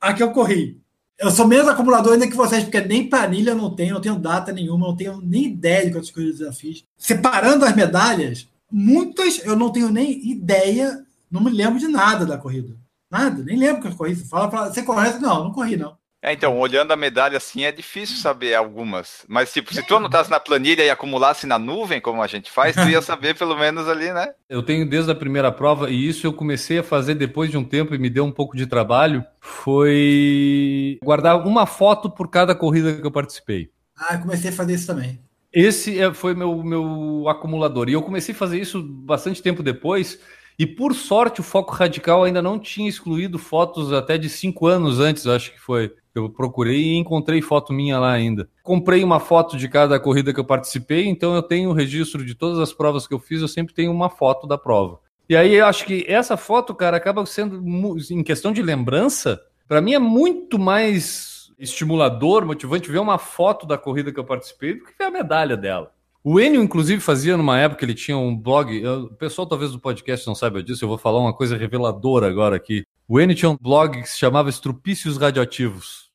a 0.00 0.12
que 0.12 0.22
eu 0.22 0.30
corri. 0.30 0.78
Eu 1.20 1.30
sou 1.30 1.46
menos 1.46 1.68
acumulador 1.68 2.14
ainda 2.14 2.26
que 2.26 2.34
vocês, 2.34 2.64
porque 2.64 2.80
nem 2.80 3.06
planilha 3.06 3.50
eu 3.50 3.56
não 3.56 3.74
tenho, 3.74 3.92
não 3.92 4.00
tenho 4.00 4.18
data 4.18 4.52
nenhuma, 4.52 4.86
não 4.86 4.96
tenho 4.96 5.20
nem 5.20 5.44
ideia 5.44 5.84
de 5.84 5.92
quantas 5.92 6.10
coisas 6.10 6.40
eu 6.40 6.46
já 6.46 6.52
fiz. 6.52 6.82
Separando 6.96 7.66
as 7.66 7.76
medalhas, 7.76 8.48
muitas 8.72 9.38
eu 9.44 9.54
não 9.54 9.70
tenho 9.70 9.90
nem 9.90 10.26
ideia, 10.30 11.04
não 11.30 11.42
me 11.42 11.50
lembro 11.50 11.78
de 11.78 11.88
nada 11.88 12.24
da 12.24 12.38
corrida. 12.38 12.74
Nada, 13.10 13.42
nem 13.42 13.58
lembro 13.58 13.82
que 13.82 13.88
eu 13.88 13.96
corri. 13.96 14.16
Você 14.16 14.24
fala, 14.24 14.50
fala 14.50 14.72
você 14.72 14.82
correu? 14.82 15.20
Não, 15.20 15.44
não 15.44 15.52
corri, 15.52 15.76
não. 15.76 15.94
É, 16.22 16.34
então, 16.34 16.58
olhando 16.58 16.92
a 16.92 16.96
medalha 16.96 17.38
assim 17.38 17.64
é 17.64 17.72
difícil 17.72 18.16
saber 18.16 18.54
algumas. 18.54 19.24
Mas, 19.26 19.52
tipo, 19.52 19.72
se 19.72 19.82
tu 19.82 19.96
anotasse 19.96 20.30
na 20.30 20.38
planilha 20.38 20.84
e 20.84 20.90
acumulasse 20.90 21.46
na 21.46 21.58
nuvem, 21.58 21.98
como 22.00 22.22
a 22.22 22.26
gente 22.26 22.50
faz, 22.50 22.76
tu 22.76 22.88
ia 22.88 23.00
saber 23.02 23.34
pelo 23.36 23.56
menos 23.56 23.88
ali, 23.88 24.12
né? 24.12 24.28
Eu 24.48 24.62
tenho 24.62 24.88
desde 24.88 25.10
a 25.10 25.14
primeira 25.14 25.50
prova, 25.50 25.90
e 25.90 26.06
isso 26.08 26.26
eu 26.26 26.32
comecei 26.32 26.78
a 26.78 26.82
fazer 26.82 27.14
depois 27.14 27.50
de 27.50 27.56
um 27.56 27.64
tempo 27.64 27.94
e 27.94 27.98
me 27.98 28.10
deu 28.10 28.24
um 28.24 28.32
pouco 28.32 28.54
de 28.54 28.66
trabalho, 28.66 29.24
foi 29.40 30.98
guardar 31.02 31.46
uma 31.46 31.64
foto 31.64 32.10
por 32.10 32.28
cada 32.28 32.54
corrida 32.54 32.92
que 32.94 33.06
eu 33.06 33.10
participei. 33.10 33.70
Ah, 33.96 34.14
eu 34.14 34.20
comecei 34.20 34.50
a 34.50 34.52
fazer 34.52 34.74
isso 34.74 34.86
também. 34.86 35.20
Esse 35.52 35.98
é- 35.98 36.12
foi 36.12 36.34
meu, 36.34 36.62
meu 36.62 37.28
acumulador. 37.28 37.88
E 37.88 37.92
eu 37.92 38.02
comecei 38.02 38.34
a 38.34 38.38
fazer 38.38 38.60
isso 38.60 38.82
bastante 38.82 39.42
tempo 39.42 39.62
depois. 39.62 40.20
E 40.58 40.66
por 40.66 40.94
sorte, 40.94 41.40
o 41.40 41.42
Foco 41.44 41.72
Radical 41.72 42.22
ainda 42.24 42.42
não 42.42 42.58
tinha 42.58 42.88
excluído 42.88 43.38
fotos 43.38 43.92
até 43.92 44.18
de 44.18 44.28
cinco 44.28 44.66
anos 44.66 45.00
antes, 45.00 45.24
eu 45.24 45.32
acho 45.32 45.52
que 45.52 45.60
foi. 45.60 45.90
Eu 46.14 46.28
procurei 46.28 46.80
e 46.80 46.96
encontrei 46.96 47.40
foto 47.40 47.72
minha 47.72 47.98
lá 47.98 48.12
ainda. 48.12 48.48
Comprei 48.62 49.04
uma 49.04 49.20
foto 49.20 49.56
de 49.56 49.68
cada 49.68 49.98
corrida 50.00 50.32
que 50.34 50.40
eu 50.40 50.44
participei, 50.44 51.06
então 51.06 51.34
eu 51.34 51.42
tenho 51.42 51.70
o 51.70 51.72
registro 51.74 52.24
de 52.24 52.34
todas 52.34 52.58
as 52.58 52.72
provas 52.72 53.06
que 53.06 53.14
eu 53.14 53.18
fiz, 53.18 53.40
eu 53.40 53.48
sempre 53.48 53.74
tenho 53.74 53.92
uma 53.92 54.10
foto 54.10 54.46
da 54.46 54.58
prova. 54.58 54.98
E 55.28 55.36
aí 55.36 55.54
eu 55.54 55.66
acho 55.66 55.84
que 55.84 56.04
essa 56.08 56.36
foto, 56.36 56.74
cara, 56.74 56.96
acaba 56.96 57.24
sendo, 57.24 57.62
em 58.10 58.22
questão 58.22 58.52
de 58.52 58.62
lembrança, 58.62 59.40
para 59.68 59.80
mim 59.80 59.94
é 59.94 59.98
muito 59.98 60.58
mais 60.58 61.52
estimulador, 61.56 62.44
motivante 62.44 62.90
ver 62.90 62.98
uma 62.98 63.18
foto 63.18 63.66
da 63.66 63.78
corrida 63.78 64.10
que 64.12 64.18
eu 64.18 64.24
participei 64.24 64.74
do 64.74 64.84
que 64.84 64.92
ver 64.98 65.04
a 65.04 65.10
medalha 65.10 65.56
dela. 65.56 65.92
O 66.22 66.38
Enio, 66.40 66.62
inclusive, 66.62 67.00
fazia 67.00 67.36
numa 67.36 67.58
época, 67.58 67.84
ele 67.84 67.94
tinha 67.94 68.16
um 68.18 68.36
blog. 68.36 68.76
eu- 68.76 69.04
o 69.04 69.14
pessoal 69.14 69.46
talvez 69.46 69.72
do 69.72 69.78
podcast 69.78 70.26
não 70.26 70.34
saiba 70.34 70.62
disso, 70.62 70.84
eu 70.84 70.88
vou 70.88 70.98
falar 70.98 71.18
uma 71.20 71.32
coisa 71.32 71.56
reveladora 71.56 72.26
agora 72.26 72.56
aqui. 72.56 72.84
O 73.12 73.20
Enio 73.20 73.34
tinha 73.34 73.50
um 73.50 73.56
blog 73.60 74.00
que 74.02 74.08
se 74.08 74.16
chamava 74.16 74.48
Estrupícios 74.48 75.16
Radioativos. 75.16 76.08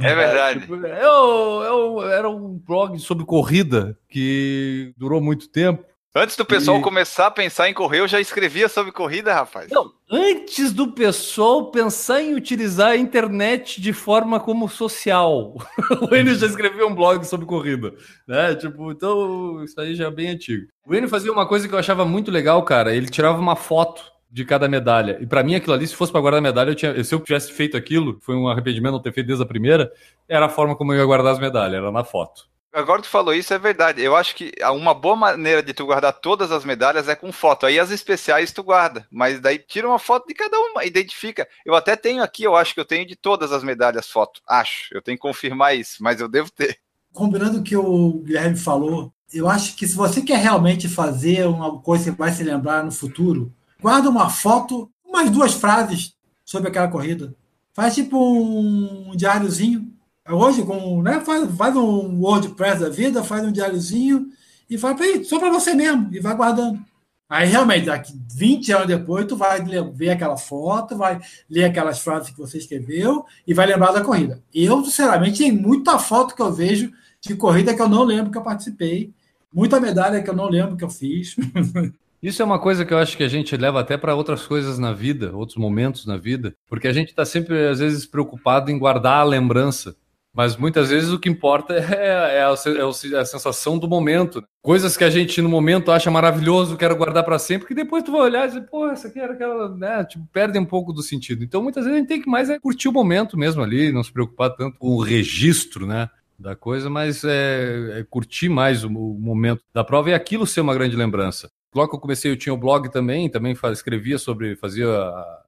É 0.00 0.12
verdade. 0.12 0.60
Tipo, 0.62 0.74
eu, 0.74 1.62
eu- 1.62 2.02
era 2.10 2.28
um 2.28 2.58
blog 2.58 2.98
sobre 2.98 3.24
corrida 3.24 3.96
que 4.08 4.92
durou 4.96 5.20
muito 5.20 5.48
tempo. 5.48 5.84
Antes 6.14 6.36
do 6.36 6.44
pessoal 6.44 6.78
E- 6.78 6.82
começar 6.82 7.28
a 7.28 7.30
pensar 7.30 7.70
em 7.70 7.72
correr, 7.72 8.00
eu 8.00 8.08
já 8.08 8.20
escrevia 8.20 8.68
sobre 8.68 8.90
corrida, 8.90 9.32
rapaz. 9.32 9.70
Não, 9.70 9.92
antes 10.10 10.72
do 10.72 10.88
pessoal 10.92 11.70
pensar 11.70 12.20
em 12.20 12.34
utilizar 12.34 12.88
a 12.90 12.96
internet 12.96 13.80
de 13.80 13.92
forma 13.92 14.40
como 14.40 14.68
social. 14.68 15.54
o 16.10 16.14
Enio 16.14 16.34
já 16.34 16.46
escreveu 16.48 16.88
um 16.88 16.94
blog 16.94 17.24
sobre 17.24 17.46
corrida, 17.46 17.94
né? 18.26 18.52
Tipo, 18.56 18.90
então 18.90 19.62
isso 19.62 19.80
aí 19.80 19.94
já 19.94 20.08
é 20.08 20.10
bem 20.10 20.30
antigo. 20.30 20.66
O 20.84 20.92
Enio 20.92 21.08
fazia 21.08 21.32
uma 21.32 21.46
coisa 21.46 21.68
que 21.68 21.72
eu 21.74 21.78
achava 21.78 22.04
muito 22.04 22.32
legal, 22.32 22.62
cara. 22.64 22.92
Ele 22.94 23.08
tirava 23.08 23.38
uma 23.40 23.54
foto 23.56 24.10
de 24.32 24.46
cada 24.46 24.66
medalha. 24.66 25.18
E 25.20 25.26
pra 25.26 25.42
mim 25.42 25.54
aquilo 25.54 25.74
ali, 25.74 25.86
se 25.86 25.94
fosse 25.94 26.10
pra 26.10 26.20
guardar 26.20 26.40
medalha, 26.40 26.70
eu 26.70 26.74
tinha, 26.74 27.04
se 27.04 27.14
eu 27.14 27.20
tivesse 27.20 27.52
feito 27.52 27.76
aquilo, 27.76 28.18
foi 28.22 28.34
um 28.34 28.48
arrependimento 28.48 28.92
não 28.92 29.02
ter 29.02 29.12
feito 29.12 29.26
desde 29.26 29.44
a 29.44 29.46
primeira, 29.46 29.92
era 30.26 30.46
a 30.46 30.48
forma 30.48 30.74
como 30.74 30.94
eu 30.94 30.98
ia 30.98 31.04
guardar 31.04 31.34
as 31.34 31.38
medalhas, 31.38 31.74
era 31.74 31.92
na 31.92 32.02
foto. 32.02 32.50
Agora 32.72 33.02
que 33.02 33.06
tu 33.06 33.10
falou 33.10 33.34
isso, 33.34 33.52
é 33.52 33.58
verdade. 33.58 34.00
Eu 34.00 34.16
acho 34.16 34.34
que 34.34 34.50
uma 34.70 34.94
boa 34.94 35.14
maneira 35.14 35.62
de 35.62 35.74
tu 35.74 35.84
guardar 35.84 36.14
todas 36.14 36.50
as 36.50 36.64
medalhas 36.64 37.06
é 37.06 37.14
com 37.14 37.30
foto. 37.30 37.66
Aí 37.66 37.78
as 37.78 37.90
especiais 37.90 38.50
tu 38.50 38.62
guarda, 38.62 39.06
mas 39.10 39.38
daí 39.38 39.58
tira 39.58 39.86
uma 39.86 39.98
foto 39.98 40.26
de 40.26 40.32
cada 40.32 40.58
uma, 40.58 40.82
identifica. 40.82 41.46
Eu 41.66 41.74
até 41.74 41.94
tenho 41.94 42.22
aqui, 42.22 42.44
eu 42.44 42.56
acho 42.56 42.72
que 42.72 42.80
eu 42.80 42.86
tenho 42.86 43.06
de 43.06 43.14
todas 43.14 43.52
as 43.52 43.62
medalhas 43.62 44.08
foto. 44.08 44.40
Acho, 44.48 44.88
eu 44.90 45.02
tenho 45.02 45.18
que 45.18 45.22
confirmar 45.22 45.76
isso, 45.76 46.02
mas 46.02 46.18
eu 46.18 46.28
devo 46.28 46.50
ter. 46.50 46.78
Combinando 47.12 47.58
o 47.58 47.62
que 47.62 47.76
o 47.76 48.22
Guilherme 48.24 48.56
falou, 48.56 49.12
eu 49.34 49.46
acho 49.46 49.76
que 49.76 49.86
se 49.86 49.94
você 49.94 50.22
quer 50.22 50.38
realmente 50.38 50.88
fazer 50.88 51.46
uma 51.46 51.78
coisa 51.78 52.10
que 52.10 52.18
vai 52.18 52.32
se 52.32 52.42
lembrar 52.42 52.82
no 52.82 52.90
futuro, 52.90 53.52
guarda 53.82 54.08
uma 54.08 54.30
foto, 54.30 54.90
umas 55.04 55.28
duas 55.28 55.52
frases 55.52 56.14
sobre 56.44 56.68
aquela 56.68 56.88
corrida. 56.88 57.34
Faz 57.74 57.94
tipo 57.94 58.16
um 58.16 59.16
diáriozinho. 59.16 59.92
Hoje, 60.28 60.62
com, 60.62 61.02
né, 61.02 61.20
faz, 61.20 61.50
faz 61.56 61.76
um 61.76 62.20
WordPress 62.20 62.80
da 62.80 62.88
vida, 62.88 63.24
faz 63.24 63.44
um 63.44 63.50
diáriozinho 63.50 64.30
e 64.72 64.78
aí, 65.02 65.24
só 65.24 65.38
para 65.38 65.50
você 65.50 65.74
mesmo, 65.74 66.08
e 66.12 66.18
vai 66.18 66.34
guardando. 66.34 66.80
Aí, 67.28 67.46
realmente, 67.46 67.86
daqui 67.86 68.12
20 68.34 68.72
anos 68.72 68.86
depois, 68.86 69.26
tu 69.26 69.36
vai 69.36 69.62
ver 69.92 70.10
aquela 70.10 70.36
foto, 70.36 70.96
vai 70.96 71.20
ler 71.48 71.64
aquelas 71.64 71.98
frases 71.98 72.30
que 72.30 72.38
você 72.38 72.58
escreveu 72.58 73.24
e 73.46 73.52
vai 73.52 73.66
lembrar 73.66 73.92
da 73.92 74.02
corrida. 74.02 74.42
Eu, 74.54 74.82
sinceramente, 74.84 75.38
tem 75.38 75.52
muita 75.52 75.98
foto 75.98 76.34
que 76.34 76.40
eu 76.40 76.52
vejo 76.52 76.90
de 77.20 77.34
corrida 77.34 77.74
que 77.74 77.82
eu 77.82 77.88
não 77.88 78.02
lembro 78.02 78.30
que 78.30 78.38
eu 78.38 78.42
participei, 78.42 79.12
muita 79.52 79.78
medalha 79.78 80.22
que 80.22 80.30
eu 80.30 80.34
não 80.34 80.48
lembro 80.48 80.76
que 80.76 80.84
eu 80.84 80.90
fiz. 80.90 81.36
Isso 82.22 82.40
é 82.40 82.44
uma 82.44 82.60
coisa 82.60 82.84
que 82.84 82.94
eu 82.94 82.98
acho 82.98 83.16
que 83.16 83.24
a 83.24 83.28
gente 83.28 83.56
leva 83.56 83.80
até 83.80 83.96
para 83.96 84.14
outras 84.14 84.46
coisas 84.46 84.78
na 84.78 84.92
vida, 84.92 85.34
outros 85.34 85.58
momentos 85.58 86.06
na 86.06 86.16
vida, 86.16 86.54
porque 86.68 86.86
a 86.86 86.92
gente 86.92 87.08
está 87.08 87.24
sempre, 87.24 87.66
às 87.66 87.80
vezes, 87.80 88.06
preocupado 88.06 88.70
em 88.70 88.78
guardar 88.78 89.18
a 89.18 89.24
lembrança. 89.24 89.96
Mas 90.32 90.56
muitas 90.56 90.88
vezes 90.88 91.10
o 91.10 91.18
que 91.18 91.28
importa 91.28 91.74
é, 91.94 92.38
é 92.38 92.42
a, 92.44 92.54
é 92.54 93.14
é 93.14 93.18
a 93.18 93.24
sensação 93.24 93.76
do 93.76 93.88
momento. 93.88 94.40
né? 94.40 94.46
Coisas 94.62 94.96
que 94.96 95.02
a 95.02 95.10
gente 95.10 95.42
no 95.42 95.48
momento 95.48 95.90
acha 95.90 96.12
maravilhoso, 96.12 96.76
quero 96.76 96.96
guardar 96.96 97.24
para 97.24 97.40
sempre, 97.40 97.66
que 97.66 97.74
depois 97.74 98.04
tu 98.04 98.12
vai 98.12 98.22
olhar 98.22 98.44
e 98.44 98.48
dizer, 98.48 98.62
pô, 98.62 98.88
essa 98.88 99.08
aqui 99.08 99.18
era 99.18 99.32
aquela, 99.32 99.68
né? 99.76 100.04
Tipo, 100.04 100.24
perde 100.32 100.58
um 100.60 100.64
pouco 100.64 100.92
do 100.92 101.02
sentido. 101.02 101.42
Então 101.42 101.60
muitas 101.60 101.84
vezes 101.84 101.96
a 101.96 102.00
gente 102.00 102.08
tem 102.08 102.22
que 102.22 102.30
mais 102.30 102.48
é 102.48 102.58
curtir 102.58 102.88
o 102.88 102.92
momento 102.92 103.36
mesmo 103.36 103.62
ali, 103.62 103.90
não 103.90 104.02
se 104.02 104.12
preocupar 104.12 104.50
tanto 104.50 104.78
com 104.78 104.90
o 104.90 105.02
registro, 105.02 105.86
né? 105.86 106.08
Da 106.38 106.54
coisa, 106.54 106.88
mas 106.88 107.24
é, 107.24 108.00
é 108.00 108.06
curtir 108.08 108.48
mais 108.48 108.84
o, 108.84 108.88
o 108.88 109.18
momento 109.18 109.62
da 109.74 109.84
prova 109.84 110.10
e 110.10 110.14
aquilo 110.14 110.46
ser 110.46 110.60
uma 110.60 110.74
grande 110.74 110.96
lembrança. 110.96 111.50
Logo 111.74 111.90
que 111.90 111.96
eu 111.96 112.00
comecei, 112.00 112.30
eu 112.30 112.36
tinha 112.36 112.52
o 112.52 112.58
blog 112.58 112.90
também, 112.90 113.30
também 113.30 113.56
escrevia 113.72 114.18
sobre, 114.18 114.56
fazia 114.56 114.86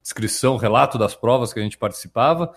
descrição, 0.02 0.56
relato 0.56 0.96
das 0.96 1.14
provas 1.14 1.52
que 1.52 1.60
a 1.60 1.62
gente 1.62 1.76
participava, 1.76 2.52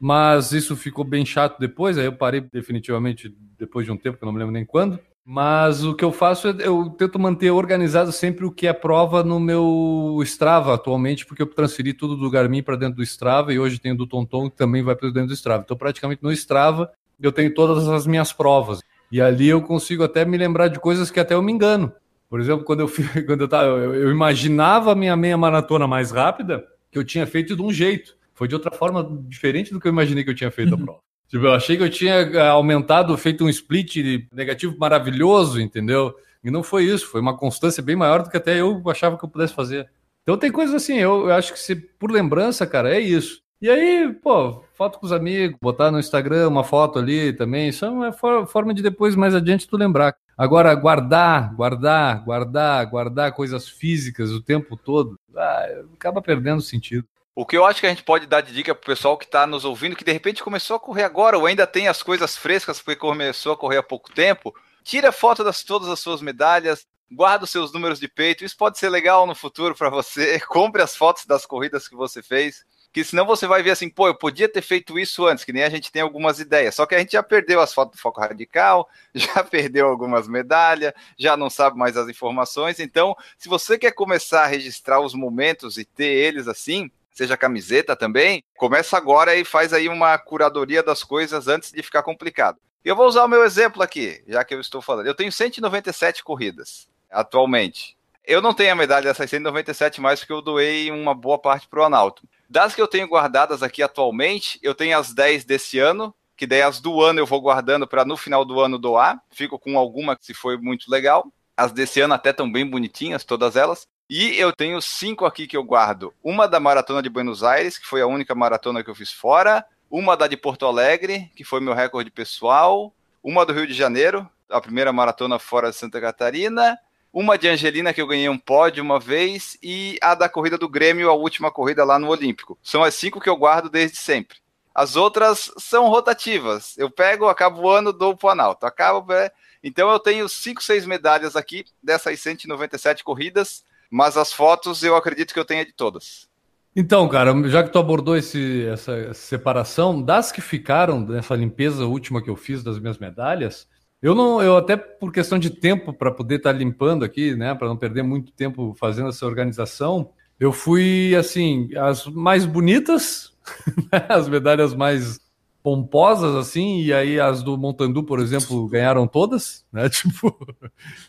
mas 0.00 0.52
isso 0.52 0.76
ficou 0.76 1.04
bem 1.04 1.24
chato 1.24 1.58
depois, 1.58 1.96
aí 1.96 2.06
eu 2.06 2.12
parei 2.12 2.40
definitivamente 2.40 3.34
depois 3.58 3.86
de 3.86 3.92
um 3.92 3.96
tempo, 3.96 4.18
que 4.18 4.24
eu 4.24 4.26
não 4.26 4.32
me 4.32 4.38
lembro 4.38 4.52
nem 4.52 4.64
quando. 4.64 4.98
Mas 5.26 5.82
o 5.82 5.94
que 5.94 6.04
eu 6.04 6.12
faço 6.12 6.48
é 6.48 6.54
eu 6.58 6.90
tento 6.90 7.18
manter 7.18 7.50
organizado 7.50 8.12
sempre 8.12 8.44
o 8.44 8.50
que 8.50 8.66
é 8.66 8.74
prova 8.74 9.24
no 9.24 9.40
meu 9.40 10.18
Strava 10.22 10.74
atualmente, 10.74 11.24
porque 11.24 11.40
eu 11.40 11.46
transferi 11.46 11.94
tudo 11.94 12.14
do 12.14 12.28
Garmin 12.28 12.62
para 12.62 12.76
dentro 12.76 12.96
do 12.96 13.02
Strava 13.02 13.50
e 13.50 13.58
hoje 13.58 13.78
tenho 13.78 13.96
do 13.96 14.06
Tonton 14.06 14.50
que 14.50 14.56
também 14.56 14.82
vai 14.82 14.94
para 14.94 15.08
dentro 15.08 15.28
do 15.28 15.34
Strava. 15.34 15.62
Então, 15.64 15.78
praticamente 15.78 16.22
no 16.22 16.30
Strava 16.30 16.92
eu 17.18 17.32
tenho 17.32 17.54
todas 17.54 17.88
as 17.88 18.06
minhas 18.06 18.34
provas. 18.34 18.80
E 19.10 19.18
ali 19.18 19.48
eu 19.48 19.62
consigo 19.62 20.04
até 20.04 20.26
me 20.26 20.36
lembrar 20.36 20.68
de 20.68 20.78
coisas 20.78 21.10
que 21.10 21.20
até 21.20 21.32
eu 21.32 21.40
me 21.40 21.52
engano. 21.52 21.90
Por 22.34 22.40
exemplo, 22.40 22.64
quando 22.64 22.80
eu, 22.80 22.88
fui, 22.88 23.04
quando 23.22 23.42
eu, 23.42 23.48
tava, 23.48 23.68
eu, 23.68 23.94
eu 23.94 24.10
imaginava 24.10 24.90
a 24.90 24.94
minha 24.96 25.16
meia 25.16 25.38
maratona 25.38 25.86
mais 25.86 26.10
rápida, 26.10 26.66
que 26.90 26.98
eu 26.98 27.04
tinha 27.04 27.24
feito 27.28 27.54
de 27.54 27.62
um 27.62 27.72
jeito. 27.72 28.16
Foi 28.34 28.48
de 28.48 28.56
outra 28.56 28.72
forma 28.72 29.08
diferente 29.28 29.72
do 29.72 29.78
que 29.78 29.86
eu 29.86 29.92
imaginei 29.92 30.24
que 30.24 30.30
eu 30.30 30.34
tinha 30.34 30.50
feito 30.50 30.74
a 30.74 30.76
prova. 30.76 30.98
Tipo, 31.28 31.44
eu 31.44 31.52
achei 31.52 31.76
que 31.76 31.84
eu 31.84 31.88
tinha 31.88 32.14
eh, 32.14 32.48
aumentado, 32.48 33.16
feito 33.16 33.44
um 33.44 33.48
split 33.48 34.26
negativo 34.32 34.76
maravilhoso, 34.76 35.60
entendeu? 35.60 36.12
E 36.42 36.50
não 36.50 36.64
foi 36.64 36.82
isso, 36.82 37.06
foi 37.06 37.20
uma 37.20 37.36
constância 37.36 37.80
bem 37.80 37.94
maior 37.94 38.24
do 38.24 38.28
que 38.28 38.36
até 38.36 38.60
eu 38.60 38.82
achava 38.90 39.16
que 39.16 39.24
eu 39.24 39.28
pudesse 39.28 39.54
fazer. 39.54 39.88
Então 40.24 40.36
tem 40.36 40.50
coisas 40.50 40.74
assim, 40.74 40.96
eu, 40.96 41.28
eu 41.28 41.34
acho 41.34 41.52
que 41.52 41.58
se 41.60 41.76
por 41.76 42.10
lembrança, 42.10 42.66
cara, 42.66 42.92
é 42.92 42.98
isso. 42.98 43.42
E 43.62 43.70
aí, 43.70 44.12
pô, 44.12 44.64
foto 44.74 44.98
com 44.98 45.06
os 45.06 45.12
amigos, 45.12 45.56
botar 45.62 45.92
no 45.92 46.00
Instagram 46.00 46.48
uma 46.48 46.64
foto 46.64 46.98
ali 46.98 47.32
também, 47.32 47.68
isso 47.68 47.84
é 47.84 47.88
uma 47.88 48.12
for- 48.12 48.44
forma 48.48 48.74
de 48.74 48.82
depois, 48.82 49.14
mais 49.14 49.36
adiante, 49.36 49.68
tu 49.68 49.76
lembrar. 49.76 50.16
Agora, 50.36 50.74
guardar, 50.74 51.54
guardar, 51.54 52.24
guardar, 52.24 52.86
guardar 52.86 53.32
coisas 53.32 53.68
físicas 53.68 54.30
o 54.30 54.42
tempo 54.42 54.76
todo, 54.76 55.18
ah, 55.36 55.66
acaba 55.94 56.20
perdendo 56.20 56.60
sentido. 56.60 57.06
O 57.36 57.44
que 57.44 57.56
eu 57.56 57.64
acho 57.64 57.80
que 57.80 57.86
a 57.86 57.90
gente 57.90 58.04
pode 58.04 58.26
dar 58.26 58.40
de 58.40 58.52
dica 58.52 58.74
pro 58.74 58.86
pessoal 58.86 59.18
que 59.18 59.24
está 59.24 59.46
nos 59.46 59.64
ouvindo, 59.64 59.96
que 59.96 60.04
de 60.04 60.12
repente 60.12 60.42
começou 60.42 60.76
a 60.76 60.80
correr 60.80 61.02
agora, 61.02 61.36
ou 61.36 61.46
ainda 61.46 61.66
tem 61.66 61.88
as 61.88 62.02
coisas 62.02 62.36
frescas 62.36 62.80
porque 62.80 63.00
começou 63.00 63.52
a 63.52 63.56
correr 63.56 63.78
há 63.78 63.82
pouco 63.82 64.12
tempo, 64.12 64.54
tira 64.84 65.10
foto 65.10 65.42
das 65.42 65.62
todas 65.64 65.88
as 65.88 65.98
suas 65.98 66.20
medalhas, 66.20 66.86
guarda 67.10 67.44
os 67.44 67.50
seus 67.50 67.72
números 67.72 67.98
de 67.98 68.08
peito, 68.08 68.44
isso 68.44 68.56
pode 68.56 68.78
ser 68.78 68.88
legal 68.88 69.26
no 69.26 69.34
futuro 69.34 69.74
para 69.74 69.90
você. 69.90 70.38
Compre 70.46 70.82
as 70.82 70.96
fotos 70.96 71.26
das 71.26 71.44
corridas 71.44 71.88
que 71.88 71.96
você 71.96 72.22
fez, 72.22 72.64
que 72.94 73.02
senão 73.02 73.26
você 73.26 73.44
vai 73.44 73.60
ver 73.60 73.72
assim, 73.72 73.90
pô, 73.90 74.06
eu 74.06 74.14
podia 74.14 74.48
ter 74.48 74.62
feito 74.62 74.96
isso 74.96 75.26
antes, 75.26 75.42
que 75.42 75.52
nem 75.52 75.64
a 75.64 75.68
gente 75.68 75.90
tem 75.90 76.00
algumas 76.00 76.38
ideias, 76.38 76.76
só 76.76 76.86
que 76.86 76.94
a 76.94 76.98
gente 77.00 77.10
já 77.10 77.24
perdeu 77.24 77.60
as 77.60 77.74
fotos 77.74 77.96
do 77.96 78.00
Foco 78.00 78.20
Radical, 78.20 78.88
já 79.12 79.42
perdeu 79.42 79.88
algumas 79.88 80.28
medalhas, 80.28 80.92
já 81.18 81.36
não 81.36 81.50
sabe 81.50 81.76
mais 81.76 81.96
as 81.96 82.08
informações, 82.08 82.78
então, 82.78 83.16
se 83.36 83.48
você 83.48 83.76
quer 83.76 83.90
começar 83.90 84.44
a 84.44 84.46
registrar 84.46 85.00
os 85.00 85.12
momentos 85.12 85.76
e 85.76 85.84
ter 85.84 86.04
eles 86.04 86.46
assim, 86.46 86.88
seja 87.10 87.36
camiseta 87.36 87.96
também, 87.96 88.44
começa 88.56 88.96
agora 88.96 89.34
e 89.34 89.44
faz 89.44 89.72
aí 89.72 89.88
uma 89.88 90.16
curadoria 90.16 90.80
das 90.80 91.02
coisas 91.02 91.48
antes 91.48 91.72
de 91.72 91.82
ficar 91.82 92.04
complicado. 92.04 92.58
Eu 92.84 92.94
vou 92.94 93.08
usar 93.08 93.24
o 93.24 93.28
meu 93.28 93.42
exemplo 93.44 93.82
aqui, 93.82 94.22
já 94.28 94.44
que 94.44 94.54
eu 94.54 94.60
estou 94.60 94.80
falando. 94.80 95.06
Eu 95.06 95.16
tenho 95.16 95.32
197 95.32 96.22
corridas 96.22 96.88
atualmente. 97.10 97.96
Eu 98.24 98.40
não 98.40 98.54
tenho 98.54 98.72
a 98.72 98.76
medalha 98.76 99.04
dessas 99.04 99.28
197 99.28 100.00
mais 100.00 100.20
porque 100.20 100.32
eu 100.32 100.40
doei 100.40 100.90
uma 100.90 101.14
boa 101.14 101.38
parte 101.38 101.66
para 101.66 101.80
o 101.80 101.84
Analto. 101.84 102.22
Das 102.54 102.72
que 102.72 102.80
eu 102.80 102.86
tenho 102.86 103.08
guardadas 103.08 103.64
aqui 103.64 103.82
atualmente, 103.82 104.60
eu 104.62 104.76
tenho 104.76 104.96
as 104.96 105.12
10 105.12 105.44
desse 105.44 105.80
ano, 105.80 106.14
que 106.36 106.46
daí 106.46 106.62
as 106.62 106.78
do 106.78 107.02
ano 107.02 107.18
eu 107.18 107.26
vou 107.26 107.40
guardando 107.40 107.84
para 107.84 108.04
no 108.04 108.16
final 108.16 108.44
do 108.44 108.60
ano 108.60 108.78
doar. 108.78 109.20
Fico 109.28 109.58
com 109.58 109.76
alguma 109.76 110.16
que 110.16 110.24
se 110.24 110.32
foi 110.32 110.56
muito 110.56 110.88
legal. 110.88 111.26
As 111.56 111.72
desse 111.72 112.00
ano 112.00 112.14
até 112.14 112.30
estão 112.30 112.50
bem 112.50 112.64
bonitinhas, 112.64 113.24
todas 113.24 113.56
elas. 113.56 113.88
E 114.08 114.38
eu 114.38 114.52
tenho 114.52 114.80
cinco 114.80 115.26
aqui 115.26 115.48
que 115.48 115.56
eu 115.56 115.64
guardo. 115.64 116.14
Uma 116.22 116.46
da 116.46 116.60
maratona 116.60 117.02
de 117.02 117.08
Buenos 117.08 117.42
Aires, 117.42 117.76
que 117.76 117.88
foi 117.88 118.00
a 118.00 118.06
única 118.06 118.36
maratona 118.36 118.84
que 118.84 118.90
eu 118.90 118.94
fiz 118.94 119.10
fora. 119.10 119.66
uma 119.90 120.16
da 120.16 120.28
de 120.28 120.36
Porto 120.36 120.64
Alegre, 120.64 121.28
que 121.34 121.42
foi 121.42 121.58
meu 121.58 121.74
recorde 121.74 122.08
pessoal, 122.12 122.94
uma 123.20 123.44
do 123.44 123.52
Rio 123.52 123.66
de 123.66 123.74
Janeiro, 123.74 124.30
a 124.48 124.60
primeira 124.60 124.92
maratona 124.92 125.40
fora 125.40 125.70
de 125.70 125.76
Santa 125.76 126.00
Catarina, 126.00 126.78
uma 127.14 127.38
de 127.38 127.46
Angelina 127.46 127.94
que 127.94 128.02
eu 128.02 128.08
ganhei 128.08 128.28
um 128.28 128.36
pódio 128.36 128.82
uma 128.82 128.98
vez 128.98 129.56
e 129.62 129.96
a 130.02 130.16
da 130.16 130.28
corrida 130.28 130.58
do 130.58 130.68
Grêmio, 130.68 131.08
a 131.08 131.12
última 131.12 131.48
corrida 131.48 131.84
lá 131.84 131.96
no 131.96 132.08
Olímpico. 132.08 132.58
São 132.60 132.82
as 132.82 132.96
cinco 132.96 133.20
que 133.20 133.28
eu 133.28 133.36
guardo 133.36 133.70
desde 133.70 133.96
sempre. 133.96 134.38
As 134.74 134.96
outras 134.96 135.52
são 135.56 135.88
rotativas. 135.88 136.76
Eu 136.76 136.90
pego, 136.90 137.28
acabo 137.28 137.62
o 137.62 137.70
ano, 137.70 137.92
dou 137.92 138.16
pro 138.16 138.30
Analto. 138.30 138.66
Acabo, 138.66 139.12
é... 139.12 139.30
Então 139.62 139.88
eu 139.92 140.00
tenho 140.00 140.28
cinco, 140.28 140.60
seis 140.60 140.84
medalhas 140.84 141.36
aqui 141.36 141.64
dessas 141.80 142.18
197 142.18 143.04
corridas, 143.04 143.64
mas 143.88 144.16
as 144.16 144.32
fotos 144.32 144.82
eu 144.82 144.96
acredito 144.96 145.32
que 145.32 145.38
eu 145.38 145.44
tenha 145.44 145.64
de 145.64 145.72
todas. 145.72 146.28
Então, 146.74 147.08
cara, 147.08 147.32
já 147.48 147.62
que 147.62 147.70
tu 147.70 147.78
abordou 147.78 148.16
esse, 148.16 148.66
essa 148.66 149.14
separação, 149.14 150.02
das 150.02 150.32
que 150.32 150.40
ficaram 150.40 151.00
nessa 151.00 151.36
limpeza 151.36 151.86
última 151.86 152.20
que 152.20 152.28
eu 152.28 152.34
fiz 152.34 152.64
das 152.64 152.80
minhas 152.80 152.98
medalhas, 152.98 153.68
eu 154.04 154.14
não, 154.14 154.42
eu 154.42 154.58
até 154.58 154.76
por 154.76 155.10
questão 155.10 155.38
de 155.38 155.48
tempo 155.48 155.90
para 155.90 156.10
poder 156.10 156.34
estar 156.34 156.52
tá 156.52 156.58
limpando 156.58 157.06
aqui, 157.06 157.34
né, 157.34 157.54
para 157.54 157.68
não 157.68 157.76
perder 157.78 158.02
muito 158.02 158.30
tempo 158.32 158.74
fazendo 158.78 159.08
essa 159.08 159.24
organização, 159.24 160.10
eu 160.38 160.52
fui 160.52 161.16
assim, 161.16 161.74
as 161.74 162.06
mais 162.08 162.44
bonitas, 162.44 163.32
né, 163.90 164.04
as 164.10 164.28
medalhas 164.28 164.74
mais 164.74 165.18
pomposas 165.62 166.34
assim, 166.36 166.82
e 166.82 166.92
aí 166.92 167.18
as 167.18 167.42
do 167.42 167.56
Montandu, 167.56 168.04
por 168.04 168.20
exemplo, 168.20 168.68
ganharam 168.68 169.06
todas, 169.06 169.64
né? 169.72 169.88
Tipo, 169.88 170.36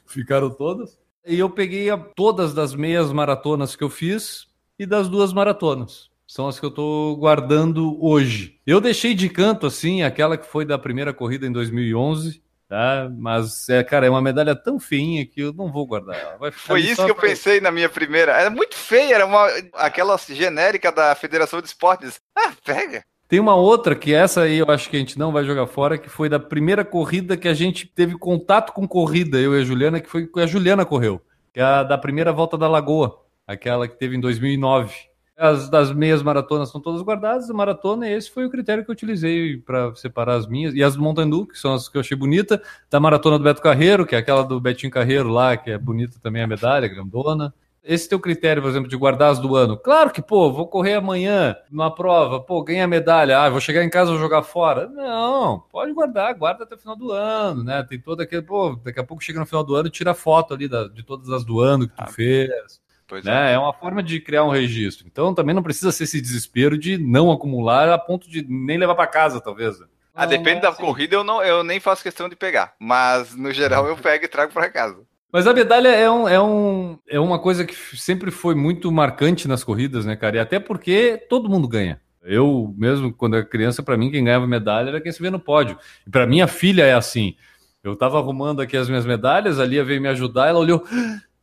ficaram 0.06 0.50
todas. 0.50 0.98
E 1.28 1.38
eu 1.38 1.50
peguei 1.50 1.90
a, 1.90 1.98
todas 1.98 2.54
das 2.54 2.74
meias 2.74 3.12
maratonas 3.12 3.76
que 3.76 3.84
eu 3.84 3.90
fiz 3.90 4.48
e 4.80 4.86
das 4.86 5.10
duas 5.10 5.34
maratonas. 5.34 6.10
São 6.26 6.48
as 6.48 6.58
que 6.58 6.66
eu 6.66 6.70
estou 6.70 7.18
guardando 7.18 8.02
hoje. 8.02 8.58
Eu 8.66 8.80
deixei 8.80 9.14
de 9.14 9.28
canto, 9.28 9.68
assim, 9.68 10.02
aquela 10.02 10.38
que 10.38 10.48
foi 10.48 10.64
da 10.64 10.80
primeira 10.80 11.14
corrida 11.14 11.46
em 11.46 11.52
2011, 11.52 12.45
tá? 12.68 13.10
Mas, 13.18 13.70
é, 13.70 13.84
cara, 13.84 14.06
é 14.06 14.10
uma 14.10 14.22
medalha 14.22 14.56
tão 14.56 14.80
feinha 14.80 15.26
que 15.26 15.42
eu 15.42 15.54
não 15.54 15.72
vou 15.72 15.86
guardar 15.86 16.16
ela. 16.16 16.52
foi 16.52 16.82
isso 16.82 17.04
que 17.04 17.12
eu 17.12 17.16
pensei 17.16 17.60
na 17.60 17.72
minha 17.72 17.90
primeira. 17.90 18.34
Era 18.34 18.50
muito 18.50 18.76
feia, 18.76 19.16
era 19.16 19.26
uma, 19.26 19.48
aquela 19.76 20.18
genérica 20.18 20.92
da 20.92 21.14
Federação 21.16 21.62
de 21.62 21.68
Esportes. 21.68 22.20
Ah, 22.36 22.54
pega! 22.64 23.04
Tem 23.28 23.40
uma 23.40 23.56
outra 23.56 23.96
que 23.96 24.14
essa 24.14 24.42
aí 24.42 24.60
eu 24.60 24.70
acho 24.70 24.90
que 24.90 24.96
a 24.96 25.00
gente 25.00 25.18
não 25.18 25.32
vai 25.32 25.44
jogar 25.44 25.66
fora, 25.66 25.98
que 25.98 26.10
foi 26.10 26.30
da 26.30 26.40
primeira 26.40 26.86
corrida 26.86 27.36
que 27.36 27.48
a 27.48 27.54
gente 27.56 27.88
teve 27.88 28.18
contato 28.18 28.72
com 28.72 28.88
corrida, 28.88 29.40
eu 29.40 29.58
e 29.58 29.62
a 29.62 29.64
Juliana, 29.64 30.00
que 30.00 30.10
foi 30.10 30.28
que 30.28 30.40
a 30.40 30.46
Juliana 30.46 30.86
correu, 30.86 31.20
que 31.52 31.60
é 31.60 31.64
a 31.64 31.84
da 31.84 31.98
primeira 31.98 32.32
volta 32.32 32.56
da 32.56 32.68
Lagoa 32.68 33.26
aquela 33.48 33.88
que 33.88 33.98
teve 33.98 34.16
em 34.16 34.20
2009. 34.20 34.94
As 35.38 35.70
das 35.70 35.92
meias 35.92 36.24
maratonas 36.24 36.70
são 36.70 36.80
todas 36.80 37.02
guardadas, 37.02 37.50
a 37.50 37.54
maratona, 37.54 38.10
esse 38.10 38.32
foi 38.32 38.46
o 38.46 38.50
critério 38.50 38.86
que 38.86 38.90
eu 38.90 38.94
utilizei 38.94 39.58
para 39.58 39.94
separar 39.96 40.36
as 40.36 40.48
minhas. 40.48 40.74
E 40.74 40.82
as 40.82 40.96
do 40.96 41.02
Montandu, 41.02 41.46
que 41.46 41.60
são 41.60 41.74
as 41.74 41.90
que 41.90 41.98
eu 41.98 42.02
achei 42.02 42.16
bonita, 42.16 42.62
da 42.90 43.02
maratona 43.02 43.38
do 43.38 43.44
Beto 43.44 43.62
Carreiro, 43.62 44.06
que 44.06 44.16
é 44.16 44.18
aquela 44.18 44.44
do 44.44 44.62
Betinho 44.62 44.92
Carreiro 44.92 45.28
lá, 45.28 45.58
que 45.58 45.72
é 45.72 45.78
bonita 45.78 46.18
também 46.22 46.42
a 46.42 46.48
medalha, 46.48 46.88
grandona. 46.88 47.54
Esse 47.84 48.10
teu 48.10 48.20
critério, 48.20 48.64
por 48.64 48.70
exemplo, 48.70 48.90
de 48.90 48.96
guardar 48.96 49.30
as 49.30 49.38
do 49.38 49.56
ano. 49.56 49.78
Claro 49.78 50.10
que, 50.10 50.22
pô, 50.22 50.52
vou 50.52 50.68
correr 50.68 50.94
amanhã 50.96 51.56
numa 51.70 51.94
prova, 51.94 52.40
pô, 52.40 52.64
ganha 52.64 52.88
medalha, 52.88 53.38
ah, 53.38 53.50
vou 53.50 53.60
chegar 53.60 53.84
em 53.84 53.90
casa 53.90 54.10
e 54.10 54.14
vou 54.14 54.22
jogar 54.22 54.42
fora. 54.42 54.88
Não, 54.88 55.60
pode 55.70 55.94
guardar, 55.94 56.34
guarda 56.34 56.64
até 56.64 56.76
o 56.76 56.80
final 56.80 56.96
do 56.96 57.12
ano, 57.12 57.64
né? 57.64 57.84
Tem 57.84 58.00
todo 58.00 58.22
aquele, 58.22 58.42
pô, 58.42 58.80
daqui 58.84 59.00
a 59.00 59.04
pouco 59.04 59.22
chega 59.22 59.40
no 59.40 59.46
final 59.46 59.64
do 59.64 59.76
ano 59.76 59.90
e 59.90 59.92
tira 59.92 60.16
foto 60.16 60.54
ali 60.54 60.68
da, 60.68 60.88
de 60.88 61.04
todas 61.04 61.30
as 61.30 61.44
do 61.44 61.60
ano 61.60 61.88
que 61.88 61.96
tu 61.96 62.04
ah, 62.04 62.08
fez. 62.08 62.85
Né? 63.24 63.52
É. 63.52 63.54
é 63.54 63.60
uma 63.60 63.74
forma 63.74 64.02
de 64.02 64.20
criar 64.20 64.44
um 64.44 64.50
registro. 64.50 65.06
Então 65.08 65.34
também 65.34 65.54
não 65.54 65.64
precisa 65.64 65.92
ser 65.92 66.06
esse 66.06 66.22
desespero 66.22 66.78
de 66.78 66.98
não 66.98 67.32
acumular 67.32 67.90
a 67.90 67.98
ponto 67.98 68.30
de 68.30 68.46
nem 68.48 68.78
levar 68.78 68.96
para 68.96 69.08
casa, 69.08 69.40
talvez. 69.40 69.78
Ah, 70.14 70.26
depende 70.26 70.62
da 70.62 70.70
assim. 70.70 70.82
corrida, 70.82 71.16
eu, 71.16 71.24
não, 71.24 71.44
eu 71.44 71.64
nem 71.64 71.80
faço 71.80 72.02
questão 72.02 72.30
de 72.30 72.36
pegar. 72.36 72.74
Mas, 72.80 73.36
no 73.36 73.52
geral, 73.52 73.86
eu 73.86 73.98
pego 73.98 74.24
e 74.24 74.30
trago 74.30 74.54
para 74.54 74.70
casa. 74.70 75.02
Mas 75.32 75.46
a 75.46 75.54
medalha 75.54 75.90
é, 75.90 76.10
um, 76.10 76.30
é, 76.30 76.42
um, 76.42 76.98
é 77.10 77.20
uma 77.20 77.38
coisa 77.38 77.66
que 77.66 77.76
sempre 77.98 78.32
foi 78.32 78.56
muito 78.56 78.90
marcante 78.90 79.50
nas 79.50 79.66
corridas, 79.66 80.06
né, 80.06 80.16
cara? 80.16 80.38
E 80.38 80.40
até 80.40 80.60
porque 80.60 81.22
todo 81.30 81.50
mundo 81.50 81.68
ganha. 81.68 82.00
Eu 82.24 82.74
mesmo, 82.78 83.14
quando 83.14 83.36
era 83.36 83.46
criança, 83.46 83.84
para 83.84 83.98
mim, 83.98 84.10
quem 84.10 84.24
ganhava 84.24 84.48
medalha 84.48 84.90
era 84.90 85.02
quem 85.02 85.12
se 85.12 85.22
vê 85.22 85.30
no 85.30 85.40
pódio. 85.40 85.78
E 86.08 86.10
para 86.10 86.26
minha 86.26 86.48
filha 86.48 86.84
é 86.84 86.94
assim. 86.94 87.36
Eu 87.84 87.98
tava 87.98 88.18
arrumando 88.18 88.62
aqui 88.62 88.78
as 88.78 88.88
minhas 88.88 89.06
medalhas, 89.06 89.60
a 89.60 89.66
Lia 89.66 89.84
veio 89.84 90.02
me 90.02 90.08
ajudar, 90.08 90.48
ela 90.48 90.58
olhou. 90.58 90.84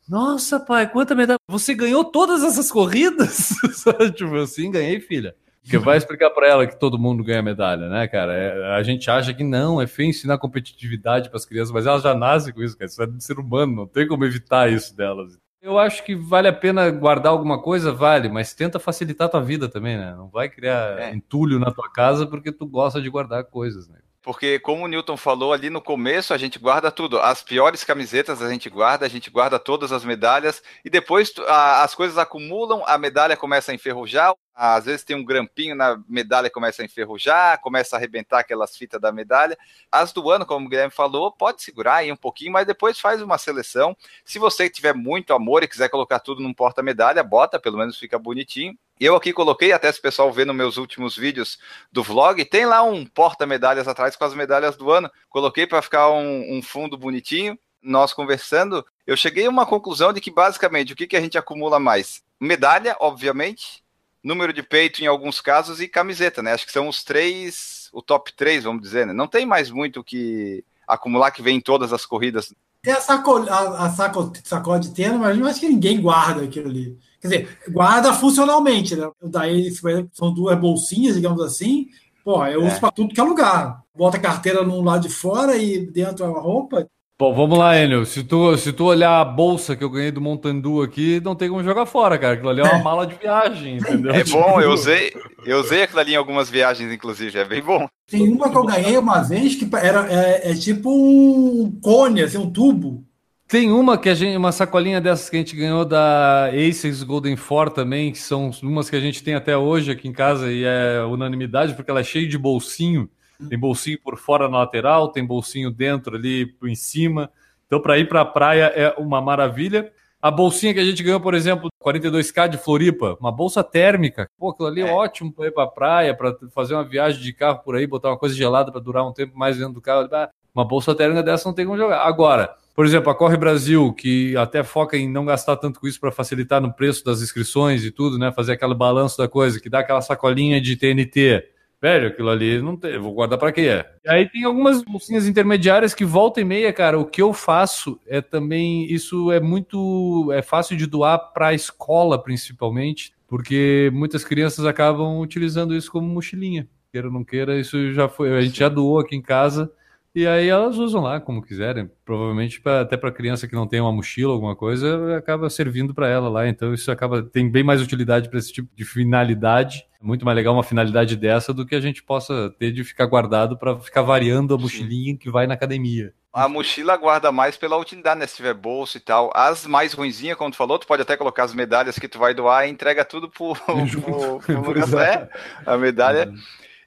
Nossa, 0.08 0.58
pai, 0.58 0.90
quanta 0.90 1.14
medalha. 1.14 1.38
Você 1.48 1.74
ganhou 1.74 2.04
todas 2.04 2.42
essas 2.42 2.70
corridas? 2.70 3.50
tipo 4.14 4.34
assim, 4.36 4.70
ganhei, 4.70 5.00
filha. 5.00 5.34
Porque 5.62 5.78
vai 5.78 5.96
explicar 5.96 6.30
para 6.30 6.48
ela 6.48 6.66
que 6.66 6.78
todo 6.78 6.98
mundo 6.98 7.22
ganha 7.22 7.40
medalha, 7.40 7.88
né, 7.88 8.08
cara? 8.08 8.34
É, 8.34 8.74
a 8.74 8.82
gente 8.82 9.08
acha 9.08 9.32
que 9.32 9.44
não, 9.44 9.80
é 9.80 9.86
feio 9.86 10.10
ensinar 10.10 10.38
competitividade 10.38 11.28
para 11.28 11.36
as 11.36 11.46
crianças, 11.46 11.72
mas 11.72 11.86
elas 11.86 12.02
já 12.02 12.14
nascem 12.14 12.52
com 12.52 12.62
isso, 12.62 12.76
cara. 12.76 12.90
Isso 12.90 13.00
é 13.00 13.06
de 13.06 13.22
ser 13.22 13.38
humano, 13.38 13.74
não 13.74 13.86
tem 13.86 14.06
como 14.08 14.24
evitar 14.24 14.70
isso 14.70 14.96
delas. 14.96 15.38
Eu 15.62 15.78
acho 15.78 16.04
que 16.04 16.16
vale 16.16 16.48
a 16.48 16.52
pena 16.52 16.90
guardar 16.90 17.30
alguma 17.30 17.62
coisa, 17.62 17.92
vale, 17.92 18.28
mas 18.28 18.52
tenta 18.52 18.80
facilitar 18.80 19.28
a 19.28 19.30
tua 19.30 19.40
vida 19.40 19.68
também, 19.68 19.96
né? 19.96 20.12
Não 20.16 20.28
vai 20.28 20.48
criar 20.48 20.98
é. 20.98 21.14
entulho 21.14 21.60
na 21.60 21.70
tua 21.70 21.88
casa 21.88 22.26
porque 22.26 22.50
tu 22.50 22.66
gosta 22.66 23.00
de 23.00 23.08
guardar 23.08 23.44
coisas, 23.44 23.88
né? 23.88 24.00
Porque, 24.22 24.60
como 24.60 24.84
o 24.84 24.88
Newton 24.88 25.16
falou 25.16 25.52
ali 25.52 25.68
no 25.68 25.82
começo, 25.82 26.32
a 26.32 26.38
gente 26.38 26.58
guarda 26.58 26.92
tudo. 26.92 27.18
As 27.18 27.42
piores 27.42 27.82
camisetas 27.82 28.40
a 28.40 28.48
gente 28.48 28.70
guarda, 28.70 29.04
a 29.04 29.08
gente 29.08 29.28
guarda 29.28 29.58
todas 29.58 29.90
as 29.90 30.04
medalhas, 30.04 30.62
e 30.84 30.88
depois 30.88 31.32
a, 31.48 31.82
as 31.82 31.94
coisas 31.94 32.16
acumulam, 32.16 32.84
a 32.86 32.96
medalha 32.96 33.36
começa 33.36 33.72
a 33.72 33.74
enferrujar, 33.74 34.32
às 34.54 34.84
vezes 34.84 35.02
tem 35.02 35.16
um 35.16 35.24
grampinho 35.24 35.74
na 35.74 36.00
medalha 36.08 36.50
começa 36.50 36.82
a 36.82 36.84
enferrujar, 36.84 37.60
começa 37.60 37.96
a 37.96 37.98
arrebentar 37.98 38.40
aquelas 38.40 38.76
fitas 38.76 39.00
da 39.00 39.10
medalha. 39.10 39.58
As 39.90 40.12
do 40.12 40.30
ano, 40.30 40.46
como 40.46 40.66
o 40.66 40.68
Guilherme 40.68 40.92
falou, 40.92 41.32
pode 41.32 41.62
segurar 41.62 41.96
aí 41.96 42.12
um 42.12 42.16
pouquinho, 42.16 42.52
mas 42.52 42.66
depois 42.66 43.00
faz 43.00 43.20
uma 43.22 43.38
seleção. 43.38 43.96
Se 44.24 44.38
você 44.38 44.68
tiver 44.68 44.94
muito 44.94 45.32
amor 45.32 45.62
e 45.62 45.68
quiser 45.68 45.88
colocar 45.88 46.20
tudo 46.20 46.42
num 46.42 46.54
porta-medalha, 46.54 47.24
bota, 47.24 47.58
pelo 47.58 47.78
menos 47.78 47.98
fica 47.98 48.18
bonitinho. 48.18 48.76
Eu 49.00 49.16
aqui 49.16 49.32
coloquei, 49.32 49.72
até 49.72 49.90
se 49.90 49.98
o 49.98 50.02
pessoal 50.02 50.32
ver 50.32 50.46
nos 50.46 50.54
meus 50.54 50.76
últimos 50.76 51.16
vídeos 51.16 51.58
do 51.90 52.02
vlog, 52.02 52.44
tem 52.44 52.66
lá 52.66 52.82
um 52.82 53.04
porta-medalhas 53.04 53.88
atrás 53.88 54.14
com 54.14 54.24
as 54.24 54.34
medalhas 54.34 54.76
do 54.76 54.90
ano. 54.90 55.10
Coloquei 55.28 55.66
para 55.66 55.82
ficar 55.82 56.10
um, 56.10 56.58
um, 56.58 56.62
fundo 56.62 56.96
bonitinho. 56.96 57.58
Nós 57.82 58.12
conversando, 58.12 58.84
eu 59.06 59.16
cheguei 59.16 59.46
a 59.46 59.50
uma 59.50 59.66
conclusão 59.66 60.12
de 60.12 60.20
que 60.20 60.30
basicamente 60.30 60.92
o 60.92 60.96
que, 60.96 61.06
que 61.06 61.16
a 61.16 61.20
gente 61.20 61.36
acumula 61.36 61.80
mais? 61.80 62.22
Medalha, 62.38 62.96
obviamente, 63.00 63.82
número 64.22 64.52
de 64.52 64.62
peito 64.62 65.02
em 65.02 65.06
alguns 65.06 65.40
casos 65.40 65.80
e 65.80 65.88
camiseta, 65.88 66.40
né? 66.42 66.52
Acho 66.52 66.66
que 66.66 66.72
são 66.72 66.86
os 66.86 67.02
três, 67.02 67.88
o 67.92 68.00
top 68.00 68.32
três, 68.34 68.62
vamos 68.62 68.82
dizer, 68.82 69.06
né? 69.06 69.12
Não 69.12 69.26
tem 69.26 69.44
mais 69.44 69.70
muito 69.70 70.04
que 70.04 70.64
acumular 70.86 71.32
que 71.32 71.42
vem 71.42 71.56
em 71.56 71.60
todas 71.60 71.92
as 71.92 72.06
corridas. 72.06 72.54
Tem 72.82 72.92
a, 72.92 73.00
saco, 73.00 73.36
a, 73.48 73.86
a 73.86 73.90
saco, 73.90 74.32
sacola 74.44 74.78
de 74.78 74.92
tênis, 74.92 75.18
mas 75.18 75.38
eu 75.38 75.46
acho 75.46 75.60
que 75.60 75.68
ninguém 75.68 76.00
guarda 76.00 76.44
aquilo 76.44 76.68
ali. 76.68 76.98
Quer 77.22 77.28
dizer, 77.28 77.58
guarda 77.70 78.12
funcionalmente, 78.12 78.96
né? 78.96 79.08
Daí 79.22 79.70
são 80.12 80.34
duas 80.34 80.58
bolsinhas, 80.58 81.14
digamos 81.14 81.40
assim. 81.40 81.86
Pô, 82.24 82.44
eu 82.46 82.62
é. 82.62 82.66
uso 82.66 82.80
para 82.80 82.90
tudo 82.90 83.14
que 83.14 83.20
é 83.20 83.22
lugar. 83.22 83.80
Bota 83.94 84.16
a 84.16 84.20
carteira 84.20 84.64
num 84.64 84.82
lado 84.82 85.06
de 85.06 85.14
fora 85.14 85.56
e 85.56 85.86
dentro 85.86 86.24
a 86.24 86.40
roupa. 86.40 86.84
Bom, 87.16 87.32
vamos 87.32 87.56
lá, 87.56 87.78
Enio. 87.78 88.04
Se 88.04 88.24
tu, 88.24 88.56
se 88.58 88.72
tu 88.72 88.86
olhar 88.86 89.20
a 89.20 89.24
bolsa 89.24 89.76
que 89.76 89.84
eu 89.84 89.90
ganhei 89.90 90.10
do 90.10 90.20
Montandu 90.20 90.82
aqui, 90.82 91.20
não 91.22 91.36
tem 91.36 91.48
como 91.48 91.62
jogar 91.62 91.86
fora, 91.86 92.18
cara. 92.18 92.34
Aquilo 92.34 92.48
ali 92.48 92.60
é 92.60 92.64
uma 92.64 92.80
é. 92.80 92.82
mala 92.82 93.06
de 93.06 93.14
viagem, 93.14 93.76
entendeu? 93.76 94.12
É 94.12 94.24
bom, 94.24 94.60
eu 94.60 94.72
usei, 94.72 95.12
eu 95.44 95.60
usei 95.60 95.84
aquilo 95.84 96.00
ali 96.00 96.14
em 96.14 96.16
algumas 96.16 96.50
viagens, 96.50 96.92
inclusive, 96.92 97.38
é 97.38 97.44
bem 97.44 97.62
bom. 97.62 97.86
Tem 98.10 98.28
uma 98.28 98.50
que 98.50 98.56
eu 98.56 98.64
ganhei 98.64 98.98
uma 98.98 99.22
vez 99.22 99.54
que 99.54 99.68
era, 99.76 100.12
é, 100.12 100.50
é 100.50 100.54
tipo 100.56 100.90
um 100.90 101.70
cone, 101.80 102.22
assim, 102.22 102.38
um 102.38 102.50
tubo. 102.50 103.04
Tem 103.52 103.70
uma 103.70 103.98
que 103.98 104.08
a 104.08 104.14
gente, 104.14 104.34
uma 104.34 104.50
sacolinha 104.50 104.98
dessas 104.98 105.28
que 105.28 105.36
a 105.36 105.38
gente 105.38 105.54
ganhou 105.54 105.84
da 105.84 106.46
Aces 106.46 107.02
Golden 107.02 107.36
Four 107.36 107.68
também, 107.68 108.10
que 108.10 108.16
são 108.16 108.50
umas 108.62 108.88
que 108.88 108.96
a 108.96 109.00
gente 109.00 109.22
tem 109.22 109.34
até 109.34 109.54
hoje 109.54 109.90
aqui 109.90 110.08
em 110.08 110.12
casa 110.12 110.50
e 110.50 110.64
é 110.64 111.04
unanimidade 111.04 111.74
porque 111.74 111.90
ela 111.90 112.00
é 112.00 112.02
cheia 112.02 112.26
de 112.26 112.38
bolsinho. 112.38 113.10
Tem 113.50 113.58
bolsinho 113.58 113.98
por 114.02 114.16
fora 114.16 114.48
na 114.48 114.60
lateral, 114.60 115.12
tem 115.12 115.22
bolsinho 115.22 115.70
dentro 115.70 116.16
ali 116.16 116.56
em 116.64 116.74
cima. 116.74 117.30
Então 117.66 117.78
para 117.78 117.98
ir 117.98 118.08
para 118.08 118.22
a 118.22 118.24
praia 118.24 118.72
é 118.74 118.94
uma 118.98 119.20
maravilha. 119.20 119.92
A 120.22 120.30
bolsinha 120.30 120.72
que 120.72 120.80
a 120.80 120.84
gente 120.84 121.02
ganhou, 121.02 121.20
por 121.20 121.34
exemplo, 121.34 121.68
42k 121.84 122.48
de 122.48 122.56
Floripa, 122.56 123.18
uma 123.20 123.30
bolsa 123.30 123.62
térmica. 123.62 124.30
Pô, 124.38 124.48
aquilo 124.48 124.68
ali 124.68 124.80
é, 124.80 124.88
é 124.88 124.90
ótimo 124.90 125.30
para 125.30 125.48
ir 125.48 125.52
para 125.52 125.64
a 125.64 125.70
praia, 125.70 126.16
para 126.16 126.34
fazer 126.54 126.72
uma 126.72 126.84
viagem 126.84 127.20
de 127.20 127.34
carro 127.34 127.58
por 127.58 127.76
aí, 127.76 127.86
botar 127.86 128.08
uma 128.08 128.18
coisa 128.18 128.34
gelada 128.34 128.72
para 128.72 128.80
durar 128.80 129.06
um 129.06 129.12
tempo 129.12 129.36
mais 129.36 129.58
dentro 129.58 129.74
do 129.74 129.82
carro. 129.82 130.08
Uma 130.54 130.64
bolsa 130.64 130.94
térmica 130.94 131.22
dessa 131.22 131.46
não 131.46 131.54
tem 131.54 131.66
como 131.66 131.76
jogar. 131.76 132.06
Agora, 132.06 132.61
por 132.74 132.86
exemplo, 132.86 133.10
a 133.10 133.14
Corre 133.14 133.36
Brasil, 133.36 133.92
que 133.92 134.36
até 134.36 134.62
foca 134.62 134.96
em 134.96 135.10
não 135.10 135.24
gastar 135.24 135.56
tanto 135.56 135.78
com 135.80 135.86
isso 135.86 136.00
para 136.00 136.10
facilitar 136.10 136.60
no 136.60 136.72
preço 136.72 137.04
das 137.04 137.20
inscrições 137.20 137.84
e 137.84 137.90
tudo, 137.90 138.18
né? 138.18 138.32
Fazer 138.32 138.52
aquele 138.52 138.74
balanço 138.74 139.18
da 139.18 139.28
coisa, 139.28 139.60
que 139.60 139.68
dá 139.68 139.80
aquela 139.80 140.00
sacolinha 140.00 140.60
de 140.60 140.76
TNT. 140.76 141.48
Velho, 141.82 142.08
aquilo 142.08 142.30
ali 142.30 142.62
não 142.62 142.76
tem, 142.76 142.96
vou 142.96 143.12
guardar 143.12 143.36
para 143.38 143.50
quê? 143.50 143.84
E 144.04 144.08
aí 144.08 144.28
tem 144.30 144.44
algumas 144.44 144.82
bolsinhas 144.84 145.26
intermediárias 145.26 145.92
que 145.92 146.04
volta 146.04 146.40
e 146.40 146.44
meia, 146.44 146.72
cara, 146.72 146.96
o 146.96 147.04
que 147.04 147.20
eu 147.20 147.32
faço 147.32 147.98
é 148.06 148.20
também, 148.20 148.84
isso 148.84 149.32
é 149.32 149.40
muito, 149.40 150.30
é 150.32 150.42
fácil 150.42 150.76
de 150.76 150.86
doar 150.86 151.18
para 151.32 151.48
a 151.48 151.54
escola 151.54 152.22
principalmente, 152.22 153.12
porque 153.26 153.90
muitas 153.92 154.22
crianças 154.22 154.64
acabam 154.64 155.18
utilizando 155.18 155.74
isso 155.74 155.90
como 155.90 156.06
mochilinha. 156.06 156.68
queira 156.92 157.08
ou 157.08 157.12
não 157.12 157.24
queira, 157.24 157.58
isso 157.58 157.92
já 157.92 158.08
foi, 158.08 158.32
a 158.32 158.40
gente 158.40 158.60
já 158.60 158.68
doou 158.68 159.00
aqui 159.00 159.16
em 159.16 159.22
casa. 159.22 159.68
E 160.14 160.26
aí 160.26 160.48
elas 160.48 160.76
usam 160.76 161.00
lá 161.00 161.20
como 161.20 161.42
quiserem. 161.42 161.90
Provavelmente 162.04 162.60
pra, 162.60 162.82
até 162.82 162.96
para 162.96 163.10
criança 163.10 163.48
que 163.48 163.54
não 163.54 163.66
tem 163.66 163.80
uma 163.80 163.92
mochila, 163.92 164.32
alguma 164.32 164.54
coisa, 164.54 165.16
acaba 165.16 165.48
servindo 165.48 165.94
para 165.94 166.08
ela 166.08 166.28
lá. 166.28 166.46
Então 166.46 166.74
isso 166.74 166.90
acaba 166.90 167.22
tem 167.22 167.50
bem 167.50 167.64
mais 167.64 167.80
utilidade 167.80 168.28
para 168.28 168.38
esse 168.38 168.52
tipo 168.52 168.68
de 168.76 168.84
finalidade. 168.84 169.86
É 170.00 170.04
muito 170.04 170.24
mais 170.24 170.36
legal 170.36 170.52
uma 170.52 170.62
finalidade 170.62 171.16
dessa 171.16 171.54
do 171.54 171.64
que 171.64 171.74
a 171.74 171.80
gente 171.80 172.02
possa 172.02 172.54
ter 172.58 172.72
de 172.72 172.84
ficar 172.84 173.06
guardado 173.06 173.56
para 173.56 173.78
ficar 173.78 174.02
variando 174.02 174.54
a 174.54 174.58
mochilinha 174.58 175.16
que 175.16 175.30
vai 175.30 175.46
na 175.46 175.54
academia. 175.54 176.12
A 176.30 176.48
mochila 176.48 176.96
guarda 176.96 177.30
mais 177.30 177.56
pela 177.56 177.76
utilidade, 177.76 178.20
né? 178.20 178.26
Se 178.26 178.36
tiver 178.36 178.54
bolso 178.54 178.96
e 178.96 179.00
tal. 179.00 179.30
As 179.34 179.66
mais 179.66 179.92
ruinzinhas, 179.92 180.36
como 180.36 180.50
tu 180.50 180.56
falou, 180.56 180.78
tu 180.78 180.86
pode 180.86 181.02
até 181.02 181.16
colocar 181.16 181.44
as 181.44 181.54
medalhas 181.54 181.98
que 181.98 182.08
tu 182.08 182.18
vai 182.18 182.34
doar 182.34 182.66
e 182.66 182.70
entrega 182.70 183.04
tudo 183.04 183.30
pro, 183.30 183.54
pro, 184.00 184.40
pro 184.40 184.80
lugar. 184.80 185.06
É, 185.06 185.28
a 185.70 185.76
medalha. 185.76 186.32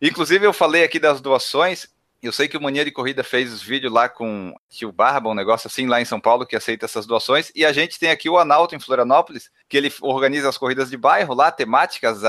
Inclusive, 0.02 0.46
eu 0.46 0.54
falei 0.54 0.84
aqui 0.84 1.00
das 1.00 1.22
doações. 1.22 1.88
Eu 2.26 2.32
sei 2.32 2.48
que 2.48 2.58
o 2.58 2.62
Mania 2.62 2.84
de 2.84 2.90
Corrida 2.90 3.24
fez 3.24 3.54
os 3.54 3.62
vídeos 3.62 3.94
lá 3.94 4.10
com 4.10 4.50
o 4.50 4.60
tio 4.68 4.92
Barba, 4.92 5.30
um 5.30 5.36
negócio 5.36 5.68
assim 5.68 5.86
lá 5.86 6.02
em 6.02 6.06
São 6.06 6.20
Paulo 6.20 6.44
que 6.44 6.56
aceita 6.56 6.86
essas 6.86 7.06
doações. 7.06 7.52
E 7.54 7.64
a 7.64 7.72
gente 7.72 8.00
tem 8.00 8.10
aqui 8.10 8.28
o 8.28 8.40
Analto 8.40 8.74
em 8.74 8.80
Florianópolis, 8.80 9.52
que 9.70 9.78
ele 9.78 9.94
organiza 10.02 10.50
as 10.50 10.58
corridas 10.58 10.90
de 10.90 10.98
bairro 10.98 11.36
lá, 11.36 11.52
temáticas, 11.52 12.22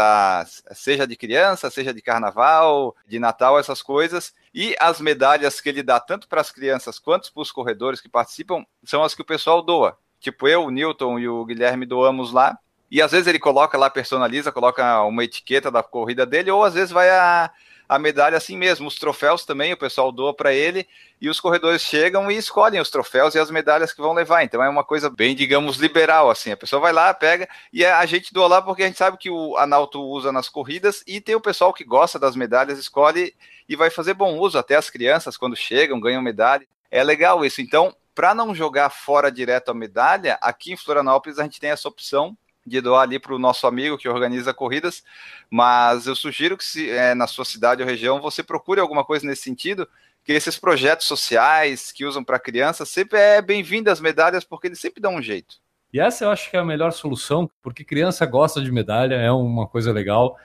seja 0.73 1.07
de 1.07 1.17
criança, 1.17 1.71
seja 1.71 1.95
de 1.95 2.03
carnaval, 2.03 2.95
de 3.07 3.19
Natal, 3.19 3.59
essas 3.59 3.81
coisas. 3.81 4.35
E 4.53 4.77
as 4.79 5.01
medalhas 5.01 5.63
que 5.63 5.71
ele 5.71 5.83
dá 5.83 5.99
tanto 5.99 6.29
para 6.29 6.43
as 6.43 6.51
crianças 6.51 6.99
quanto 6.99 7.33
para 7.33 7.41
os 7.41 7.51
corredores 7.51 7.99
que 7.99 8.09
participam 8.09 8.67
são 8.85 9.03
as 9.03 9.15
que 9.15 9.23
o 9.23 9.27
pessoal 9.27 9.63
doa. 9.63 9.97
Tipo 10.21 10.47
eu, 10.47 10.65
o 10.65 10.71
Newton 10.71 11.19
e 11.19 11.27
o 11.27 11.43
Guilherme 11.47 11.87
doamos 11.87 12.33
lá. 12.33 12.59
E 12.91 13.03
às 13.03 13.13
vezes 13.13 13.27
ele 13.27 13.39
coloca 13.39 13.77
lá, 13.77 13.91
personaliza, 13.91 14.53
coloca 14.53 15.03
uma 15.03 15.25
etiqueta 15.25 15.71
da 15.71 15.83
corrida 15.83 16.25
dele, 16.25 16.51
ou 16.51 16.63
às 16.63 16.75
vezes 16.75 16.91
vai 16.91 17.11
a 17.11 17.51
a 17.89 17.99
medalha 17.99 18.37
assim 18.37 18.57
mesmo. 18.57 18.89
Os 18.89 18.97
troféus 18.97 19.45
também 19.45 19.73
o 19.73 19.77
pessoal 19.77 20.11
doa 20.11 20.35
para 20.35 20.53
ele 20.53 20.87
e 21.21 21.29
os 21.29 21.41
corredores 21.41 21.83
chegam 21.83 22.31
e 22.31 22.37
escolhem 22.37 22.81
os 22.81 22.91
troféus 22.91 23.35
e 23.35 23.39
as 23.39 23.51
medalhas 23.51 23.93
que 23.93 24.01
vão 24.01 24.13
levar. 24.13 24.43
Então 24.43 24.63
é 24.63 24.69
uma 24.69 24.85
coisa 24.85 25.09
bem, 25.09 25.35
digamos, 25.35 25.77
liberal 25.77 26.31
assim. 26.31 26.53
A 26.53 26.57
pessoa 26.57 26.81
vai 26.81 26.93
lá, 26.93 27.13
pega 27.15 27.49
e 27.73 27.85
a 27.85 28.05
gente 28.07 28.33
doa 28.33 28.49
lá 28.49 28.63
porque 28.63 28.83
a 28.83 28.87
gente 28.87 28.99
sabe 28.99 29.17
que 29.17 29.31
o 29.31 29.57
Analto 29.57 30.03
usa 30.03 30.33
nas 30.33 30.49
corridas 30.49 31.03
e 31.07 31.21
tem 31.21 31.35
o 31.35 31.41
pessoal 31.41 31.73
que 31.73 31.85
gosta 31.85 32.19
das 32.19 32.37
medalhas, 32.37 32.79
escolhe 32.79 33.35
e 33.69 33.77
vai 33.77 33.91
fazer 33.91 34.15
bom 34.15 34.39
uso. 34.39 34.59
Até 34.59 34.75
as 34.77 34.91
crianças 34.91 35.37
quando 35.37 35.57
chegam 35.57 36.01
ganham 36.01 36.23
medalha. 36.23 36.67
É 36.91 37.03
legal 37.03 37.45
isso. 37.45 37.61
Então, 37.61 37.95
para 38.15 38.35
não 38.35 38.55
jogar 38.55 38.91
fora 38.91 39.31
direto 39.31 39.71
a 39.71 39.75
medalha, 39.75 40.39
aqui 40.41 40.73
em 40.73 40.77
Florianópolis 40.77 41.39
a 41.39 41.43
gente 41.43 41.61
tem 41.61 41.71
essa 41.71 41.89
opção 41.89 42.37
de 42.67 42.81
doar 42.81 43.03
ali 43.03 43.19
para 43.19 43.35
o 43.35 43.39
nosso 43.39 43.67
amigo 43.67 43.97
que 43.97 44.09
organiza 44.09 44.53
corridas, 44.53 45.05
mas 45.49 46.07
eu 46.07 46.17
sugiro 46.17 46.57
que 46.57 46.65
se 46.65 46.91
é, 46.91 47.15
na 47.15 47.27
sua 47.27 47.45
cidade 47.45 47.83
ou 47.83 47.89
região 47.89 48.21
você 48.21 48.43
procure 48.43 48.81
alguma 48.81 49.05
coisa 49.05 49.27
nesse 49.27 49.43
sentido, 49.43 49.89
que 50.25 50.33
esses 50.33 50.59
projetos 50.59 51.07
sociais 51.07 51.93
que 51.93 52.05
usam 52.05 52.25
para 52.25 52.41
crianças 52.41 52.89
sempre 52.89 53.19
é 53.19 53.41
bem-vindo 53.41 53.91
as 53.91 54.01
medalhas 54.01 54.43
porque 54.43 54.67
eles 54.67 54.81
sempre 54.81 55.01
dão 55.01 55.15
um 55.15 55.23
jeito. 55.23 55.57
E 55.93 56.01
essa 56.01 56.25
eu 56.25 56.31
acho 56.31 56.51
que 56.51 56.57
é 56.57 56.61
a 56.61 56.65
melhor 56.65 56.93
solução, 56.93 57.49
porque 57.63 57.85
criança 57.85 58.27
gosta 58.27 58.61
de 58.61 58.73
medalha, 58.73 59.15
é 59.15 59.31
uma 59.31 59.69
coisa 59.69 59.93
legal. 59.93 60.37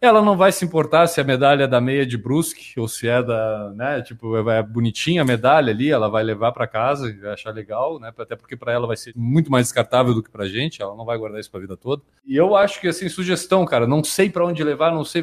Ela 0.00 0.20
não 0.20 0.36
vai 0.36 0.52
se 0.52 0.64
importar 0.64 1.06
se 1.06 1.20
a 1.20 1.24
medalha 1.24 1.64
é 1.64 1.66
da 1.66 1.80
meia 1.80 2.04
de 2.04 2.18
Brusque 2.18 2.78
ou 2.78 2.86
se 2.86 3.08
é 3.08 3.22
da, 3.22 3.72
né, 3.74 4.02
tipo, 4.02 4.36
é 4.36 4.62
bonitinha 4.62 5.22
a 5.22 5.24
medalha 5.24 5.72
ali, 5.72 5.90
ela 5.90 6.08
vai 6.08 6.22
levar 6.22 6.52
para 6.52 6.66
casa 6.66 7.08
e 7.08 7.14
vai 7.14 7.32
achar 7.32 7.50
legal, 7.50 7.98
né? 7.98 8.12
Até 8.16 8.36
porque 8.36 8.56
para 8.56 8.72
ela 8.72 8.86
vai 8.86 8.96
ser 8.96 9.12
muito 9.16 9.50
mais 9.50 9.66
descartável 9.66 10.12
do 10.12 10.22
que 10.22 10.30
pra 10.30 10.46
gente, 10.46 10.82
ela 10.82 10.94
não 10.94 11.06
vai 11.06 11.16
guardar 11.16 11.40
isso 11.40 11.50
para 11.50 11.60
a 11.60 11.62
vida 11.62 11.76
toda. 11.76 12.02
E 12.26 12.36
eu 12.36 12.54
acho 12.54 12.78
que 12.80 12.88
assim, 12.88 13.08
sugestão, 13.08 13.64
cara, 13.64 13.86
não 13.86 14.04
sei 14.04 14.28
para 14.28 14.44
onde 14.44 14.62
levar, 14.62 14.92
não 14.92 15.04
sei, 15.04 15.22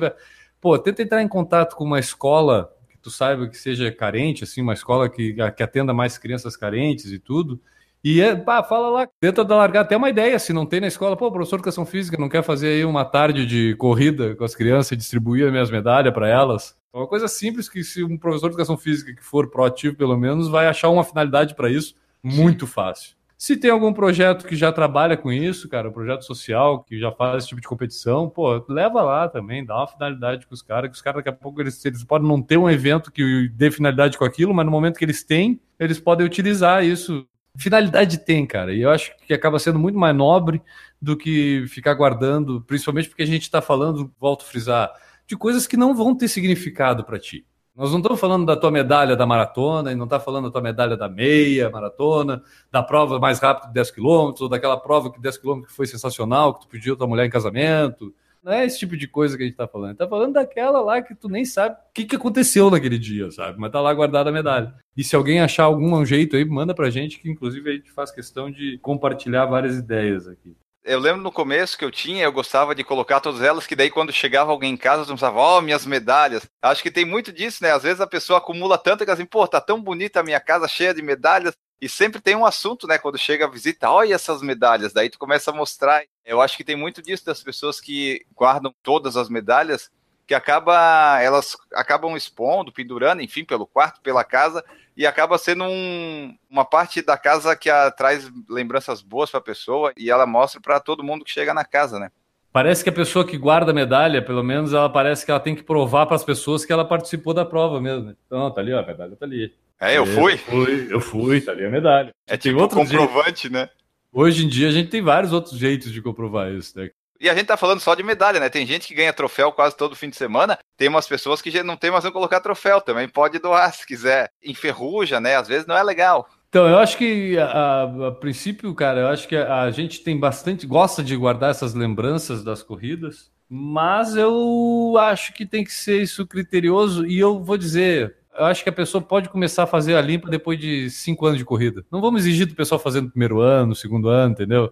pô, 0.60 0.78
tenta 0.80 1.04
entrar 1.04 1.22
em 1.22 1.28
contato 1.28 1.76
com 1.76 1.84
uma 1.84 2.00
escola 2.00 2.74
que 2.90 2.98
tu 2.98 3.12
saiba 3.12 3.48
que 3.48 3.58
seja 3.58 3.92
carente, 3.92 4.44
assim, 4.44 4.62
uma 4.62 4.74
escola 4.74 5.08
que, 5.08 5.34
que 5.56 5.64
atenda 5.64 5.94
mais 5.94 6.18
crianças 6.18 6.58
carentes 6.58 7.12
e 7.12 7.20
tudo 7.20 7.62
e 8.04 8.20
é, 8.20 8.36
pá, 8.36 8.62
fala 8.62 8.90
lá, 8.90 9.08
tenta 9.20 9.44
largar 9.44 9.82
até 9.82 9.96
uma 9.96 10.10
ideia, 10.10 10.38
se 10.38 10.52
não 10.52 10.66
tem 10.66 10.82
na 10.82 10.88
escola, 10.88 11.16
pô, 11.16 11.32
professor 11.32 11.56
de 11.56 11.62
educação 11.62 11.86
física 11.86 12.18
não 12.20 12.28
quer 12.28 12.44
fazer 12.44 12.68
aí 12.68 12.86
uma 12.86 13.06
tarde 13.06 13.46
de 13.46 13.76
corrida 13.76 14.36
com 14.36 14.44
as 14.44 14.54
crianças 14.54 14.92
e 14.92 14.98
distribuir 14.98 15.46
as 15.46 15.52
minhas 15.52 15.72
medalhas 15.72 16.14
para 16.14 16.28
elas. 16.28 16.76
É 16.94 16.98
uma 16.98 17.08
coisa 17.08 17.28
simples 17.28 17.70
que 17.70 17.84
se 17.84 18.04
um 18.04 18.18
professor 18.18 18.50
de 18.50 18.56
educação 18.56 18.78
física 18.78 19.16
que 19.16 19.24
for 19.24 19.50
proativo 19.50 19.96
pelo 19.96 20.18
menos 20.18 20.50
vai 20.50 20.68
achar 20.68 20.90
uma 20.90 21.04
finalidade 21.04 21.56
para 21.56 21.70
isso 21.70 21.96
muito 22.22 22.68
fácil. 22.68 23.16
Se 23.38 23.58
tem 23.58 23.72
algum 23.72 23.92
projeto 23.92 24.46
que 24.46 24.56
já 24.56 24.72
trabalha 24.72 25.18
com 25.18 25.32
isso, 25.32 25.68
cara, 25.68 25.90
um 25.90 25.92
projeto 25.92 26.24
social 26.24 26.82
que 26.84 26.98
já 26.98 27.12
faz 27.12 27.40
esse 27.40 27.50
tipo 27.50 27.60
de 27.60 27.68
competição, 27.68 28.30
pô, 28.30 28.64
leva 28.70 29.02
lá 29.02 29.28
também, 29.28 29.66
dá 29.66 29.76
uma 29.76 29.88
finalidade 29.88 30.48
com 30.48 30.54
os 30.54 30.62
caras, 30.62 30.90
que 30.90 30.96
os 30.96 31.02
caras 31.02 31.18
daqui 31.18 31.28
a 31.30 31.34
pouco 31.34 31.60
eles, 31.60 31.84
eles 31.84 32.06
podem 32.06 32.26
não 32.26 32.42
ter 32.42 32.56
um 32.56 32.70
evento 32.70 33.12
que 33.12 33.50
dê 33.50 33.70
finalidade 33.70 34.18
com 34.18 34.24
aquilo, 34.24 34.54
mas 34.54 34.66
no 34.66 34.72
momento 34.72 34.98
que 34.98 35.04
eles 35.04 35.26
têm, 35.26 35.60
eles 35.78 36.00
podem 36.00 36.26
utilizar 36.26 36.86
isso 36.86 37.28
finalidade 37.58 38.20
tem, 38.20 38.46
cara. 38.46 38.74
E 38.74 38.82
eu 38.82 38.90
acho 38.90 39.16
que 39.26 39.34
acaba 39.34 39.60
sendo 39.60 39.80
muito 39.80 39.98
mais 39.98 40.16
nobre 40.16 40.62
do 41.02 41.16
que 41.18 41.66
ficar 41.68 41.94
guardando, 41.94 42.62
principalmente 42.62 43.10
porque 43.10 43.24
a 43.24 43.28
gente 43.28 43.44
está 43.44 43.62
falando, 43.62 44.12
volto 44.20 44.44
a 44.44 44.46
frisar, 44.46 44.92
de 45.28 45.36
coisas 45.36 45.68
que 45.68 45.78
não 45.78 45.96
vão 45.96 46.16
ter 46.16 46.28
significado 46.28 47.04
para 47.04 47.20
ti. 47.20 47.46
Nós 47.76 47.90
não 47.92 47.98
estamos 47.98 48.20
falando 48.20 48.46
da 48.46 48.56
tua 48.56 48.70
medalha 48.70 49.16
da 49.16 49.26
maratona, 49.26 49.92
e 49.92 49.96
não 49.96 50.04
está 50.04 50.20
falando 50.20 50.46
da 50.46 50.52
tua 50.52 50.62
medalha 50.62 50.96
da 50.96 51.10
meia 51.10 51.72
maratona, 51.72 52.44
da 52.72 52.84
prova 52.84 53.20
mais 53.20 53.40
rápida 53.40 53.68
de 53.68 53.74
10 53.74 53.92
km, 53.92 54.34
ou 54.42 54.50
daquela 54.50 54.78
prova 54.78 55.12
que 55.12 55.20
10 55.20 55.38
km 55.40 55.64
foi 55.68 55.88
sensacional, 55.88 56.54
que 56.54 56.62
tu 56.62 56.68
pediu 56.68 56.96
tua 56.96 57.08
mulher 57.08 57.26
em 57.26 57.32
casamento. 57.32 58.14
Não 58.44 58.52
é 58.52 58.66
esse 58.66 58.78
tipo 58.78 58.98
de 58.98 59.08
coisa 59.08 59.38
que 59.38 59.44
a 59.44 59.46
gente 59.46 59.56
tá 59.56 59.68
falando. 59.68 59.96
Tá 59.96 60.08
falando 60.08 60.34
daquela 60.34 60.82
lá 60.82 61.02
que 61.02 61.16
tu 61.16 61.30
nem 61.30 61.46
sabe 61.46 61.76
o 61.76 61.94
que, 61.94 62.04
que 62.04 62.16
aconteceu 62.16 62.70
naquele 62.70 63.00
dia, 63.00 63.32
sabe? 63.32 63.58
Mas 63.58 63.72
tá 63.72 63.80
lá 63.80 63.94
guardada 63.94 64.30
a 64.30 64.34
medalha. 64.34 64.76
E 64.98 65.04
se 65.04 65.16
alguém 65.16 65.40
achar 65.40 65.64
algum 65.64 66.06
jeito 66.06 66.36
aí, 66.36 66.44
manda 66.44 66.76
pra 66.76 66.90
gente, 66.90 67.20
que 67.20 67.30
inclusive 67.30 67.70
a 67.70 67.74
gente 67.74 67.90
faz 67.92 68.12
questão 68.12 68.52
de 68.52 68.78
compartilhar 68.80 69.46
várias 69.46 69.78
ideias 69.78 70.28
aqui. 70.28 70.58
Eu 70.84 71.00
lembro 71.00 71.22
no 71.22 71.32
começo 71.32 71.78
que 71.78 71.86
eu 71.86 71.92
tinha, 71.92 72.26
eu 72.26 72.32
gostava 72.34 72.76
de 72.76 72.84
colocar 72.84 73.22
todas 73.22 73.42
elas, 73.42 73.66
que 73.66 73.78
daí 73.78 73.90
quando 73.90 74.12
chegava 74.12 74.52
alguém 74.52 74.74
em 74.74 74.78
casa, 74.78 75.04
eu 75.04 75.08
pensava, 75.08 75.40
ó, 75.40 75.60
oh, 75.60 75.62
minhas 75.62 75.86
medalhas. 75.86 76.46
Acho 76.62 76.84
que 76.84 76.92
tem 76.92 77.06
muito 77.06 77.32
disso, 77.32 77.64
né? 77.64 77.72
Às 77.72 77.84
vezes 77.84 78.02
a 78.02 78.08
pessoa 78.08 78.40
acumula 78.40 78.78
tanto 78.78 79.06
que 79.06 79.12
assim, 79.12 79.26
pô, 79.26 79.48
tá 79.48 79.62
tão 79.62 79.82
bonita 79.82 80.20
a 80.20 80.24
minha 80.24 80.42
casa 80.42 80.68
cheia 80.68 80.94
de 80.94 81.02
medalhas, 81.02 81.54
e 81.84 81.90
sempre 81.90 82.22
tem 82.22 82.34
um 82.34 82.46
assunto, 82.46 82.88
né? 82.88 82.98
Quando 82.98 83.18
chega 83.18 83.46
a 83.46 83.50
visita, 83.50 83.90
olha 83.90 84.16
essas 84.16 84.42
medalhas. 84.42 84.94
Daí 84.94 85.10
tu 85.10 85.20
começa 85.20 85.52
a 85.52 85.54
mostrar. 85.54 86.02
Eu 86.26 86.42
acho 86.42 86.56
que 86.56 86.64
tem 86.64 86.76
muito 86.76 87.02
disso 87.02 87.26
das 87.26 87.44
pessoas 87.44 87.82
que 87.82 88.26
guardam 88.36 88.74
todas 88.82 89.18
as 89.18 89.30
medalhas, 89.30 89.92
que 90.26 90.34
acaba, 90.34 91.22
elas 91.22 91.58
acabam 91.74 92.16
expondo, 92.16 92.72
pendurando, 92.72 93.22
enfim, 93.22 93.44
pelo 93.44 93.68
quarto, 93.68 94.02
pela 94.02 94.24
casa, 94.24 94.64
e 94.96 95.06
acaba 95.06 95.38
sendo 95.38 95.66
um, 95.66 96.36
uma 96.50 96.64
parte 96.64 97.02
da 97.02 97.18
casa 97.18 97.56
que 97.56 97.70
a, 97.70 97.92
traz 97.92 98.32
lembranças 98.50 99.02
boas 99.02 99.30
para 99.30 99.40
a 99.40 99.44
pessoa 99.44 99.92
e 99.98 100.10
ela 100.10 100.26
mostra 100.26 100.62
para 100.62 100.80
todo 100.80 101.04
mundo 101.04 101.26
que 101.26 101.32
chega 101.32 101.54
na 101.54 101.66
casa, 101.66 102.00
né? 102.00 102.10
Parece 102.54 102.84
que 102.84 102.90
a 102.90 102.94
pessoa 102.94 103.26
que 103.26 103.36
guarda 103.36 103.72
a 103.72 103.74
medalha, 103.74 104.22
pelo 104.22 104.44
menos, 104.44 104.74
ela 104.74 104.88
parece 104.88 105.26
que 105.26 105.32
ela 105.32 105.40
tem 105.40 105.56
que 105.56 105.64
provar 105.64 106.06
para 106.06 106.16
as 106.16 106.24
pessoas 106.24 106.64
que 106.64 106.72
ela 106.72 106.86
participou 106.86 107.34
da 107.34 107.44
prova 107.44 107.82
mesmo. 107.82 108.16
Então, 108.28 108.52
tá 108.52 108.62
ali, 108.62 108.72
ó, 108.72 108.80
a 108.80 108.86
medalha 108.86 109.16
tá 109.16 109.26
ali. 109.26 109.52
É, 109.82 109.98
eu 109.98 110.06
fui. 110.06 110.34
Eu 110.34 110.38
fui, 110.38 110.88
eu 110.92 111.02
fui, 111.02 111.42
tá 111.42 111.52
ali 111.52 111.66
a 111.66 111.70
medalha. 111.70 112.14
É 112.28 112.38
tipo 112.38 112.60
outro 112.60 112.78
comprovante, 112.78 113.50
jeito. 113.50 113.54
né? 113.54 113.70
Hoje 114.14 114.46
em 114.46 114.48
dia 114.48 114.68
a 114.68 114.72
gente 114.72 114.90
tem 114.90 115.02
vários 115.02 115.34
outros 115.34 115.58
jeitos 115.58 115.92
de 115.92 116.02
comprovar 116.02 116.52
isso, 116.52 116.78
né? 116.78 116.92
E 117.20 117.30
a 117.30 117.34
gente 117.34 117.48
tá 117.48 117.58
falando 117.58 117.80
só 117.80 117.96
de 117.96 118.04
medalha, 118.04 118.40
né? 118.40 118.50
Tem 118.50 118.66
gente 118.66 118.88
que 118.88 118.94
ganha 118.94 119.14
troféu 119.14 119.52
quase 119.52 119.76
todo 119.76 119.96
fim 119.96 120.10
de 120.10 120.16
semana. 120.16 120.60
Tem 120.78 120.90
umas 120.90 121.08
pessoas 121.08 121.42
que 121.42 121.50
já 121.50 121.64
não 121.64 121.78
tem 121.78 121.90
mais 121.90 122.04
onde 122.04 122.14
colocar 122.14 122.42
troféu. 122.42 122.82
Também 122.82 123.08
pode 123.08 123.40
doar 123.40 123.74
se 123.74 123.88
quiser. 123.88 124.30
Enferruja, 124.44 125.22
né? 125.22 125.38
Às 125.38 125.48
vezes 125.48 125.66
não 125.66 125.78
é 125.78 125.82
legal. 125.82 126.28
Então, 126.50 126.68
eu 126.68 126.78
acho 126.78 126.98
que 126.98 127.38
a, 127.40 127.84
a, 127.84 128.12
princípio, 128.12 128.76
cara, 128.76 129.00
eu 129.00 129.08
acho 129.08 129.28
que 129.28 129.36
a, 129.36 129.62
a, 129.62 129.72
gente 129.72 130.04
tem 130.04 130.20
bastante, 130.20 130.68
gosta 130.68 131.02
de 131.02 131.16
guardar 131.16 131.50
essas 131.50 131.74
lembranças 131.74 132.44
das 132.44 132.62
corridas, 132.62 133.32
mas 133.50 134.16
eu 134.16 134.96
acho 135.00 135.34
que 135.34 135.46
tem 135.46 135.64
que 135.64 135.74
ser 135.74 136.02
isso 136.02 136.28
criterioso. 136.28 137.08
E 137.08 137.18
eu 137.18 137.42
vou 137.42 137.58
dizer, 137.58 138.18
eu 138.38 138.46
acho 138.46 138.64
que 138.64 138.70
a 138.70 138.74
pessoa 138.74 139.02
pode 139.02 139.30
começar 139.30 139.64
a 139.64 139.68
fazer 139.68 139.96
a 139.96 140.02
limpa 140.02 140.30
depois 140.30 140.60
de 140.60 140.90
cinco 140.90 141.26
anos 141.26 141.38
de 141.38 141.46
corrida. 141.46 141.86
Não 141.92 142.02
vamos 142.02 142.22
exigir 142.22 142.48
do 142.48 142.56
pessoal 142.56 142.80
fazer 142.80 143.02
no 143.02 143.10
primeiro 143.10 143.40
ano, 143.40 143.76
segundo 143.76 144.10
ano, 144.10 144.34
entendeu? 144.34 144.72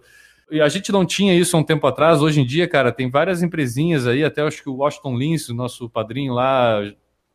E 0.50 0.60
a 0.60 0.68
gente 0.68 0.92
não 0.92 1.06
tinha 1.06 1.34
isso 1.34 1.56
há 1.56 1.60
um 1.60 1.64
tempo 1.64 1.86
atrás. 1.86 2.20
Hoje 2.20 2.40
em 2.40 2.44
dia, 2.44 2.68
cara, 2.68 2.92
tem 2.92 3.08
várias 3.08 3.42
empresinhas 3.42 4.06
aí, 4.06 4.24
até 4.24 4.42
acho 4.42 4.62
que 4.62 4.68
o 4.68 4.76
Washington 4.76 5.16
Lins, 5.16 5.48
o 5.48 5.54
nosso 5.54 5.88
padrinho 5.88 6.34
lá, 6.34 6.80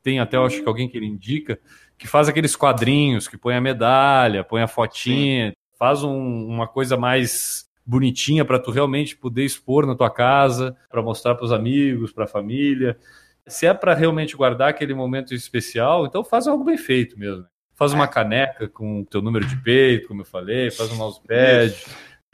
tem 0.03 0.19
até 0.19 0.37
acho 0.37 0.61
que 0.61 0.67
alguém 0.67 0.87
que 0.87 0.97
ele 0.97 1.07
indica, 1.07 1.59
que 1.97 2.07
faz 2.07 2.29
aqueles 2.29 2.55
quadrinhos, 2.55 3.27
que 3.27 3.37
põe 3.37 3.55
a 3.55 3.61
medalha, 3.61 4.43
põe 4.43 4.61
a 4.61 4.67
fotinha, 4.67 5.49
Sim. 5.49 5.55
faz 5.79 6.03
um, 6.03 6.45
uma 6.45 6.67
coisa 6.67 6.95
mais 6.95 7.67
bonitinha 7.85 8.43
para 8.43 8.59
tu 8.59 8.69
realmente 8.69 9.15
poder 9.15 9.45
expor 9.45 9.85
na 9.85 9.95
tua 9.95 10.09
casa, 10.09 10.75
para 10.89 11.01
mostrar 11.01 11.35
para 11.35 11.45
os 11.45 11.53
amigos, 11.53 12.11
para 12.11 12.25
a 12.25 12.27
família. 12.27 12.97
Se 13.47 13.65
é 13.65 13.73
para 13.73 13.93
realmente 13.93 14.35
guardar 14.35 14.69
aquele 14.69 14.93
momento 14.93 15.33
especial, 15.33 16.05
então 16.05 16.23
faz 16.23 16.47
algo 16.47 16.63
bem 16.63 16.77
feito 16.77 17.17
mesmo. 17.17 17.45
Faz 17.73 17.93
uma 17.93 18.05
é. 18.05 18.07
caneca 18.07 18.67
com 18.67 19.01
o 19.01 19.05
teu 19.05 19.21
número 19.21 19.45
de 19.45 19.55
peito, 19.57 20.07
como 20.07 20.21
eu 20.21 20.25
falei, 20.25 20.71
faz 20.71 20.91
um 20.91 20.95
mousepad. 20.95 21.73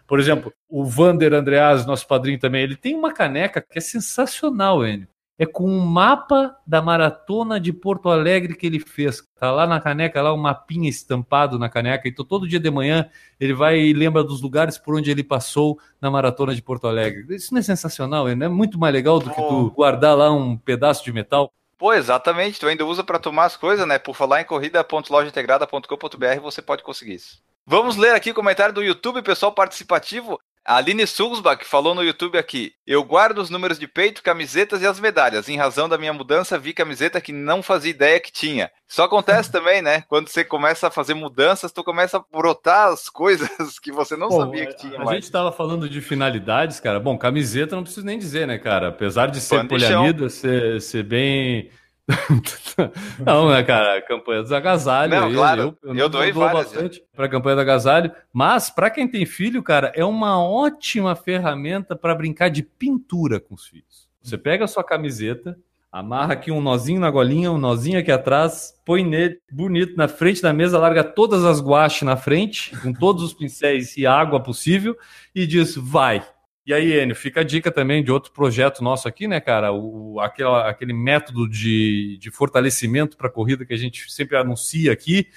Por 0.07 0.19
exemplo, 0.19 0.53
o 0.69 0.85
Vander 0.85 1.33
Andreas, 1.33 1.85
nosso 1.85 2.07
padrinho 2.07 2.39
também, 2.39 2.63
ele 2.63 2.75
tem 2.75 2.95
uma 2.95 3.13
caneca 3.13 3.61
que 3.61 3.77
é 3.77 3.81
sensacional, 3.81 4.85
Enio. 4.85 5.07
É 5.37 5.45
com 5.45 5.65
um 5.65 5.79
mapa 5.79 6.55
da 6.65 6.81
maratona 6.81 7.59
de 7.59 7.73
Porto 7.73 8.09
Alegre 8.09 8.55
que 8.55 8.67
ele 8.67 8.79
fez. 8.79 9.23
Tá 9.39 9.51
lá 9.51 9.65
na 9.65 9.79
caneca, 9.79 10.21
lá 10.21 10.33
um 10.33 10.37
mapinha 10.37 10.89
estampado 10.89 11.57
na 11.57 11.69
caneca. 11.69 12.07
Então 12.07 12.23
todo 12.23 12.47
dia 12.47 12.59
de 12.59 12.69
manhã 12.69 13.09
ele 13.39 13.53
vai 13.53 13.79
e 13.79 13.93
lembra 13.93 14.23
dos 14.23 14.41
lugares 14.41 14.77
por 14.77 14.95
onde 14.95 15.09
ele 15.09 15.23
passou 15.23 15.79
na 15.99 16.11
maratona 16.11 16.53
de 16.53 16.61
Porto 16.61 16.87
Alegre. 16.87 17.35
Isso 17.35 17.53
não 17.53 17.59
é 17.59 17.63
sensacional, 17.63 18.27
não 18.35 18.45
é 18.45 18.49
muito 18.49 18.77
mais 18.77 18.93
legal 18.93 19.19
do 19.19 19.29
que 19.29 19.35
tu 19.35 19.71
guardar 19.71 20.15
lá 20.15 20.31
um 20.31 20.55
pedaço 20.55 21.03
de 21.03 21.11
metal? 21.11 21.51
Pô, 21.77 21.93
exatamente. 21.93 22.59
Tu 22.59 22.67
ainda 22.67 22.85
usa 22.85 23.03
para 23.03 23.19
tomar 23.19 23.45
as 23.45 23.57
coisas, 23.57 23.85
né? 23.87 23.99
Por 23.99 24.15
falar 24.15 24.41
em 24.41 24.45
corrida.lojaintegrada.com.br, 24.45 26.39
você 26.41 26.61
pode 26.61 26.83
conseguir 26.83 27.15
isso. 27.15 27.41
Vamos 27.65 27.97
ler 27.97 28.13
aqui 28.13 28.31
o 28.31 28.35
comentário 28.35 28.73
do 28.73 28.83
YouTube, 28.83 29.21
pessoal 29.21 29.51
participativo. 29.51 30.39
A 30.65 30.77
Aline 30.77 31.05
Sulzbach 31.05 31.65
falou 31.65 31.93
no 31.93 32.03
YouTube 32.03 32.37
aqui: 32.37 32.71
Eu 32.87 33.03
guardo 33.03 33.39
os 33.39 33.49
números 33.49 33.77
de 33.77 33.85
peito, 33.85 34.23
camisetas 34.23 34.81
e 34.81 34.87
as 34.87 34.97
medalhas. 34.97 35.49
Em 35.49 35.57
razão 35.57 35.89
da 35.89 35.97
minha 35.97 36.13
mudança, 36.13 36.57
vi 36.57 36.73
camiseta 36.73 37.19
que 37.19 37.33
não 37.33 37.61
fazia 37.61 37.91
ideia 37.91 38.19
que 38.19 38.31
tinha. 38.31 38.71
Isso 38.87 39.01
acontece 39.01 39.51
também, 39.51 39.81
né? 39.81 40.05
Quando 40.07 40.29
você 40.29 40.45
começa 40.45 40.87
a 40.87 40.91
fazer 40.91 41.15
mudanças, 41.15 41.73
tu 41.73 41.83
começa 41.83 42.17
a 42.17 42.23
brotar 42.31 42.93
as 42.93 43.09
coisas 43.09 43.49
que 43.81 43.91
você 43.91 44.15
não 44.15 44.31
sabia 44.31 44.65
que 44.67 44.77
tinha. 44.77 44.95
A 44.95 45.03
mais. 45.03 45.15
gente 45.15 45.23
estava 45.23 45.51
falando 45.51 45.89
de 45.89 45.99
finalidades, 45.99 46.79
cara. 46.79 46.97
Bom, 46.97 47.17
camiseta 47.17 47.75
não 47.75 47.83
preciso 47.83 48.05
nem 48.05 48.17
dizer, 48.17 48.47
né, 48.47 48.57
cara? 48.57 48.87
Apesar 48.87 49.27
de 49.27 49.41
ser 49.41 49.67
poliamida, 49.67 50.29
ser, 50.29 50.81
ser 50.81 51.03
bem 51.03 51.69
não, 53.25 53.49
né, 53.49 53.63
cara? 53.63 54.01
Campanha 54.01 54.41
dos 54.41 54.51
agasalhos. 54.51 55.19
Não, 55.19 55.33
claro, 55.33 55.77
eu, 55.81 55.89
eu, 55.89 55.95
eu 55.95 56.09
doei 56.09 56.33
dou 56.33 56.43
bastante 56.43 57.03
para 57.15 57.25
a 57.25 57.29
campanha 57.29 57.55
do 57.55 57.61
agasalho. 57.61 58.11
Mas, 58.31 58.69
para 58.69 58.89
quem 58.89 59.07
tem 59.07 59.25
filho, 59.25 59.63
cara, 59.63 59.91
é 59.95 60.03
uma 60.03 60.41
ótima 60.41 61.15
ferramenta 61.15 61.95
para 61.95 62.15
brincar 62.15 62.49
de 62.49 62.61
pintura 62.61 63.39
com 63.39 63.55
os 63.55 63.65
filhos. 63.65 64.07
Você 64.21 64.37
pega 64.37 64.65
a 64.65 64.67
sua 64.67 64.83
camiseta, 64.83 65.57
amarra 65.91 66.33
aqui 66.33 66.51
um 66.51 66.61
nozinho 66.61 66.99
na 66.99 67.09
golinha, 67.09 67.51
um 67.51 67.57
nozinho 67.57 67.99
aqui 67.99 68.11
atrás, 68.11 68.73
põe 68.83 69.03
nele 69.03 69.39
bonito 69.51 69.95
na 69.95 70.07
frente 70.07 70.41
da 70.41 70.51
mesa, 70.51 70.79
larga 70.79 71.03
todas 71.03 71.45
as 71.45 71.61
guaches 71.61 72.03
na 72.03 72.17
frente, 72.17 72.75
com 72.81 72.91
todos 72.91 73.23
os 73.23 73.33
pincéis 73.33 73.95
e 73.95 74.05
água 74.05 74.41
possível, 74.41 74.97
e 75.33 75.47
diz: 75.47 75.75
vai. 75.75 76.25
E 76.65 76.73
aí, 76.73 76.93
Enio, 76.93 77.15
fica 77.15 77.41
a 77.41 77.43
dica 77.43 77.69
também 77.69 78.01
de 78.01 78.11
outro 78.11 78.31
projeto 78.31 78.81
nosso 78.81 79.05
aqui, 79.07 79.27
né, 79.27 79.41
cara? 79.41 79.73
O, 79.73 80.19
aquela, 80.21 80.69
aquele 80.69 80.93
método 80.93 81.47
de, 81.47 82.17
de 82.17 82.31
fortalecimento 82.31 83.17
para 83.17 83.27
a 83.27 83.31
corrida 83.31 83.65
que 83.65 83.73
a 83.73 83.77
gente 83.77 84.09
sempre 84.11 84.37
anuncia 84.37 84.91
aqui. 84.91 85.27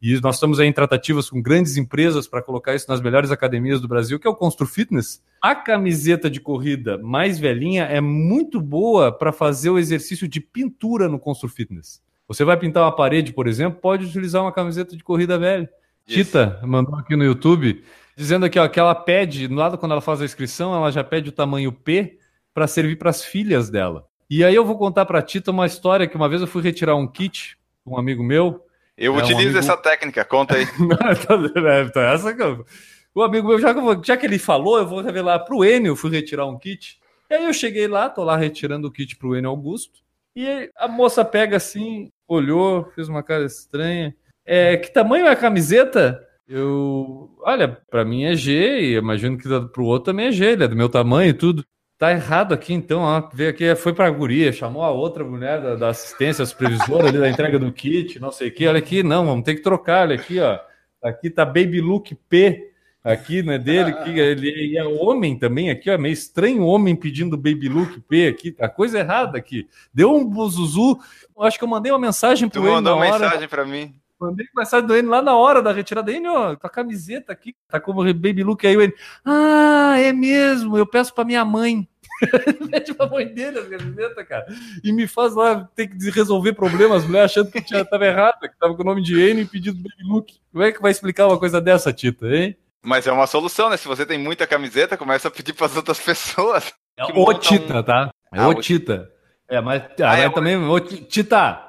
E 0.00 0.20
nós 0.20 0.36
estamos 0.36 0.60
aí 0.60 0.68
em 0.68 0.72
tratativas 0.72 1.28
com 1.28 1.42
grandes 1.42 1.76
empresas 1.76 2.28
para 2.28 2.40
colocar 2.40 2.76
isso 2.76 2.88
nas 2.88 3.00
melhores 3.00 3.32
academias 3.32 3.80
do 3.80 3.88
Brasil, 3.88 4.20
que 4.20 4.28
é 4.28 4.30
o 4.30 4.34
Constru 4.36 4.68
Fitness. 4.68 5.20
A 5.42 5.56
camiseta 5.56 6.30
de 6.30 6.40
corrida 6.40 6.96
mais 6.98 7.40
velhinha 7.40 7.82
é 7.82 8.00
muito 8.00 8.60
boa 8.60 9.10
para 9.10 9.32
fazer 9.32 9.70
o 9.70 9.78
exercício 9.78 10.28
de 10.28 10.40
pintura 10.40 11.08
no 11.08 11.18
Constru 11.18 11.48
Fitness. 11.48 12.00
Você 12.28 12.44
vai 12.44 12.56
pintar 12.56 12.84
uma 12.84 12.94
parede, 12.94 13.32
por 13.32 13.48
exemplo, 13.48 13.80
pode 13.80 14.04
utilizar 14.04 14.42
uma 14.42 14.52
camiseta 14.52 14.96
de 14.96 15.02
corrida 15.02 15.36
velha. 15.36 15.68
Tita 16.06 16.60
mandou 16.62 16.94
aqui 16.94 17.16
no 17.16 17.24
YouTube 17.24 17.82
dizendo 18.18 18.44
aqui 18.46 18.58
ó, 18.58 18.66
que 18.66 18.80
ela 18.80 18.96
pede, 18.96 19.46
no 19.46 19.54
lado 19.54 19.78
quando 19.78 19.92
ela 19.92 20.00
faz 20.00 20.20
a 20.20 20.24
inscrição, 20.24 20.74
ela 20.74 20.90
já 20.90 21.04
pede 21.04 21.28
o 21.28 21.32
tamanho 21.32 21.70
P 21.70 22.18
para 22.52 22.66
servir 22.66 22.96
para 22.96 23.10
as 23.10 23.24
filhas 23.24 23.70
dela. 23.70 24.08
E 24.28 24.44
aí 24.44 24.56
eu 24.56 24.64
vou 24.64 24.76
contar 24.76 25.06
para 25.06 25.20
a 25.20 25.22
Tita 25.22 25.52
uma 25.52 25.66
história 25.66 26.08
que 26.08 26.16
uma 26.16 26.28
vez 26.28 26.40
eu 26.40 26.48
fui 26.48 26.60
retirar 26.60 26.96
um 26.96 27.06
kit, 27.06 27.56
um 27.86 27.96
amigo 27.96 28.24
meu. 28.24 28.66
Eu 28.96 29.14
é, 29.14 29.18
utilizo 29.18 29.38
um 29.38 29.42
amigo... 29.44 29.58
essa 29.58 29.76
técnica, 29.76 30.24
conta 30.24 30.56
aí. 30.56 30.66
É, 31.64 31.82
então, 31.82 32.02
essa 32.02 32.34
que 32.34 32.42
eu... 32.42 32.66
O 33.14 33.22
amigo 33.22 33.46
meu, 33.46 33.60
já 33.60 33.72
que, 33.72 33.80
vou, 33.80 34.04
já 34.04 34.16
que 34.16 34.26
ele 34.26 34.38
falou, 34.38 34.78
eu 34.78 34.86
vou 34.86 35.00
revelar 35.00 35.38
para 35.38 35.54
o 35.54 35.64
Enio, 35.64 35.92
eu 35.92 35.96
fui 35.96 36.10
retirar 36.10 36.46
um 36.46 36.58
kit. 36.58 36.98
E 37.30 37.34
aí 37.34 37.44
eu 37.44 37.52
cheguei 37.52 37.86
lá, 37.86 38.10
tô 38.10 38.24
lá 38.24 38.36
retirando 38.36 38.88
o 38.88 38.92
kit 38.92 39.16
para 39.16 39.28
o 39.28 39.36
Enio 39.36 39.50
Augusto. 39.50 40.00
E 40.34 40.70
a 40.76 40.88
moça 40.88 41.24
pega 41.24 41.56
assim, 41.56 42.10
olhou, 42.26 42.90
fez 42.96 43.08
uma 43.08 43.22
cara 43.22 43.44
estranha. 43.44 44.14
É, 44.44 44.76
que 44.76 44.92
tamanho 44.92 45.26
é 45.26 45.30
a 45.30 45.36
camiseta? 45.36 46.27
Eu, 46.48 47.30
olha, 47.40 47.68
para 47.90 48.06
mim 48.06 48.24
é 48.24 48.34
G 48.34 48.80
e 48.80 48.96
imagino 48.96 49.36
que 49.36 49.46
para 49.46 49.82
o 49.82 49.84
outro 49.84 50.06
também 50.06 50.28
é 50.28 50.32
G, 50.32 50.46
ele 50.46 50.64
é 50.64 50.68
do 50.68 50.74
meu 50.74 50.88
tamanho 50.88 51.28
e 51.28 51.34
tudo. 51.34 51.62
Tá 51.98 52.12
errado 52.12 52.54
aqui 52.54 52.72
então, 52.72 53.00
ó. 53.00 53.28
Veio 53.34 53.50
aqui, 53.50 53.74
foi 53.74 53.92
para 53.92 54.06
a 54.06 54.10
guria, 54.10 54.52
chamou 54.52 54.82
a 54.82 54.90
outra 54.90 55.24
mulher 55.24 55.60
da, 55.60 55.74
da 55.74 55.88
assistência, 55.88 56.42
a 56.42 56.46
supervisora 56.46 57.08
ali 57.08 57.18
da 57.18 57.28
entrega 57.28 57.58
do 57.58 57.70
kit, 57.72 58.18
não 58.18 58.32
sei 58.32 58.48
o 58.48 58.54
que. 58.54 58.66
Olha 58.66 58.78
aqui, 58.78 59.02
não, 59.02 59.26
vamos 59.26 59.44
ter 59.44 59.56
que 59.56 59.62
trocar, 59.62 60.02
olha 60.02 60.14
aqui, 60.14 60.40
ó. 60.40 60.58
Aqui 61.02 61.28
tá 61.28 61.44
Baby 61.44 61.80
Look 61.80 62.14
P, 62.28 62.70
aqui, 63.04 63.42
né, 63.42 63.58
dele, 63.58 63.92
que 63.92 64.18
ele 64.18 64.76
é 64.76 64.84
homem 64.84 65.38
também 65.38 65.70
aqui, 65.70 65.90
ó, 65.90 65.98
meio 65.98 66.12
estranho 66.12 66.64
homem 66.64 66.96
pedindo 66.96 67.36
Baby 67.36 67.68
Look 67.68 68.00
P 68.00 68.28
aqui, 68.28 68.56
a 68.58 68.68
coisa 68.68 69.00
errada 69.00 69.36
aqui. 69.36 69.68
Deu 69.92 70.14
um 70.14 70.24
buzuzu, 70.24 70.98
acho 71.40 71.58
que 71.58 71.64
eu 71.64 71.68
mandei 71.68 71.92
uma 71.92 71.98
mensagem 71.98 72.48
para 72.48 72.60
ele 72.60 72.68
Tu 72.68 72.72
mandou 72.72 72.96
uma 72.96 73.04
mensagem 73.04 73.48
para 73.48 73.64
mim. 73.64 73.94
Mandei 74.20 74.46
mensagem 74.54 74.86
do 74.86 74.96
Enio 74.96 75.10
lá 75.10 75.22
na 75.22 75.36
hora 75.36 75.62
da 75.62 75.72
retirada. 75.72 76.10
Enio, 76.10 76.32
ó, 76.32 76.56
tua 76.56 76.68
camiseta 76.68 77.32
aqui, 77.32 77.54
tá 77.68 77.78
como 77.78 78.02
Baby 78.02 78.42
Look. 78.42 78.66
Aí 78.66 78.76
o 78.76 78.82
Enio, 78.82 78.96
ah, 79.24 79.94
é 79.98 80.12
mesmo, 80.12 80.76
eu 80.76 80.86
peço 80.86 81.14
pra 81.14 81.24
minha 81.24 81.44
mãe. 81.44 81.88
Mete 82.70 82.92
pra 82.94 83.06
mãe 83.06 83.26
dele 83.26 83.60
a 83.60 83.78
camiseta, 83.78 84.24
cara. 84.24 84.46
E 84.82 84.92
me 84.92 85.06
faz 85.06 85.34
lá 85.34 85.68
ter 85.74 85.86
que 85.86 86.10
resolver 86.10 86.52
problemas, 86.54 87.04
mulher 87.04 87.24
achando 87.24 87.50
que 87.50 87.60
tinha, 87.60 87.84
tava 87.84 88.06
errado, 88.06 88.40
que 88.40 88.58
tava 88.58 88.74
com 88.74 88.82
o 88.82 88.86
nome 88.86 89.02
de 89.02 89.14
Enio 89.20 89.42
e 89.42 89.46
pedido 89.46 89.76
Baby 89.76 90.08
Look. 90.08 90.34
Como 90.50 90.64
é 90.64 90.72
que 90.72 90.82
vai 90.82 90.90
explicar 90.90 91.28
uma 91.28 91.38
coisa 91.38 91.60
dessa, 91.60 91.92
Tita, 91.92 92.26
hein? 92.26 92.56
Mas 92.82 93.06
é 93.06 93.12
uma 93.12 93.26
solução, 93.26 93.70
né? 93.70 93.76
Se 93.76 93.86
você 93.86 94.06
tem 94.06 94.18
muita 94.18 94.46
camiseta, 94.46 94.96
começa 94.96 95.28
a 95.28 95.30
pedir 95.30 95.52
para 95.52 95.66
as 95.66 95.76
outras 95.76 96.00
pessoas. 96.00 96.72
É 96.96 97.04
o 97.04 97.34
Tita, 97.34 97.78
um... 97.78 97.82
tá? 97.82 98.10
É 98.32 98.40
ah, 98.40 98.48
o 98.48 98.54
Tita. 98.54 99.10
É, 99.48 99.60
mas, 99.60 99.82
ah, 100.02 100.16
é, 100.16 100.28
também, 100.28 100.56
o... 100.56 100.80
Tita, 100.80 101.62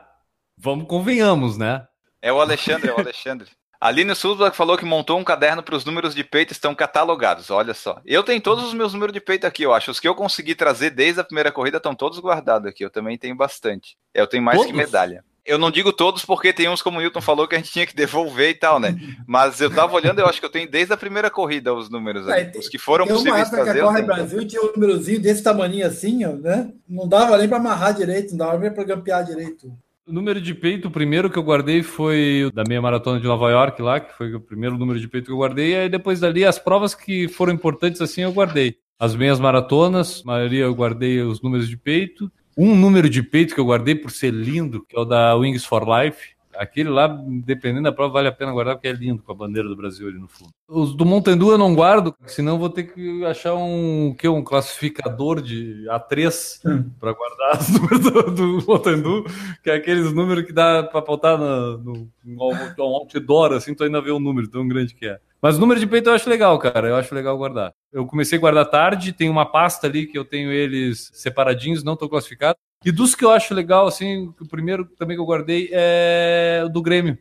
vamos, 0.57 0.87
convenhamos, 0.87 1.57
né? 1.57 1.85
É 2.21 2.31
o 2.31 2.39
Alexandre, 2.39 2.89
é 2.89 2.93
o 2.93 2.99
Alexandre. 2.99 3.49
Aline 3.81 4.13
Sulzbach 4.13 4.55
falou 4.57 4.77
que 4.77 4.83
montou 4.83 5.17
um 5.17 5.23
caderno 5.23 5.63
para 5.63 5.75
os 5.75 5.85
números 5.85 6.13
de 6.13 6.21
peito 6.21 6.51
estão 6.51 6.75
catalogados. 6.75 7.49
Olha 7.49 7.73
só. 7.73 8.01
Eu 8.05 8.23
tenho 8.23 8.41
todos 8.41 8.65
os 8.65 8.73
meus 8.73 8.93
números 8.93 9.13
de 9.13 9.21
peito 9.21 9.47
aqui, 9.47 9.63
eu 9.63 9.73
acho. 9.73 9.89
Os 9.89 10.01
que 10.01 10.07
eu 10.07 10.13
consegui 10.13 10.53
trazer 10.53 10.89
desde 10.89 11.21
a 11.21 11.23
primeira 11.23 11.49
corrida 11.49 11.77
estão 11.77 11.95
todos 11.95 12.19
guardados 12.19 12.67
aqui. 12.67 12.83
Eu 12.83 12.89
também 12.89 13.17
tenho 13.17 13.35
bastante. 13.35 13.97
Eu 14.13 14.27
tenho 14.27 14.43
mais 14.43 14.57
todos? 14.57 14.69
que 14.69 14.77
medalha. 14.77 15.23
Eu 15.45 15.57
não 15.57 15.71
digo 15.71 15.93
todos 15.93 16.25
porque 16.25 16.51
tem 16.51 16.67
uns, 16.67 16.81
como 16.81 16.97
o 16.97 17.01
Newton 17.01 17.21
falou, 17.21 17.47
que 17.47 17.55
a 17.55 17.57
gente 17.57 17.71
tinha 17.71 17.87
que 17.87 17.95
devolver 17.95 18.49
e 18.49 18.53
tal, 18.53 18.79
né? 18.81 18.95
Mas 19.25 19.61
eu 19.61 19.73
tava 19.73 19.95
olhando, 19.95 20.19
eu 20.19 20.27
acho 20.27 20.39
que 20.39 20.45
eu 20.45 20.51
tenho 20.51 20.69
desde 20.69 20.93
a 20.93 20.97
primeira 20.97 21.29
corrida 21.29 21.73
os 21.73 21.89
números 21.89 22.27
aí. 22.27 22.51
os 22.55 22.67
que 22.67 22.77
foram 22.77 23.05
tem 23.05 23.15
possíveis 23.15 23.47
uma 23.47 23.49
trazer. 23.49 23.73
Que 23.73 23.79
a 23.79 23.83
Corre 23.83 24.01
Brasil 24.03 24.47
tinha 24.47 24.61
um 24.61 24.73
númerozinho 24.73 25.21
desse 25.21 25.41
tamanho 25.41 25.87
assim, 25.87 26.25
né? 26.35 26.71
Não 26.87 27.07
dava 27.07 27.37
nem 27.37 27.47
para 27.47 27.57
amarrar 27.57 27.93
direito, 27.93 28.31
não 28.31 28.45
dava 28.45 28.59
nem 28.59 28.71
para 28.71 28.83
gampear 28.83 29.23
direito. 29.23 29.73
O 30.09 30.11
número 30.11 30.41
de 30.41 30.55
peito, 30.55 30.87
o 30.87 30.91
primeiro 30.91 31.29
que 31.29 31.37
eu 31.37 31.43
guardei 31.43 31.83
foi 31.83 32.49
da 32.51 32.63
meia 32.67 32.81
maratona 32.81 33.19
de 33.19 33.27
Nova 33.27 33.51
York 33.51 33.79
lá, 33.79 33.99
que 33.99 34.17
foi 34.17 34.33
o 34.33 34.39
primeiro 34.39 34.75
número 34.75 34.99
de 34.99 35.07
peito 35.07 35.27
que 35.27 35.31
eu 35.31 35.37
guardei, 35.37 35.73
e 35.73 35.75
aí 35.75 35.87
depois 35.87 36.19
dali 36.19 36.43
as 36.43 36.57
provas 36.57 36.95
que 36.95 37.27
foram 37.27 37.53
importantes 37.53 38.01
assim 38.01 38.21
eu 38.21 38.31
guardei. 38.31 38.77
As 38.97 39.15
meias 39.15 39.39
maratonas, 39.39 40.23
maioria 40.23 40.63
eu 40.63 40.73
guardei 40.73 41.21
os 41.21 41.43
números 41.43 41.69
de 41.69 41.77
peito. 41.77 42.31
Um 42.57 42.75
número 42.75 43.07
de 43.07 43.21
peito 43.21 43.53
que 43.53 43.61
eu 43.61 43.65
guardei 43.65 43.93
por 43.93 44.09
ser 44.09 44.33
lindo, 44.33 44.83
que 44.83 44.97
é 44.97 44.99
o 44.99 45.05
da 45.05 45.35
Wings 45.35 45.63
for 45.63 45.85
Life, 45.87 46.31
Aquele 46.59 46.89
lá, 46.89 47.07
dependendo 47.07 47.83
da 47.83 47.91
prova, 47.93 48.15
vale 48.15 48.27
a 48.27 48.33
pena 48.33 48.51
guardar, 48.51 48.75
porque 48.75 48.89
é 48.89 48.91
lindo 48.91 49.23
com 49.23 49.31
a 49.31 49.35
bandeira 49.35 49.69
do 49.69 49.77
Brasil 49.77 50.09
ali 50.09 50.19
no 50.19 50.27
fundo. 50.27 50.51
Os 50.67 50.93
do 50.93 51.05
Montendu 51.05 51.51
eu 51.51 51.57
não 51.57 51.73
guardo, 51.73 52.13
senão 52.27 52.59
vou 52.59 52.69
ter 52.69 52.83
que 52.83 53.23
achar 53.23 53.55
um, 53.55 54.13
que, 54.13 54.27
um 54.27 54.43
classificador 54.43 55.41
de 55.41 55.85
A3 55.87 56.59
hum. 56.65 56.89
para 56.99 57.13
guardar 57.13 57.61
os 57.61 57.69
números 57.69 57.99
do, 58.03 58.31
do 58.31 58.67
Montendu, 58.67 59.23
que 59.63 59.69
é 59.69 59.75
aqueles 59.75 60.11
números 60.11 60.43
que 60.43 60.51
dá 60.51 60.83
para 60.83 61.01
pautar 61.01 61.37
no, 61.37 61.77
no, 61.77 62.09
no 62.25 62.83
outdoor, 62.83 63.53
assim, 63.53 63.73
tu 63.73 63.85
ainda 63.85 64.01
vê 64.01 64.11
o 64.11 64.19
número 64.19 64.49
tão 64.49 64.67
grande 64.67 64.93
que 64.93 65.05
é. 65.05 65.17
Mas 65.41 65.55
o 65.55 65.61
número 65.61 65.79
de 65.79 65.87
peito 65.87 66.09
eu 66.09 66.13
acho 66.13 66.29
legal, 66.29 66.59
cara. 66.59 66.89
Eu 66.89 66.97
acho 66.97 67.15
legal 67.15 67.37
guardar. 67.37 67.73
Eu 67.93 68.05
comecei 68.05 68.37
a 68.37 68.41
guardar 68.41 68.69
tarde, 68.69 69.13
tem 69.13 69.29
uma 69.29 69.45
pasta 69.45 69.87
ali 69.87 70.05
que 70.05 70.17
eu 70.17 70.25
tenho 70.25 70.51
eles 70.51 71.09
separadinhos, 71.13 71.83
não 71.83 71.93
estou 71.93 72.09
classificado. 72.09 72.57
E 72.83 72.91
dos 72.91 73.13
que 73.13 73.25
eu 73.25 73.31
acho 73.31 73.53
legal, 73.53 73.87
assim, 73.87 74.33
o 74.39 74.47
primeiro 74.47 74.85
também 74.85 75.17
que 75.17 75.21
eu 75.21 75.25
guardei 75.25 75.69
é 75.71 76.61
o 76.65 76.69
do 76.69 76.81
Grêmio. 76.81 77.17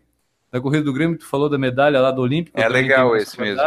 Da 0.51 0.61
corrida 0.61 0.85
do 0.85 0.93
Grêmio, 0.93 1.19
tu 1.19 1.27
falou 1.27 1.49
da 1.49 1.59
medalha 1.59 2.01
lá 2.01 2.11
do 2.11 2.23
Olímpico. 2.23 2.59
É 2.59 2.69
legal 2.69 3.15
esse 3.17 3.39
mesmo. 3.39 3.61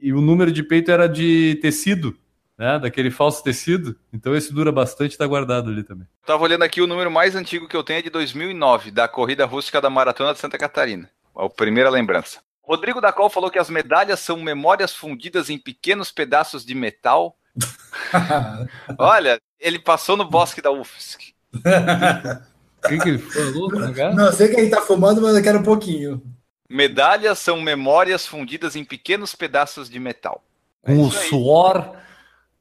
E 0.00 0.12
o 0.12 0.20
número 0.20 0.52
de 0.52 0.62
peito 0.62 0.90
era 0.90 1.08
de 1.08 1.58
tecido, 1.60 2.16
né? 2.56 2.78
Daquele 2.78 3.10
falso 3.10 3.42
tecido. 3.42 3.98
Então 4.12 4.36
esse 4.36 4.52
dura 4.52 4.70
bastante, 4.70 5.18
tá 5.18 5.26
guardado 5.26 5.70
ali 5.70 5.82
também. 5.82 6.06
tava 6.24 6.44
olhando 6.44 6.62
aqui 6.62 6.80
o 6.80 6.86
número 6.86 7.10
mais 7.10 7.34
antigo 7.34 7.66
que 7.66 7.76
eu 7.76 7.82
tenho 7.82 8.00
é 8.00 8.02
de 8.02 8.10
2009, 8.10 8.90
da 8.90 9.08
corrida 9.08 9.46
rústica 9.46 9.80
da 9.80 9.90
Maratona 9.90 10.32
de 10.32 10.38
Santa 10.38 10.58
Catarina. 10.58 11.10
A 11.34 11.48
primeira 11.48 11.90
lembrança. 11.90 12.40
Rodrigo 12.62 13.00
da 13.00 13.10
Col 13.10 13.30
falou 13.30 13.50
que 13.50 13.58
as 13.58 13.70
medalhas 13.70 14.20
são 14.20 14.36
memórias 14.36 14.94
fundidas 14.94 15.48
em 15.48 15.58
pequenos 15.58 16.12
pedaços 16.12 16.64
de 16.64 16.74
metal. 16.74 17.34
Olha, 18.98 19.40
ele 19.58 19.78
passou 19.78 20.16
no 20.16 20.24
bosque 20.24 20.60
da 20.60 20.70
UFSC. 20.70 21.37
O 21.54 22.88
que, 22.88 22.98
que 22.98 23.08
ele 23.08 23.18
falou? 23.18 23.70
Não, 24.14 24.32
sei 24.32 24.48
que 24.48 24.60
ele 24.60 24.70
tá 24.70 24.80
fumando, 24.80 25.20
mas 25.20 25.36
eu 25.36 25.42
quero 25.42 25.58
um 25.58 25.62
pouquinho. 25.64 26.22
Medalhas 26.70 27.38
são 27.38 27.60
memórias 27.60 28.26
fundidas 28.26 28.76
em 28.76 28.84
pequenos 28.84 29.34
pedaços 29.34 29.88
de 29.88 29.98
metal. 29.98 30.44
Com 30.82 30.92
é 30.92 30.96
o 30.96 31.10
suor 31.10 31.96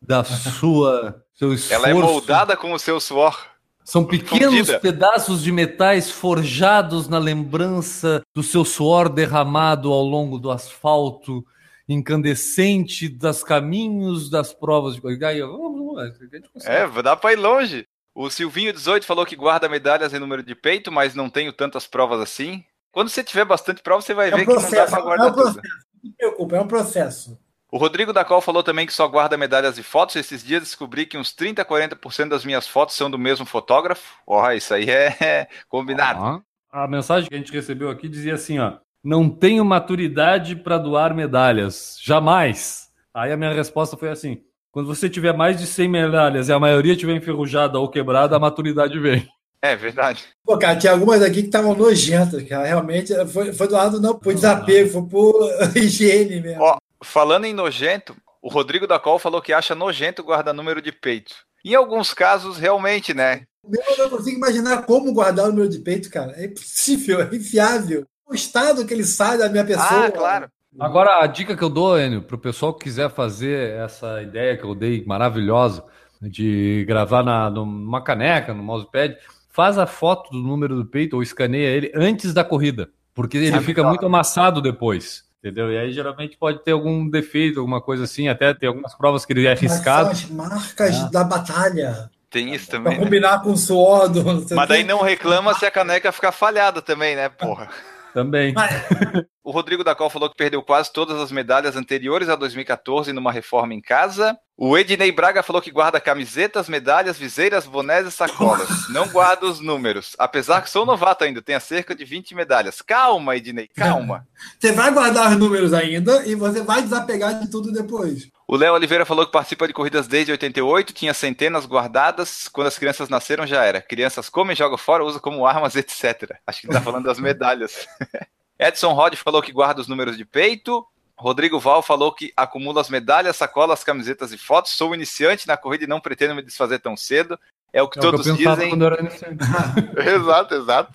da 0.01 0.23
sua. 0.23 1.23
Seu 1.33 1.53
esforço. 1.53 1.73
Ela 1.73 1.89
é 1.89 1.93
moldada 1.93 2.57
com 2.57 2.73
o 2.73 2.79
seu 2.79 2.99
suor. 2.99 3.37
São 3.83 4.03
pequenos 4.03 4.55
Fundida. 4.55 4.79
pedaços 4.79 5.43
de 5.43 5.51
metais 5.51 6.09
forjados 6.09 7.07
na 7.07 7.19
lembrança 7.19 8.21
do 8.33 8.43
seu 8.43 8.65
suor 8.65 9.07
derramado 9.07 9.93
ao 9.93 10.03
longo 10.03 10.37
do 10.37 10.51
asfalto 10.51 11.45
incandescente 11.87 13.07
das 13.07 13.43
caminhos 13.43 14.29
das 14.29 14.53
provas 14.53 14.95
de. 14.95 15.25
Aí, 15.25 15.41
vamos, 15.41 15.77
vamos, 15.77 15.97
a 15.99 16.05
gente 16.07 16.49
consegue. 16.49 16.75
É, 16.75 17.01
dá 17.01 17.15
pra 17.15 17.31
ir 17.31 17.37
longe. 17.37 17.87
O 18.17 18.29
Silvinho 18.31 18.73
18 18.73 19.05
falou 19.05 19.25
que 19.27 19.35
guarda 19.35 19.69
medalhas 19.69 20.11
em 20.13 20.19
número 20.19 20.41
de 20.41 20.55
peito, 20.55 20.91
mas 20.91 21.13
não 21.13 21.29
tenho 21.29 21.53
tantas 21.53 21.85
provas 21.85 22.19
assim. 22.19 22.65
Quando 22.91 23.09
você 23.09 23.23
tiver 23.23 23.45
bastante 23.45 23.81
prova, 23.83 24.01
você 24.01 24.13
vai 24.13 24.31
É 24.31 24.35
um 24.35 24.39
ver 24.39 24.47
que 24.47 24.57
não 24.59 24.71
dá 24.71 24.85
processo, 24.85 24.89
pra 24.89 24.99
é 24.99 25.01
guardar 25.01 25.31
um 25.31 25.33
tudo. 25.33 25.53
processo. 25.53 25.67
Não 26.03 26.11
se 26.11 26.17
preocupa, 26.17 26.55
é 26.57 26.61
um 26.61 26.67
processo. 26.67 27.39
O 27.71 27.77
Rodrigo 27.77 28.13
da 28.13 28.25
Col 28.25 28.41
falou 28.41 28.63
também 28.63 28.87
que 28.87 28.93
só 28.93 29.07
guarda 29.07 29.37
medalhas 29.37 29.77
e 29.77 29.83
fotos. 29.83 30.15
Esses 30.15 30.43
dias 30.43 30.63
descobri 30.63 31.05
que 31.05 31.17
uns 31.17 31.33
30, 31.33 31.63
40% 31.65 32.29
das 32.29 32.45
minhas 32.45 32.67
fotos 32.67 32.95
são 32.95 33.11
do 33.11 33.19
mesmo 33.19 33.45
fotógrafo. 33.45 34.15
Ó, 34.25 34.51
isso 34.51 34.73
aí 34.73 34.89
é 34.89 35.47
combinado. 35.69 36.43
Ah, 36.71 36.83
A 36.83 36.87
mensagem 36.87 37.29
que 37.29 37.35
a 37.35 37.37
gente 37.37 37.51
recebeu 37.51 37.89
aqui 37.89 38.07
dizia 38.09 38.33
assim, 38.35 38.57
ó. 38.59 38.77
Não 39.03 39.29
tenho 39.29 39.63
maturidade 39.63 40.55
para 40.55 40.77
doar 40.77 41.13
medalhas. 41.13 41.97
Jamais. 42.01 42.87
Aí 43.13 43.31
a 43.31 43.37
minha 43.37 43.53
resposta 43.53 43.95
foi 43.97 44.09
assim: 44.09 44.43
quando 44.77 44.93
você 44.93 45.09
tiver 45.09 45.33
mais 45.33 45.57
de 45.57 45.65
100 45.65 45.89
medalhas 45.89 46.49
e 46.49 46.53
a 46.53 46.59
maioria 46.59 46.95
tiver 46.95 47.15
enferrujada 47.15 47.79
ou 47.79 47.89
quebrada, 47.89 48.35
a 48.35 48.39
maturidade 48.39 48.99
vem. 48.99 49.27
É 49.59 49.75
verdade. 49.75 50.23
Pô, 50.45 50.55
cara, 50.55 50.77
tinha 50.77 50.91
algumas 50.91 51.23
aqui 51.23 51.41
que 51.41 51.47
estavam 51.47 51.73
nojentas, 51.73 52.43
cara. 52.43 52.67
Realmente 52.67 53.11
foi, 53.25 53.51
foi 53.51 53.67
doado 53.67 53.99
não 53.99 54.19
por 54.19 54.35
desapego, 54.35 54.91
foi 54.91 55.01
por 55.07 55.49
higiene 55.75 56.39
mesmo. 56.39 56.61
Ó, 56.61 56.77
falando 57.03 57.45
em 57.45 57.55
nojento, 57.55 58.15
o 58.39 58.49
Rodrigo 58.49 58.85
da 58.85 58.99
Col 58.99 59.17
falou 59.17 59.41
que 59.41 59.51
acha 59.51 59.73
nojento 59.73 60.23
guardar 60.23 60.53
número 60.53 60.79
de 60.79 60.91
peito. 60.91 61.33
Em 61.65 61.73
alguns 61.73 62.13
casos, 62.13 62.59
realmente, 62.59 63.15
né? 63.15 63.45
Eu 63.67 63.97
não 63.97 64.09
consigo 64.11 64.37
imaginar 64.37 64.83
como 64.83 65.11
guardar 65.11 65.45
o 65.45 65.49
número 65.49 65.69
de 65.69 65.79
peito, 65.79 66.07
cara. 66.11 66.33
É 66.37 66.45
impossível, 66.45 67.19
é 67.19 67.35
infiável. 67.35 68.05
O 68.29 68.35
estado 68.35 68.85
que 68.85 68.93
ele 68.93 69.05
sai 69.05 69.39
da 69.39 69.49
minha 69.49 69.65
pessoa. 69.65 70.05
Ah, 70.05 70.11
claro. 70.11 70.51
Agora, 70.79 71.23
a 71.23 71.27
dica 71.27 71.55
que 71.55 71.63
eu 71.63 71.69
dou, 71.69 71.99
Enio, 71.99 72.21
para 72.21 72.35
o 72.35 72.39
pessoal 72.39 72.73
que 72.73 72.83
quiser 72.83 73.09
fazer 73.09 73.71
essa 73.77 74.21
ideia 74.21 74.55
que 74.57 74.63
eu 74.63 74.75
dei 74.75 75.03
maravilhosa 75.05 75.83
de 76.21 76.83
gravar 76.87 77.23
na, 77.23 77.49
numa 77.49 78.01
caneca, 78.01 78.53
no 78.53 78.63
mousepad, 78.63 79.15
faz 79.49 79.77
a 79.77 79.85
foto 79.87 80.29
do 80.31 80.37
número 80.37 80.75
do 80.75 80.85
peito 80.85 81.15
ou 81.15 81.23
escaneia 81.23 81.67
ele 81.69 81.91
antes 81.95 82.33
da 82.33 82.43
corrida, 82.43 82.89
porque 83.13 83.37
ele 83.37 83.59
fica 83.61 83.83
muito 83.83 84.05
amassado 84.05 84.61
depois. 84.61 85.25
Entendeu? 85.39 85.71
E 85.71 85.77
aí 85.77 85.91
geralmente 85.91 86.35
pode 86.35 86.63
ter 86.63 86.71
algum 86.71 87.07
defeito, 87.07 87.59
alguma 87.59 87.79
coisa 87.79 88.03
assim, 88.05 88.27
até 88.27 88.53
tem 88.53 88.67
algumas 88.67 88.93
provas 88.95 89.23
que 89.25 89.33
ele 89.33 89.45
é 89.45 89.51
Mas 89.51 89.59
são 89.59 89.69
arriscado. 89.69 90.09
as 90.09 90.25
marcas 90.29 90.95
Ah. 90.97 91.09
da 91.11 91.23
batalha. 91.23 92.09
Tem 92.29 92.53
isso 92.53 92.67
Pra 92.67 92.77
também. 92.79 92.97
né? 92.97 93.03
combinar 93.03 93.41
com 93.41 93.51
o 93.51 93.57
suor 93.57 94.09
do. 94.09 94.23
Mas 94.55 94.67
daí 94.67 94.83
não 94.83 95.01
reclama 95.01 95.53
se 95.53 95.65
a 95.65 95.71
caneca 95.71 96.11
ficar 96.11 96.31
falhada 96.31 96.81
também, 96.81 97.15
né, 97.15 97.29
porra? 97.29 97.69
Também. 98.17 98.55
O 99.43 99.51
Rodrigo 99.51 99.81
da 99.81 99.95
Col 99.95 100.09
falou 100.09 100.29
que 100.29 100.35
perdeu 100.35 100.61
quase 100.61 100.91
todas 100.91 101.17
as 101.21 101.31
medalhas 101.31 101.77
anteriores 101.77 102.27
a 102.27 102.35
2014 102.35 103.13
numa 103.13 103.31
reforma 103.31 103.73
em 103.73 103.79
casa. 103.79 104.37
O 104.57 104.77
Ednei 104.77 105.09
Braga 105.09 105.41
falou 105.41 105.61
que 105.61 105.71
guarda 105.71 106.01
camisetas, 106.01 106.67
medalhas, 106.67 107.17
viseiras, 107.17 107.65
bonés 107.65 108.05
e 108.05 108.11
sacolas. 108.11 108.89
Não 108.89 109.07
guarda 109.07 109.45
os 109.45 109.61
números. 109.61 110.17
Apesar 110.19 110.61
que 110.61 110.69
sou 110.69 110.85
novato 110.85 111.23
ainda, 111.23 111.41
tenho 111.41 111.61
cerca 111.61 111.95
de 111.95 112.03
20 112.03 112.35
medalhas. 112.35 112.81
Calma, 112.81 113.37
Ednei, 113.37 113.69
calma. 113.73 114.27
Você 114.59 114.73
vai 114.73 114.91
guardar 114.91 115.31
os 115.31 115.37
números 115.37 115.71
ainda 115.71 116.25
e 116.25 116.35
você 116.35 116.61
vai 116.61 116.81
desapegar 116.81 117.39
de 117.39 117.49
tudo 117.49 117.71
depois. 117.71 118.27
O 118.49 118.55
Léo 118.55 118.73
Oliveira 118.73 119.05
falou 119.05 119.25
que 119.25 119.31
participa 119.31 119.67
de 119.67 119.73
corridas 119.73 120.07
desde 120.07 120.31
88, 120.31 120.93
tinha 120.93 121.13
centenas 121.13 121.65
guardadas. 121.65 122.47
Quando 122.47 122.67
as 122.67 122.79
crianças 122.79 123.09
nasceram, 123.09 123.45
já 123.45 123.61
era. 123.65 123.81
Crianças 123.81 124.29
comem, 124.29 124.55
jogam 124.55 124.77
fora, 124.77 125.03
usam 125.03 125.19
como 125.19 125.45
armas, 125.45 125.75
etc. 125.77 126.37
Acho 126.47 126.61
que 126.61 126.67
ele 126.67 126.73
tá 126.73 126.81
falando 126.81 127.03
das 127.03 127.19
medalhas. 127.19 127.85
Edson 128.57 128.93
Rod 128.93 129.15
falou 129.15 129.41
que 129.41 129.51
guarda 129.51 129.81
os 129.81 129.87
números 129.89 130.15
de 130.15 130.23
peito. 130.23 130.85
Rodrigo 131.19 131.59
Val 131.59 131.81
falou 131.81 132.13
que 132.13 132.31
acumula 132.37 132.79
as 132.79 132.89
medalhas, 132.89 133.35
sacolas, 133.35 133.83
camisetas 133.83 134.31
e 134.31 134.37
fotos. 134.37 134.71
Sou 134.71 134.95
iniciante 134.95 135.45
na 135.45 135.57
corrida 135.57 135.83
e 135.83 135.87
não 135.87 135.99
pretendo 135.99 136.33
me 136.33 136.41
desfazer 136.41 136.79
tão 136.79 136.95
cedo. 136.95 137.37
É 137.73 137.81
o 137.81 137.89
que 137.89 137.99
É 137.99 138.01
o 138.01 138.01
que 138.01 138.07
eu 138.07 138.11
todos 138.11 138.37
dizem. 138.37 138.69
quando 138.69 138.83
eu 138.83 138.87
era 138.87 139.01
iniciante. 139.01 139.43
exato, 140.07 140.55
exato. 140.55 140.93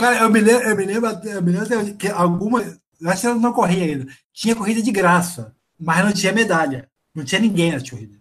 Cara, 0.00 0.20
eu 0.20 0.30
me 0.30 0.40
lembro, 0.40 0.68
eu 0.68 0.76
me 0.76 0.86
lembro, 0.86 1.10
eu 1.28 1.42
me 1.42 1.52
lembro 1.52 1.94
que 1.96 2.08
algumas. 2.08 2.78
Eu 2.98 3.10
acho 3.10 3.20
que 3.20 3.26
eu 3.26 3.34
não 3.34 3.52
corria 3.52 3.84
ainda. 3.84 4.06
Tinha 4.32 4.56
corrida 4.56 4.80
de 4.80 4.90
graça, 4.90 5.54
mas 5.78 6.02
não 6.02 6.12
tinha 6.12 6.32
medalha. 6.32 6.88
Não 7.14 7.24
tinha 7.24 7.40
ninguém 7.40 7.72
nas 7.72 7.88
corridas. 7.88 8.18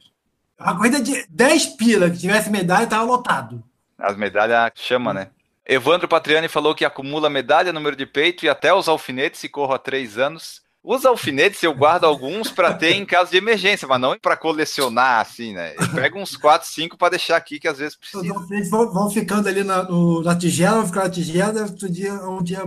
A 0.58 0.74
corrida 0.76 1.02
de 1.02 1.26
10 1.30 1.66
pila 1.78 2.10
que 2.10 2.18
tivesse 2.20 2.50
medalha 2.50 2.84
estava 2.84 3.04
lotado. 3.04 3.64
As 3.98 4.16
medalhas 4.16 4.72
chama, 4.76 5.14
né? 5.14 5.30
Evandro 5.66 6.08
Patriani 6.08 6.48
falou 6.48 6.76
que 6.76 6.86
acumula 6.86 7.30
medalha, 7.30 7.72
número 7.74 7.96
de 7.96 8.06
peito 8.06 8.46
e 8.46 8.50
até 8.50 8.74
os 8.74 8.88
alfinetes 8.88 9.44
e 9.44 9.50
corro 9.50 9.74
há 9.74 9.80
três 9.80 10.18
anos. 10.18 10.62
Os 10.84 11.06
alfinetes 11.06 11.64
eu 11.64 11.74
guardo 11.74 12.04
alguns 12.04 12.52
para 12.52 12.74
ter 12.74 12.91
em 12.96 13.06
caso 13.06 13.32
de 13.32 13.38
emergência, 13.38 13.88
mas 13.88 14.02
não 14.02 14.20
para 14.20 14.36
colecionar 14.36 15.22
assim, 15.22 15.54
né? 15.54 15.74
Eu 15.78 15.89
pego 15.96 16.20
uns 16.20 16.36
4, 16.36 16.68
5 16.68 16.98
para 16.98 17.12
deixar 17.12 17.38
aqui 17.38 17.58
que 17.58 17.70
às 17.70 17.78
vezes 17.78 17.94
Os 17.94 18.00
precisa. 18.12 18.34
alfinetes 18.34 18.70
vão, 18.70 18.91
vão 18.91 19.10
ficando 19.10 19.48
ali 19.48 19.64
na, 19.64 19.84
no- 19.84 20.22
na 20.22 20.36
tigela, 20.36 20.78
vão 20.80 20.88
ficar 20.88 21.04
na 21.06 21.10
tigela, 21.10 21.62
outro 21.62 21.89
dia, 21.89 22.14
um 22.14 22.44
dia 22.44 22.64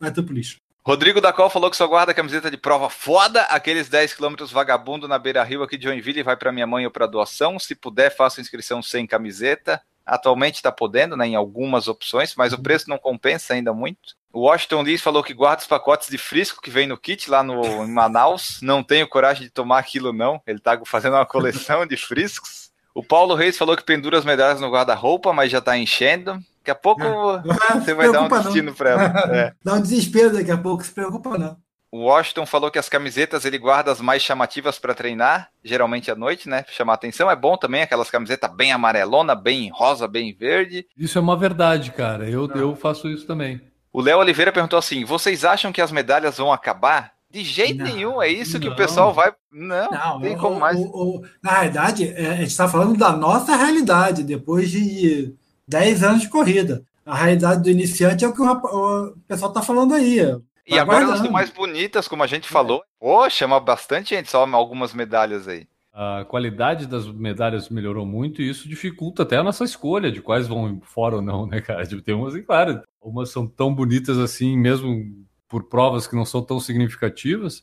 vai 0.00 0.10
tudo 0.10 0.24
pro 0.28 0.34
lixo. 0.34 0.56
Rodrigo 0.88 1.20
da 1.20 1.34
Col 1.34 1.50
falou 1.50 1.70
que 1.70 1.76
só 1.76 1.86
guarda 1.86 2.14
camiseta 2.14 2.50
de 2.50 2.56
prova 2.56 2.88
foda, 2.88 3.42
aqueles 3.42 3.90
10 3.90 4.14
quilômetros 4.14 4.50
vagabundo 4.50 5.06
na 5.06 5.18
Beira 5.18 5.44
Rio 5.44 5.62
aqui 5.62 5.76
de 5.76 5.84
Joinville 5.84 6.20
e 6.20 6.22
vai 6.22 6.34
para 6.34 6.50
minha 6.50 6.66
mãe 6.66 6.86
ou 6.86 6.90
para 6.90 7.04
doação. 7.06 7.58
Se 7.58 7.74
puder, 7.74 8.08
faço 8.08 8.40
inscrição 8.40 8.82
sem 8.82 9.06
camiseta. 9.06 9.82
Atualmente 10.06 10.54
está 10.54 10.72
podendo, 10.72 11.14
né, 11.14 11.26
em 11.26 11.34
algumas 11.34 11.88
opções, 11.88 12.34
mas 12.34 12.54
o 12.54 12.62
preço 12.62 12.88
não 12.88 12.96
compensa 12.96 13.52
ainda 13.52 13.74
muito. 13.74 14.16
O 14.32 14.46
Washington 14.46 14.80
Lee 14.80 14.96
falou 14.96 15.22
que 15.22 15.34
guarda 15.34 15.60
os 15.60 15.68
pacotes 15.68 16.08
de 16.08 16.16
frisco 16.16 16.62
que 16.62 16.70
vem 16.70 16.86
no 16.86 16.96
kit 16.96 17.28
lá 17.28 17.42
no, 17.42 17.84
em 17.84 17.92
Manaus. 17.92 18.58
Não 18.62 18.82
tenho 18.82 19.06
coragem 19.06 19.42
de 19.42 19.50
tomar 19.50 19.80
aquilo, 19.80 20.10
não. 20.10 20.40
Ele 20.46 20.58
tá 20.58 20.80
fazendo 20.86 21.16
uma 21.16 21.26
coleção 21.26 21.84
de 21.84 21.98
friscos. 21.98 22.67
O 22.98 23.02
Paulo 23.04 23.36
Reis 23.36 23.56
falou 23.56 23.76
que 23.76 23.84
pendura 23.84 24.18
as 24.18 24.24
medalhas 24.24 24.60
no 24.60 24.68
guarda-roupa, 24.72 25.32
mas 25.32 25.52
já 25.52 25.60
tá 25.60 25.78
enchendo. 25.78 26.32
Daqui 26.32 26.70
a 26.72 26.74
pouco 26.74 27.00
você 27.78 27.94
vai 27.94 28.10
dar 28.10 28.22
um 28.22 28.28
destino 28.28 28.74
para 28.74 28.90
ela. 28.90 29.08
É. 29.32 29.52
Dá 29.62 29.74
um 29.74 29.80
desespero 29.80 30.32
daqui 30.32 30.50
a 30.50 30.58
pouco, 30.58 30.82
se 30.82 30.90
preocupa 30.90 31.38
não. 31.38 31.56
O 31.92 32.06
Washington 32.06 32.44
falou 32.44 32.72
que 32.72 32.78
as 32.78 32.88
camisetas 32.88 33.44
ele 33.44 33.56
guarda 33.56 33.92
as 33.92 34.00
mais 34.00 34.20
chamativas 34.20 34.80
para 34.80 34.94
treinar, 34.94 35.48
geralmente 35.62 36.10
à 36.10 36.16
noite, 36.16 36.48
né? 36.48 36.64
Chamar 36.70 36.94
atenção. 36.94 37.30
É 37.30 37.36
bom 37.36 37.56
também 37.56 37.82
aquelas 37.82 38.10
camisetas 38.10 38.52
bem 38.52 38.72
amarelona, 38.72 39.36
bem 39.36 39.70
rosa, 39.72 40.08
bem 40.08 40.34
verde. 40.34 40.84
Isso 40.98 41.18
é 41.18 41.20
uma 41.20 41.36
verdade, 41.36 41.92
cara. 41.92 42.28
Eu, 42.28 42.50
eu 42.50 42.74
faço 42.74 43.08
isso 43.08 43.24
também. 43.28 43.60
O 43.92 44.00
Léo 44.00 44.18
Oliveira 44.18 44.50
perguntou 44.50 44.76
assim: 44.76 45.04
vocês 45.04 45.44
acham 45.44 45.70
que 45.70 45.80
as 45.80 45.92
medalhas 45.92 46.38
vão 46.38 46.52
acabar? 46.52 47.12
De 47.30 47.42
jeito 47.44 47.78
Não, 47.78 47.84
nenhum, 47.84 48.22
é 48.22 48.28
isso 48.28 48.58
que 48.58 48.66
não. 48.66 48.72
o 48.72 48.76
pessoal 48.76 49.12
vai. 49.12 49.32
Não, 49.52 49.90
Não, 49.90 50.20
tem 50.20 50.34
o- 50.34 50.38
como 50.38 50.58
mais. 50.58 50.78
o- 50.78 50.82
o- 51.18 51.22
na 51.42 51.50
realidade, 51.52 52.08
é, 52.08 52.30
a 52.30 52.34
gente 52.36 52.46
está 52.48 52.66
falando 52.68 52.96
da 52.96 53.12
nossa 53.14 53.54
realidade, 53.54 54.22
depois 54.24 54.70
de 54.70 55.34
10 55.66 56.02
anos 56.02 56.22
de 56.22 56.28
corrida. 56.30 56.82
A 57.04 57.14
realidade 57.14 57.62
do 57.62 57.70
iniciante 57.70 58.24
é 58.24 58.28
o 58.28 58.32
que 58.32 58.40
o, 58.40 58.46
o 58.50 59.14
pessoal 59.26 59.50
está 59.50 59.62
falando 59.62 59.94
aí. 59.94 60.20
E 60.66 60.74
Tá 60.74 60.82
agora 60.82 61.04
elas 61.04 61.16
estão 61.16 61.32
mais 61.32 61.50
bonitas, 61.50 62.06
como 62.08 62.22
a 62.22 62.26
gente 62.26 62.46
falou. 62.48 62.82
Pô, 63.00 63.28
chama 63.30 63.58
bastante 63.60 64.14
gente, 64.14 64.30
só 64.30 64.44
algumas 64.54 64.92
medalhas 64.94 65.48
aí. 65.48 65.66
A 65.92 66.24
qualidade 66.26 66.86
das 66.86 67.06
medalhas 67.08 67.68
melhorou 67.70 68.06
muito 68.06 68.40
e 68.40 68.48
isso 68.48 68.68
dificulta 68.68 69.22
até 69.22 69.36
a 69.36 69.42
nossa 69.42 69.64
escolha 69.64 70.12
de 70.12 70.20
quais 70.22 70.46
vão 70.46 70.80
fora 70.84 71.16
ou 71.16 71.22
não, 71.22 71.46
né, 71.46 71.60
cara? 71.60 71.84
Tipo, 71.86 72.02
Tem 72.02 72.14
umas, 72.14 72.34
e 72.34 72.42
claro, 72.42 72.82
umas 73.02 73.30
são 73.30 73.46
tão 73.46 73.74
bonitas 73.74 74.16
assim, 74.18 74.56
mesmo 74.56 75.04
por 75.48 75.64
provas 75.64 76.06
que 76.06 76.14
não 76.14 76.24
são 76.24 76.42
tão 76.42 76.60
significativas, 76.60 77.62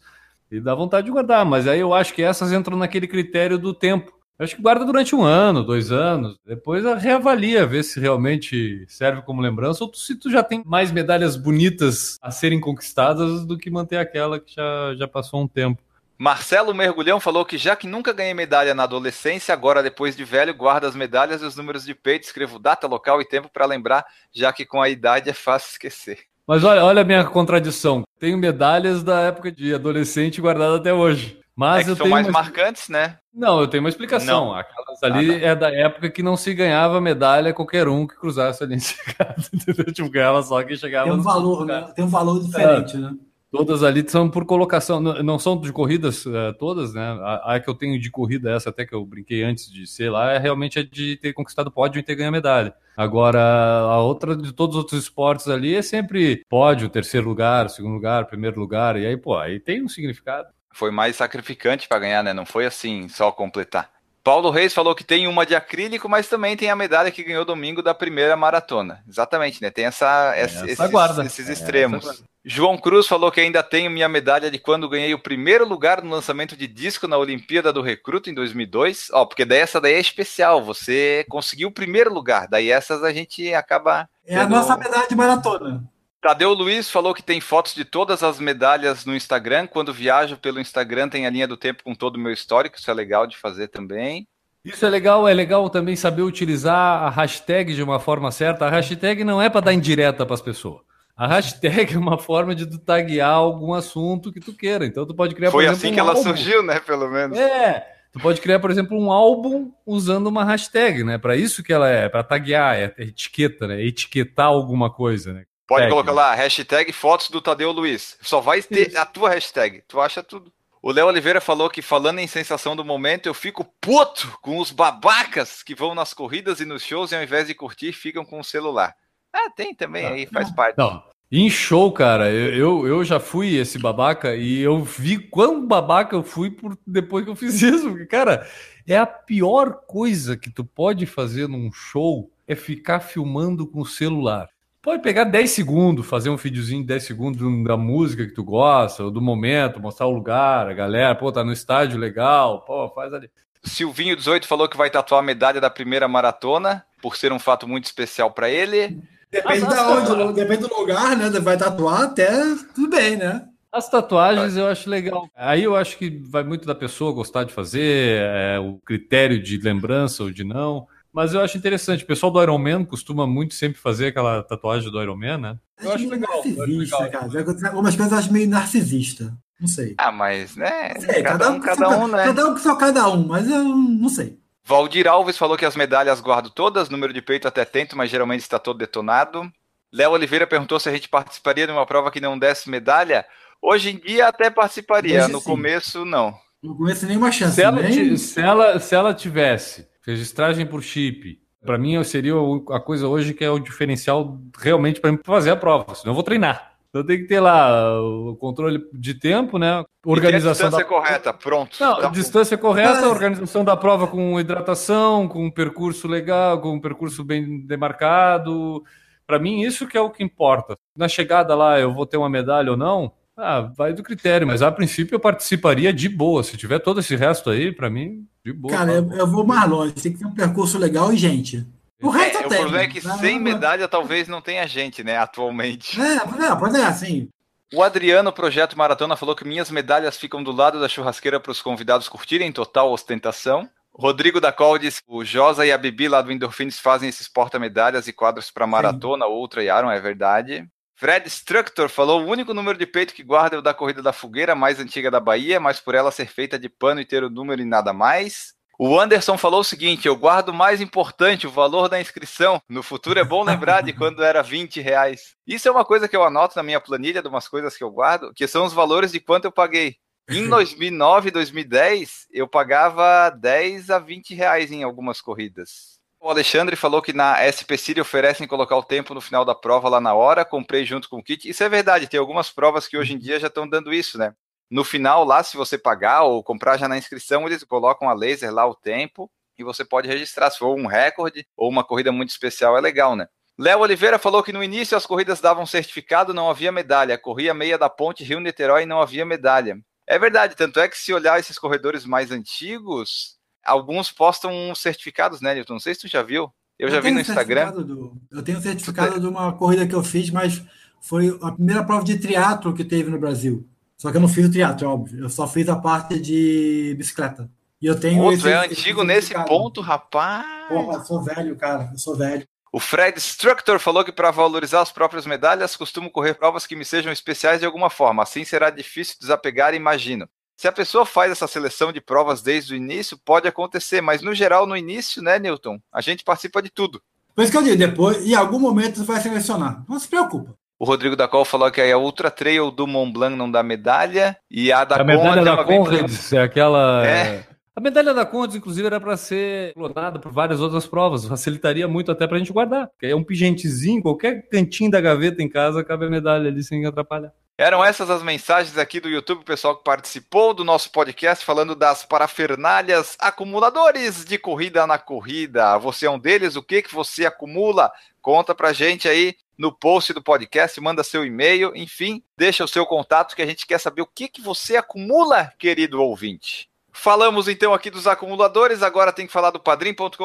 e 0.52 0.60
dá 0.60 0.74
vontade 0.74 1.06
de 1.06 1.12
guardar. 1.12 1.46
Mas 1.46 1.68
aí 1.68 1.80
eu 1.80 1.94
acho 1.94 2.14
que 2.14 2.22
essas 2.22 2.52
entram 2.52 2.78
naquele 2.78 3.08
critério 3.08 3.58
do 3.58 3.74
tempo. 3.74 4.14
Eu 4.38 4.44
acho 4.44 4.56
que 4.56 4.62
guarda 4.62 4.84
durante 4.84 5.16
um 5.16 5.24
ano, 5.24 5.64
dois 5.64 5.94
anos, 5.94 6.38
depois 6.46 6.84
reavalia, 7.02 7.66
vê 7.66 7.82
se 7.82 8.02
realmente 8.02 8.86
serve 8.90 9.22
como 9.22 9.42
lembrança 9.42 9.82
ou 9.86 9.94
se 9.94 10.14
tu 10.14 10.30
já 10.30 10.44
tem 10.44 10.62
mais 10.66 10.92
medalhas 10.92 11.38
bonitas 11.38 12.18
a 12.22 12.32
serem 12.32 12.60
conquistadas 12.60 13.46
do 13.46 13.58
que 13.58 13.72
manter 13.72 13.96
aquela 13.96 14.38
que 14.38 14.54
já, 14.54 14.94
já 14.96 15.08
passou 15.08 15.42
um 15.42 15.48
tempo. 15.48 15.82
Marcelo 16.18 16.74
Mergulhão 16.74 17.20
falou 17.20 17.46
que 17.46 17.58
já 17.58 17.78
que 17.78 17.88
nunca 17.88 18.12
ganhei 18.12 18.34
medalha 18.34 18.74
na 18.74 18.84
adolescência, 18.84 19.54
agora 19.54 19.82
depois 19.82 20.18
de 20.18 20.26
velho, 20.26 20.54
guarda 20.54 20.88
as 20.88 20.96
medalhas 20.96 21.42
e 21.42 21.46
os 21.46 21.56
números 21.56 21.86
de 21.86 21.96
peito, 21.96 22.24
escrevo 22.24 22.60
data, 22.60 22.88
local 22.88 23.22
e 23.22 23.26
tempo 23.26 23.50
para 23.50 23.66
lembrar, 23.66 24.06
já 24.34 24.52
que 24.52 24.66
com 24.66 24.82
a 24.82 24.90
idade 24.90 25.30
é 25.30 25.34
fácil 25.34 25.72
esquecer. 25.72 26.20
Mas 26.48 26.64
olha, 26.64 26.84
olha 26.84 27.02
a 27.02 27.06
minha 27.06 27.24
contradição. 27.26 28.04
Tenho 28.20 28.38
medalhas 28.38 29.04
da 29.04 29.22
época 29.22 29.52
de 29.52 29.74
adolescente 29.74 30.40
guardadas 30.40 30.80
até 30.80 30.94
hoje. 30.94 31.40
Mas 31.56 31.82
é 31.82 31.84
que 31.86 31.92
eu 31.92 31.96
são 31.96 32.04
tenho 32.04 32.14
mais 32.14 32.28
uma... 32.28 32.34
marcantes, 32.34 32.90
né? 32.90 33.18
Não, 33.34 33.62
eu 33.62 33.68
tenho 33.68 33.82
uma 33.82 33.90
explicação. 33.90 34.46
Não. 34.48 34.54
Aquelas 34.54 35.02
ali 35.04 35.44
é 35.44 35.56
da 35.56 35.72
época 35.72 36.10
que 36.10 36.22
não 36.22 36.38
se 36.38 36.54
ganhava 36.54 37.02
medalha 37.02 37.54
qualquer 37.54 37.88
um 37.88 38.06
que 38.06 38.16
cruzasse 38.16 38.64
a 38.64 38.68
linha 38.68 38.80
de 38.80 38.86
chegada. 38.86 39.36
Tipo, 39.94 40.10
ganhava 40.10 40.44
só 40.44 40.62
quem 40.64 40.76
chegava 40.76 41.06
Tem 41.06 41.14
um 41.14 41.18
no 41.18 41.24
valor, 41.24 41.66
né? 41.66 41.92
Tem 41.96 42.06
um 42.06 42.10
valor 42.10 42.44
diferente, 42.44 42.98
né? 42.98 43.14
Todas 43.56 43.84
ali 43.84 44.08
são 44.08 44.30
por 44.30 44.46
colocação, 44.46 45.00
não 45.00 45.40
são 45.40 45.60
de 45.60 45.72
corridas 45.72 46.26
eh, 46.26 46.54
todas, 46.60 46.94
né? 46.94 47.02
A, 47.22 47.56
a 47.56 47.60
que 47.60 47.70
eu 47.70 47.74
tenho 47.74 48.00
de 48.00 48.12
corrida, 48.12 48.52
essa 48.52 48.70
até 48.70 48.86
que 48.86 48.94
eu 48.94 49.06
brinquei 49.06 49.44
antes 49.44 49.72
de 49.72 49.88
ser 49.88 50.10
lá, 50.10 50.34
é 50.34 50.38
realmente 50.38 50.80
a 50.80 50.84
de 50.84 51.16
ter 51.18 51.34
conquistado 51.34 51.72
pódio 51.72 52.00
e 52.00 52.04
ter 52.04 52.16
ganho 52.16 52.30
a 52.30 52.32
medalha. 52.32 52.76
Agora, 52.98 53.40
a 53.40 54.02
outra 54.02 54.36
de 54.36 54.52
todos 54.54 54.76
os 54.76 54.84
outros 54.84 55.04
esportes 55.04 55.48
ali 55.48 55.76
é 55.76 55.82
sempre 55.82 56.44
pódio, 56.50 56.90
terceiro 56.90 57.28
lugar, 57.28 57.70
segundo 57.70 57.94
lugar, 57.94 58.26
primeiro 58.26 58.60
lugar, 58.60 58.98
e 58.98 59.06
aí, 59.06 59.18
pô, 59.18 59.38
aí 59.38 59.60
tem 59.60 59.84
um 59.84 59.90
significado. 59.90 60.48
Foi 60.74 60.92
mais 60.92 61.16
sacrificante 61.16 61.88
para 61.88 62.00
ganhar, 62.00 62.24
né? 62.24 62.34
Não 62.34 62.46
foi 62.46 62.66
assim, 62.66 63.08
só 63.08 63.32
completar. 63.32 63.95
Paulo 64.26 64.50
Reis 64.50 64.74
falou 64.74 64.96
que 64.96 65.04
tem 65.04 65.28
uma 65.28 65.46
de 65.46 65.56
acrílico, 65.56 66.10
mas 66.10 66.28
também 66.28 66.58
tem 66.58 66.72
a 66.72 66.76
medalha 66.76 67.12
que 67.12 67.24
ganhou 67.24 67.46
domingo 67.46 67.84
da 67.84 67.94
primeira 67.94 68.36
maratona. 68.36 69.04
Exatamente, 69.08 69.62
né? 69.62 69.70
Tem 69.70 69.86
essa, 69.86 70.34
essa 70.36 70.66
esses, 70.66 70.90
guarda. 70.90 71.24
esses 71.24 71.48
É, 71.48 71.54
extremos. 71.54 72.04
essa. 72.04 72.24
João 72.44 72.76
Cruz 72.76 73.06
falou 73.06 73.32
que 73.32 73.40
ainda 73.40 73.62
tenho 73.62 73.92
minha 73.92 74.10
medalha 74.10 74.50
de 74.50 74.58
quando 74.58 74.90
ganhei 74.90 75.14
o 75.14 75.20
primeiro 75.20 75.64
lugar 75.64 76.02
no 76.02 76.10
lançamento 76.10 76.58
de 76.58 76.66
disco 76.66 77.08
na 77.08 77.20
Olimpíada 77.20 77.72
do 77.72 77.84
Recruto 77.84 78.28
em 78.28 78.34
2002. 78.34 79.12
Ó, 79.14 79.28
porque 79.28 79.46
daí 79.46 79.60
essa 79.60 79.80
daí 79.80 79.94
é 79.94 80.00
especial. 80.00 80.64
Você 80.64 81.24
conseguiu 81.30 81.68
o 81.68 81.72
primeiro 81.72 82.12
lugar. 82.12 82.48
Daí 82.48 82.72
essas 82.72 83.04
a 83.04 83.14
gente 83.14 83.54
acaba. 83.54 84.10
É 84.26 84.38
a 84.38 84.50
nossa 84.50 84.76
medalha 84.76 85.08
de 85.08 85.16
maratona. 85.16 85.84
Tadeu 86.26 86.54
Luiz 86.54 86.90
falou 86.90 87.14
que 87.14 87.22
tem 87.22 87.40
fotos 87.40 87.76
de 87.76 87.86
todas 87.86 88.24
as 88.24 88.40
medalhas 88.40 89.06
no 89.06 89.16
Instagram. 89.16 89.68
Quando 89.68 89.94
viajo 89.94 90.38
pelo 90.38 90.60
Instagram, 90.60 91.08
tem 91.08 91.28
a 91.28 91.30
linha 91.30 91.48
do 91.48 91.56
tempo 91.56 91.84
com 91.84 91.94
todo 91.94 92.16
o 92.16 92.20
meu 92.20 92.34
histórico. 92.34 92.78
Isso 92.80 92.90
é 92.90 92.94
legal 92.96 93.28
de 93.28 93.38
fazer 93.38 93.68
também. 93.68 94.28
Isso 94.66 94.84
é 94.84 94.90
legal, 94.90 95.28
é 95.28 95.34
legal 95.36 95.70
também 95.70 95.96
saber 95.96 96.24
utilizar 96.24 97.04
a 97.04 97.12
hashtag 97.12 97.76
de 97.76 97.84
uma 97.84 98.00
forma 98.00 98.32
certa. 98.32 98.66
A 98.66 98.72
hashtag 98.72 99.24
não 99.24 99.40
é 99.40 99.52
para 99.52 99.62
dar 99.66 99.74
indireta 99.76 100.26
para 100.26 100.34
as 100.34 100.42
pessoas. 100.42 100.82
A 101.16 101.28
hashtag 101.28 101.94
é 101.94 101.98
uma 102.00 102.18
forma 102.18 102.56
de 102.56 102.66
tu 102.66 102.80
taguear 102.80 103.30
algum 103.30 103.76
assunto 103.76 104.34
que 104.34 104.40
tu 104.40 104.52
queira. 104.52 104.84
Então 104.84 105.06
tu 105.06 105.14
pode 105.14 105.36
criar, 105.36 105.52
Foi 105.52 105.66
por 105.66 105.70
exemplo, 105.70 105.78
assim 105.78 105.92
um 105.92 105.94
que 105.94 106.00
ela 106.00 106.10
álbum. 106.10 106.24
surgiu, 106.24 106.64
né? 106.64 106.80
Pelo 106.80 107.08
menos. 107.08 107.38
É, 107.38 107.86
tu 108.12 108.20
pode 108.20 108.42
criar, 108.42 108.60
por 108.60 108.72
exemplo, 108.72 109.00
um 109.00 109.12
álbum 109.12 109.72
usando 109.86 110.26
uma 110.26 110.44
hashtag, 110.44 111.04
né? 111.04 111.20
Para 111.20 111.36
isso 111.36 111.62
que 111.62 111.72
ela 111.72 111.88
é, 111.88 112.10
para 112.10 112.24
taguear, 112.24 112.76
é 112.76 112.92
etiqueta, 112.98 113.68
né? 113.68 113.80
Etiquetar 113.86 114.48
alguma 114.48 114.90
coisa, 114.90 115.32
né? 115.32 115.44
Pode 115.68 115.84
Tag. 115.84 115.92
colocar 115.92 116.12
lá, 116.12 116.36
hashtag 116.36 116.92
fotos 116.92 117.30
do 117.30 117.42
Tadeu 117.42 117.72
Luiz. 117.72 118.18
Só 118.22 118.40
vai 118.40 118.62
ter 118.62 118.96
a 118.98 119.06
tua 119.06 119.30
hashtag. 119.30 119.84
Tu 119.88 120.00
acha 120.00 120.22
tudo. 120.22 120.52
O 120.82 120.92
Léo 120.92 121.08
Oliveira 121.08 121.42
falou 121.42 121.68
que, 121.68 121.82
falando 121.82 122.20
em 122.20 122.28
sensação 122.28 122.76
do 122.76 122.86
momento, 122.86 123.26
eu 123.26 123.34
fico 123.34 123.66
puto 123.82 124.38
com 124.40 124.60
os 124.60 124.70
babacas 124.70 125.64
que 125.64 125.74
vão 125.74 125.96
nas 125.96 126.14
corridas 126.14 126.60
e 126.60 126.66
nos 126.66 126.84
shows 126.84 127.12
e 127.12 127.16
ao 127.16 127.24
invés 127.24 127.48
de 127.48 127.56
curtir, 127.56 127.92
ficam 127.92 128.24
com 128.24 128.40
o 128.40 128.44
celular. 128.44 128.96
Ah, 129.34 129.50
tem 129.50 129.74
também, 129.74 130.06
aí 130.06 130.26
faz 130.28 130.52
parte. 130.52 130.78
Não. 130.78 131.04
Em 131.32 131.50
show, 131.50 131.92
cara, 131.92 132.32
eu, 132.32 132.54
eu, 132.54 132.88
eu 132.88 133.04
já 133.04 133.20
fui 133.20 133.56
esse 133.56 133.80
babaca 133.80 134.36
e 134.36 134.60
eu 134.60 134.84
vi 134.84 135.18
quão 135.18 135.66
babaca 135.66 136.16
eu 136.16 136.22
fui 136.22 136.52
por 136.52 136.78
depois 136.86 137.26
que 137.26 137.32
eu 137.32 137.36
fiz 137.36 137.60
isso. 137.64 137.90
Porque, 137.90 138.06
cara, 138.06 138.48
é 138.88 138.96
a 138.96 139.08
pior 139.08 139.82
coisa 139.88 140.38
que 140.38 140.52
tu 140.52 140.64
pode 140.64 141.08
fazer 141.08 141.48
num 141.48 141.72
show 141.74 142.32
é 142.48 142.56
ficar 142.56 143.00
filmando 143.00 143.66
com 143.66 143.82
o 143.82 143.86
celular. 143.88 144.48
Pode 144.86 145.02
pegar 145.02 145.24
10 145.24 145.50
segundos, 145.50 146.06
fazer 146.06 146.30
um 146.30 146.36
videozinho 146.38 146.82
de 146.82 146.88
10 146.88 147.04
segundos 147.04 147.64
da 147.64 147.76
música 147.76 148.24
que 148.24 148.34
tu 148.36 148.44
gosta, 148.44 149.04
ou 149.04 149.10
do 149.10 149.20
momento, 149.20 149.80
mostrar 149.80 150.06
o 150.06 150.12
lugar, 150.12 150.70
a 150.70 150.74
galera, 150.74 151.16
pô, 151.16 151.32
tá 151.32 151.44
no 151.44 151.52
estádio 151.52 151.98
legal, 151.98 152.62
pô, 152.62 152.88
faz 152.90 153.12
ali. 153.12 153.28
Silvinho 153.64 154.16
18 154.16 154.48
falou 154.48 154.70
que 154.70 154.78
vai 154.78 154.92
tatuar 154.92 155.22
a 155.22 155.26
medalha 155.26 155.60
da 155.60 155.72
primeira 155.72 156.08
maratona, 156.08 156.86
por 157.02 157.16
ser 157.18 157.34
um 157.34 157.40
fato 157.40 157.68
muito 157.68 157.86
especial 157.86 158.30
pra 158.30 158.48
ele. 158.48 159.00
Depende 159.32 159.66
Ah, 159.66 159.70
da 159.70 159.76
nossa. 159.76 160.14
onde, 160.24 160.34
depende 160.36 160.68
do 160.68 160.78
lugar, 160.80 161.18
né? 161.18 161.32
Vai 161.40 161.58
tatuar 161.58 162.04
até 162.04 162.30
tudo 162.76 162.88
bem, 162.96 163.18
né? 163.18 163.44
As 163.72 163.90
tatuagens 163.90 164.56
eu 164.56 164.68
acho 164.68 164.88
legal. 164.88 165.28
Aí 165.36 165.64
eu 165.64 165.76
acho 165.76 165.98
que 165.98 166.12
vai 166.30 166.44
muito 166.44 166.68
da 166.68 166.76
pessoa 166.76 167.12
gostar 167.12 167.44
de 167.44 167.52
fazer, 167.52 168.20
é, 168.22 168.60
o 168.60 168.78
critério 168.86 169.42
de 169.42 169.58
lembrança 169.58 170.22
ou 170.22 170.30
de 170.30 170.44
não. 170.44 170.88
Mas 171.16 171.34
eu 171.34 171.40
acho 171.42 171.58
interessante. 171.58 172.04
O 172.04 172.08
pessoal 172.08 172.30
do 172.32 172.44
Iron 172.44 172.58
Man 172.58 172.84
costuma 172.84 173.26
muito 173.26 173.54
sempre 173.56 173.80
fazer 173.80 174.08
aquela 174.08 174.44
tatuagem 174.44 174.92
do 174.92 175.02
Iron 175.02 175.16
Man, 175.16 175.38
né? 175.38 175.58
Eu 175.82 175.92
acho 175.94 176.00
meio 176.08 176.12
legal. 176.12 176.34
eu 176.34 176.40
acho 176.42 176.56
Narcisista, 176.58 177.00
legal. 177.04 177.30
cara. 177.30 177.70
Algumas 177.70 177.96
coisas 177.96 178.12
eu 178.12 178.18
acho 178.20 178.34
meio 178.34 178.50
narcisista. 178.50 179.34
Não 179.60 179.68
sei. 179.70 179.96
Ah, 179.98 180.12
mas, 180.12 180.58
né? 180.58 180.92
Não 180.96 181.02
sei, 181.02 181.24
cada 181.24 181.50
um, 181.52 181.60
cada 181.62 181.76
só- 181.90 181.98
um, 182.04 182.08
né? 182.10 182.24
Cada 182.26 182.46
um 182.50 182.54
que 182.54 182.60
só 182.62 182.76
cada 182.76 183.10
um, 183.10 183.26
mas 183.28 183.50
eu 183.50 183.64
não 183.64 184.10
sei. 184.10 184.38
Valdir 184.66 185.08
Alves 185.08 185.38
falou 185.38 185.56
que 185.56 185.64
as 185.66 185.76
medalhas 185.78 186.20
guardo 186.20 186.50
todas, 186.50 186.90
número 186.90 187.14
de 187.14 187.22
peito 187.22 187.48
até 187.48 187.64
tento, 187.64 187.96
mas 187.96 188.10
geralmente 188.12 188.42
está 188.42 188.60
todo 188.60 188.78
detonado. 188.80 189.50
Léo 189.94 190.12
Oliveira 190.12 190.46
perguntou 190.46 190.78
se 190.80 190.90
a 190.90 190.92
gente 190.92 191.08
participaria 191.08 191.66
de 191.66 191.72
uma 191.72 191.86
prova 191.86 192.12
que 192.12 192.20
não 192.20 192.38
desse 192.38 192.70
medalha. 192.70 193.26
Hoje 193.62 193.92
em 193.92 193.98
dia 193.98 194.28
até 194.28 194.50
participaria, 194.50 195.24
Hoje 195.24 195.32
no 195.32 195.40
sim. 195.40 195.46
começo 195.46 196.04
não. 196.04 196.36
Não 196.62 196.76
conheço 196.76 197.06
nenhuma 197.06 197.32
chance. 197.32 197.56
Se 197.56 197.62
ela, 197.62 197.82
nem- 197.82 197.92
ti- 197.92 198.18
se, 198.18 198.42
ela, 198.42 198.80
se 198.80 198.94
ela 198.96 199.14
tivesse 199.14 199.88
registragem 200.06 200.66
por 200.66 200.82
chip, 200.84 201.40
para 201.66 201.78
mim 201.78 202.02
seria 202.04 202.34
a 202.72 202.80
coisa 202.80 203.08
hoje 203.08 203.34
que 203.34 203.44
é 203.44 203.50
o 203.50 203.60
diferencial 203.60 204.40
realmente 204.60 205.00
para 205.00 205.18
fazer 205.24 205.52
a 205.52 205.56
prova. 205.56 205.96
Senão 205.96 206.12
eu 206.12 206.16
vou 206.16 206.24
treinar. 206.24 206.74
Então 206.90 207.06
tem 207.06 207.18
que 207.18 207.26
ter 207.26 207.42
lá 207.42 208.00
o 208.02 208.38
controle 208.38 208.82
de 208.94 209.14
tempo, 209.16 209.58
né? 209.58 209.84
Organização 210.06 210.68
e 210.68 210.68
a 210.68 210.72
da 210.72 210.78
distância 210.78 210.86
correta, 210.86 211.34
pronto. 211.34 211.76
Não, 211.78 212.00
Tá- 212.00 212.08
distância 212.10 212.58
correta, 212.58 213.10
organização 213.10 213.66
da 213.66 213.76
prova 213.76 214.08
com 214.08 214.40
hidratação, 214.40 215.28
com 215.28 215.46
um 215.46 215.52
percurso 215.52 216.08
legal, 216.08 216.62
com 216.62 216.74
um 216.74 216.80
percurso 216.80 217.22
bem 217.22 217.66
demarcado. 217.66 218.82
Para 219.28 219.40
mim, 219.40 219.62
isso 219.62 219.88
que 219.88 219.98
é 219.98 220.02
o 220.02 220.10
que 220.10 220.24
importa. 220.24 220.78
Na 220.96 221.08
chegada 221.10 221.54
lá, 221.56 221.78
eu 221.80 221.94
vou 221.94 222.06
ter 222.06 222.16
uma 222.16 222.30
medalha 222.30 222.72
ou 222.72 222.78
não? 222.78 223.12
Ah, 223.38 223.62
vai 223.62 223.94
do 223.94 224.02
critério, 224.04 224.48
mas 224.48 224.62
a 224.62 224.72
princípio 224.72 225.16
eu 225.16 225.20
participaria 225.20 225.92
de 225.94 226.08
boa. 226.08 226.42
Se 226.44 226.56
tiver 226.56 226.80
todo 226.80 227.00
esse 227.02 227.16
resto 227.16 227.50
aí, 227.50 227.72
para 227.72 227.90
mim, 227.90 228.26
de 228.46 228.54
boa. 228.54 228.74
Cara, 228.74 228.94
eu, 228.94 229.12
eu 229.12 229.28
vou 229.28 229.46
mais 229.46 229.70
longe. 229.70 229.94
Tem 229.94 230.14
que 230.14 230.20
ter 230.20 230.26
um 230.26 230.34
percurso 230.34 230.78
legal 230.78 231.12
e 231.12 231.18
gente. 231.18 231.66
O 232.02 232.10
resto 232.10 232.38
É, 232.38 232.42
eu 232.44 232.46
o 232.48 232.50
tenho. 232.50 232.62
problema 232.62 232.84
é 232.86 232.88
que 232.88 233.06
Não, 233.06 233.18
sem 233.20 233.36
não- 233.36 233.42
medalha 233.44 233.88
talvez 233.88 234.28
não 234.28 234.42
tenha 234.42 234.66
gente, 234.68 235.04
né, 235.04 235.18
atualmente. 235.18 236.00
É, 236.00 236.16
não, 236.38 236.58
pois 236.58 236.74
é, 236.76 236.84
assim. 236.86 237.28
O 237.74 237.82
Adriano, 237.84 238.32
Projeto 238.32 238.78
Maratona, 238.78 239.18
falou 239.18 239.36
que 239.36 239.46
minhas 239.46 239.70
medalhas 239.72 240.16
ficam 240.18 240.42
do 240.44 240.52
lado 240.52 240.80
da 240.80 240.88
churrasqueira 240.88 241.40
para 241.40 241.52
os 241.52 241.62
convidados 241.62 242.08
curtirem, 242.08 242.52
total 242.52 242.92
ostentação. 242.92 243.68
Rodrigo 243.98 244.40
da 244.42 244.52
Col 244.52 244.78
disse 244.78 245.02
que 245.02 245.12
o 245.12 245.24
Josa 245.26 245.66
e 245.66 245.72
a 245.72 245.78
Bibi 245.78 246.08
lá 246.08 246.22
do 246.22 246.32
Endorphins 246.32 246.78
fazem 246.80 247.10
esses 247.10 247.28
porta-medalhas 247.30 248.08
e 248.08 248.14
quadros 248.14 248.52
para 248.52 248.68
maratona, 248.68 249.26
Ultra 249.26 249.64
e 249.64 249.68
Iron, 249.68 249.90
é 249.90 250.00
verdade. 250.00 250.68
Fred 250.98 251.28
Structor 251.28 251.90
falou 251.90 252.22
o 252.22 252.28
único 252.28 252.54
número 252.54 252.78
de 252.78 252.86
peito 252.86 253.14
que 253.14 253.24
guarda 253.24 253.58
é 253.58 253.60
o 253.60 253.62
da 253.62 253.74
corrida 253.74 254.02
da 254.02 254.14
fogueira 254.14 254.56
mais 254.56 254.80
antiga 254.80 255.12
da 255.12 255.20
Bahia, 255.20 255.60
mas 255.60 255.80
por 255.80 255.94
ela 255.94 256.10
ser 256.10 256.28
feita 256.28 256.58
de 256.58 256.70
pano 256.70 257.02
e 257.02 257.06
ter 257.06 257.24
o 257.24 257.30
número 257.30 257.62
e 257.62 257.66
nada 257.66 257.92
mais. 257.92 258.56
O 258.80 259.00
Anderson 259.00 259.38
falou 259.38 259.60
o 259.60 259.64
seguinte: 259.64 260.08
eu 260.08 260.16
guardo 260.16 260.50
o 260.50 260.54
mais 260.54 260.80
importante, 260.80 261.48
o 261.48 261.52
valor 261.52 261.90
da 261.90 262.00
inscrição. 262.00 262.62
No 262.70 262.82
futuro 262.82 263.20
é 263.20 263.24
bom 263.24 263.44
lembrar 263.44 263.82
de 263.82 263.94
quando 263.94 264.24
era 264.24 264.42
20 264.42 264.80
reais. 264.82 265.36
Isso 265.46 265.68
é 265.68 265.72
uma 265.72 265.86
coisa 265.86 266.08
que 266.08 266.16
eu 266.16 266.24
anoto 266.24 266.56
na 266.56 266.64
minha 266.64 266.80
planilha 266.80 267.22
de 267.22 267.28
umas 267.28 267.48
coisas 267.48 267.76
que 267.76 267.84
eu 267.84 267.92
guardo, 267.92 268.34
que 268.34 268.48
são 268.48 268.66
os 268.66 268.74
valores 268.74 269.12
de 269.12 269.20
quanto 269.20 269.46
eu 269.46 269.52
paguei. 269.52 269.98
Em 270.30 270.48
2009 270.50 271.28
e 271.28 271.32
2010, 271.32 272.28
eu 272.32 272.48
pagava 272.48 273.30
10 273.30 273.90
a 273.90 274.00
20 274.00 274.34
reais 274.34 274.72
em 274.72 274.84
algumas 274.84 275.22
corridas. 275.22 276.00
O 276.26 276.30
Alexandre 276.32 276.76
falou 276.76 277.04
que 277.04 277.14
na 277.14 277.38
SP 277.46 277.78
City 277.78 278.02
oferecem 278.02 278.48
colocar 278.48 278.76
o 278.76 278.82
tempo 278.82 279.14
no 279.14 279.22
final 279.22 279.46
da 279.46 279.54
prova 279.54 279.88
lá 279.88 280.02
na 280.02 280.16
hora, 280.16 280.44
comprei 280.44 280.84
junto 280.84 281.08
com 281.08 281.20
o 281.20 281.24
kit. 281.24 281.48
Isso 281.48 281.64
é 281.64 281.70
verdade, 281.70 282.08
tem 282.08 282.20
algumas 282.20 282.50
provas 282.50 282.88
que 282.88 282.98
hoje 282.98 283.14
em 283.14 283.20
dia 283.20 283.40
já 283.40 283.46
estão 283.46 283.70
dando 283.70 283.94
isso, 283.94 284.18
né? 284.18 284.34
No 284.68 284.84
final, 284.84 285.24
lá, 285.24 285.44
se 285.44 285.56
você 285.56 285.78
pagar 285.78 286.24
ou 286.24 286.44
comprar 286.44 286.78
já 286.78 286.88
na 286.88 286.98
inscrição, 286.98 287.46
eles 287.46 287.64
colocam 287.64 288.10
a 288.10 288.14
laser 288.16 288.52
lá 288.52 288.66
o 288.66 288.74
tempo 288.74 289.30
e 289.56 289.64
você 289.64 289.86
pode 289.86 290.08
registrar. 290.08 290.50
Se 290.50 290.58
for 290.58 290.76
um 290.76 290.88
recorde 290.88 291.46
ou 291.56 291.70
uma 291.70 291.84
corrida 291.84 292.12
muito 292.12 292.32
especial, 292.32 292.76
é 292.76 292.82
legal, 292.82 293.16
né? 293.16 293.28
Léo 293.56 293.82
Oliveira 293.82 294.18
falou 294.18 294.42
que 294.42 294.52
no 294.52 294.64
início 294.64 294.98
as 294.98 295.06
corridas 295.06 295.40
davam 295.40 295.64
certificado, 295.64 296.34
não 296.34 296.50
havia 296.50 296.72
medalha. 296.72 297.20
Corria 297.20 297.54
meia 297.54 297.78
da 297.78 297.88
ponte 297.88 298.24
Rio-Niterói 298.24 298.82
e 298.82 298.88
não 298.88 299.00
havia 299.00 299.28
medalha. 299.28 299.78
É 300.08 300.18
verdade, 300.18 300.56
tanto 300.56 300.80
é 300.80 300.90
que 300.90 300.98
se 300.98 301.14
olhar 301.14 301.40
esses 301.40 301.60
corredores 301.60 302.04
mais 302.04 302.32
antigos, 302.32 303.35
alguns 303.66 304.12
postam 304.12 304.74
certificados, 304.76 305.42
né, 305.42 305.54
Nilton? 305.56 305.74
Não 305.74 305.80
sei 305.80 305.94
se 305.96 306.02
tu 306.02 306.08
já 306.08 306.22
viu. 306.24 306.52
Eu 306.78 306.90
já 306.90 307.00
vi 307.00 307.10
no 307.12 307.20
Instagram. 307.20 307.72
do- 307.72 308.18
eu 308.32 308.44
tenho 308.44 308.62
certificado 308.62 309.20
de 309.20 309.26
uma 309.28 309.54
corrida 309.54 309.88
que 309.88 309.96
eu 309.96 310.04
fiz, 310.04 310.30
mas 310.30 310.62
foi 311.02 311.38
a 311.42 311.52
primeira 311.52 311.84
prova 311.84 312.04
de 312.04 312.18
triatlo 312.18 312.74
que 312.74 312.84
teve 312.84 313.10
no 313.10 313.20
Brasil. 313.20 313.68
Só 313.98 314.12
que 314.12 314.18
eu 314.18 314.22
não 314.22 314.28
fiz 314.28 314.46
o 314.48 314.52
triatlo, 314.52 314.90
óbvio. 314.90 315.24
Eu 315.24 315.30
só 315.30 315.48
fiz 315.48 315.70
a 315.70 315.76
parte 315.78 316.20
de 316.20 316.94
bicicleta. 316.98 317.50
E 317.82 317.86
eu 317.88 317.98
tenho 318.00 318.22
Pô, 318.24 318.32
esse- 318.32 318.48
é 318.50 318.66
esse 318.66 318.74
antigo 318.82 319.04
nesse 319.04 319.34
ponto, 319.46 319.80
rapaz. 319.82 320.46
Porra, 320.68 320.98
eu 320.98 321.06
sou 321.06 321.22
velho, 321.24 321.56
cara. 321.56 321.90
Eu 321.92 321.98
sou 321.98 322.16
velho. 322.16 322.46
O 322.74 322.80
Fred 322.80 323.18
Structor 323.20 323.80
falou 323.80 324.04
que 324.04 324.12
para 324.12 324.32
valorizar 324.32 324.82
as 324.82 324.92
próprias 324.92 325.26
medalhas, 325.26 325.78
costumo 325.78 326.10
correr 326.12 326.34
provas 326.34 326.68
que 326.68 326.76
me 326.76 326.84
sejam 326.84 327.10
especiais 327.12 327.62
de 327.62 327.66
alguma 327.66 327.90
forma. 327.90 328.22
Assim 328.22 328.44
será 328.44 328.70
difícil 328.70 329.16
desapegar, 329.22 329.74
imagino. 329.74 330.28
Se 330.58 330.68
a 330.68 330.72
pessoa 330.72 331.06
faz 331.06 331.32
essa 331.32 331.48
seleção 331.48 331.92
de 331.92 332.00
provas 332.00 332.42
desde 332.42 332.74
o 332.74 332.78
início, 332.78 333.18
pode 333.26 333.48
acontecer, 333.48 334.00
mas 334.02 334.22
no 334.22 334.34
geral, 334.34 334.66
no 334.66 334.76
início, 334.78 335.22
né, 335.22 335.38
Newton? 335.38 335.80
A 335.94 336.00
gente 336.02 336.24
participa 336.24 336.62
de 336.62 336.70
tudo. 336.70 337.02
Por 337.36 337.42
isso 337.44 337.52
que 337.52 337.58
eu 337.58 337.64
digo, 337.64 337.76
depois, 337.78 338.26
em 338.26 338.34
algum 338.34 338.60
momento, 338.60 338.98
você 339.00 339.04
vai 339.06 339.20
selecionar. 339.22 339.84
Não 339.90 340.00
se 340.00 340.08
preocupa. 340.08 340.54
O 340.80 340.86
Rodrigo 340.86 341.16
da 341.16 341.28
Col 341.28 341.44
falou 341.46 341.70
que 341.72 341.82
aí 341.82 341.92
a 341.92 341.98
Ultra 341.98 342.32
Trail 342.32 342.72
do 342.72 342.88
Mont 342.88 343.12
Blanc 343.12 343.36
não 343.36 343.50
dá 343.52 343.62
medalha. 343.64 344.38
E 344.50 344.72
a 344.72 344.84
da 344.86 344.96
A 344.98 345.04
medalha 345.04 345.22
Conrad 345.30 345.42
é 345.42 345.44
da 345.46 345.54
uma 345.56 345.64
bem- 345.66 345.78
Conrads 345.80 346.34
é 346.34 346.42
aquela. 346.42 347.06
É. 347.06 347.44
A 347.76 347.82
medalha 347.82 348.14
da 348.14 348.26
Conrads, 348.26 348.56
inclusive, 348.56 348.88
era 348.88 349.02
para 349.02 349.18
ser 349.18 349.74
clonada 349.74 350.18
por 350.18 350.32
várias 350.32 350.62
outras 350.62 350.88
provas. 350.88 351.26
Facilitaria 351.26 351.86
muito 351.90 352.10
até 352.10 352.26
para 352.26 352.38
a 352.38 352.40
gente 352.40 352.54
guardar. 352.54 352.88
Porque 352.88 353.08
é 353.08 353.16
um 353.16 353.24
pigentezinho, 353.24 354.02
qualquer 354.02 354.48
cantinho 354.48 354.90
da 354.90 355.02
gaveta 355.02 355.44
em 355.44 355.50
casa, 355.50 355.84
cabe 355.84 356.06
a 356.06 356.10
medalha 356.10 356.48
ali 356.48 356.64
sem 356.64 356.86
atrapalhar. 356.86 357.34
Eram 357.58 357.84
essas 357.84 358.10
as 358.10 358.24
mensagens 358.24 358.78
aqui 358.78 359.02
do 359.02 359.10
YouTube, 359.10 359.44
pessoal 359.44 359.76
que 359.76 359.84
participou 359.84 360.54
do 360.54 360.64
nosso 360.64 360.90
podcast 360.90 361.44
falando 361.44 361.76
das 361.76 362.06
parafernálias 362.06 363.18
acumuladores 363.20 364.24
de 364.24 364.38
corrida 364.38 364.88
na 364.88 364.98
corrida. 364.98 365.78
Você 365.78 366.06
é 366.06 366.10
um 366.10 366.20
deles? 366.20 366.56
O 366.56 366.64
que 366.64 366.82
que 366.82 366.94
você 366.94 367.26
acumula? 367.26 367.92
Conta 368.22 368.56
pra 368.56 368.72
gente 368.72 369.10
aí 369.10 369.36
no 369.58 369.72
post 369.72 370.14
do 370.14 370.24
podcast, 370.24 370.80
manda 370.80 371.04
seu 371.04 371.26
e-mail, 371.26 371.74
enfim, 371.76 372.24
deixa 372.38 372.64
o 372.64 372.68
seu 372.70 372.86
contato 372.86 373.36
que 373.36 373.42
a 373.42 373.46
gente 373.46 373.66
quer 373.66 373.80
saber 373.80 374.02
o 374.02 374.08
que 374.08 374.30
que 374.30 374.42
você 374.42 374.78
acumula, 374.78 375.52
querido 375.58 376.02
ouvinte. 376.02 376.70
Falamos 376.98 377.50
então 377.50 377.74
aqui 377.74 377.92
dos 377.92 378.08
acumuladores, 378.08 378.82
agora 378.82 379.12
tem 379.12 379.28
que 379.28 379.34
falar 379.34 379.52
do 379.52 379.60
padrim.com.br 379.60 380.18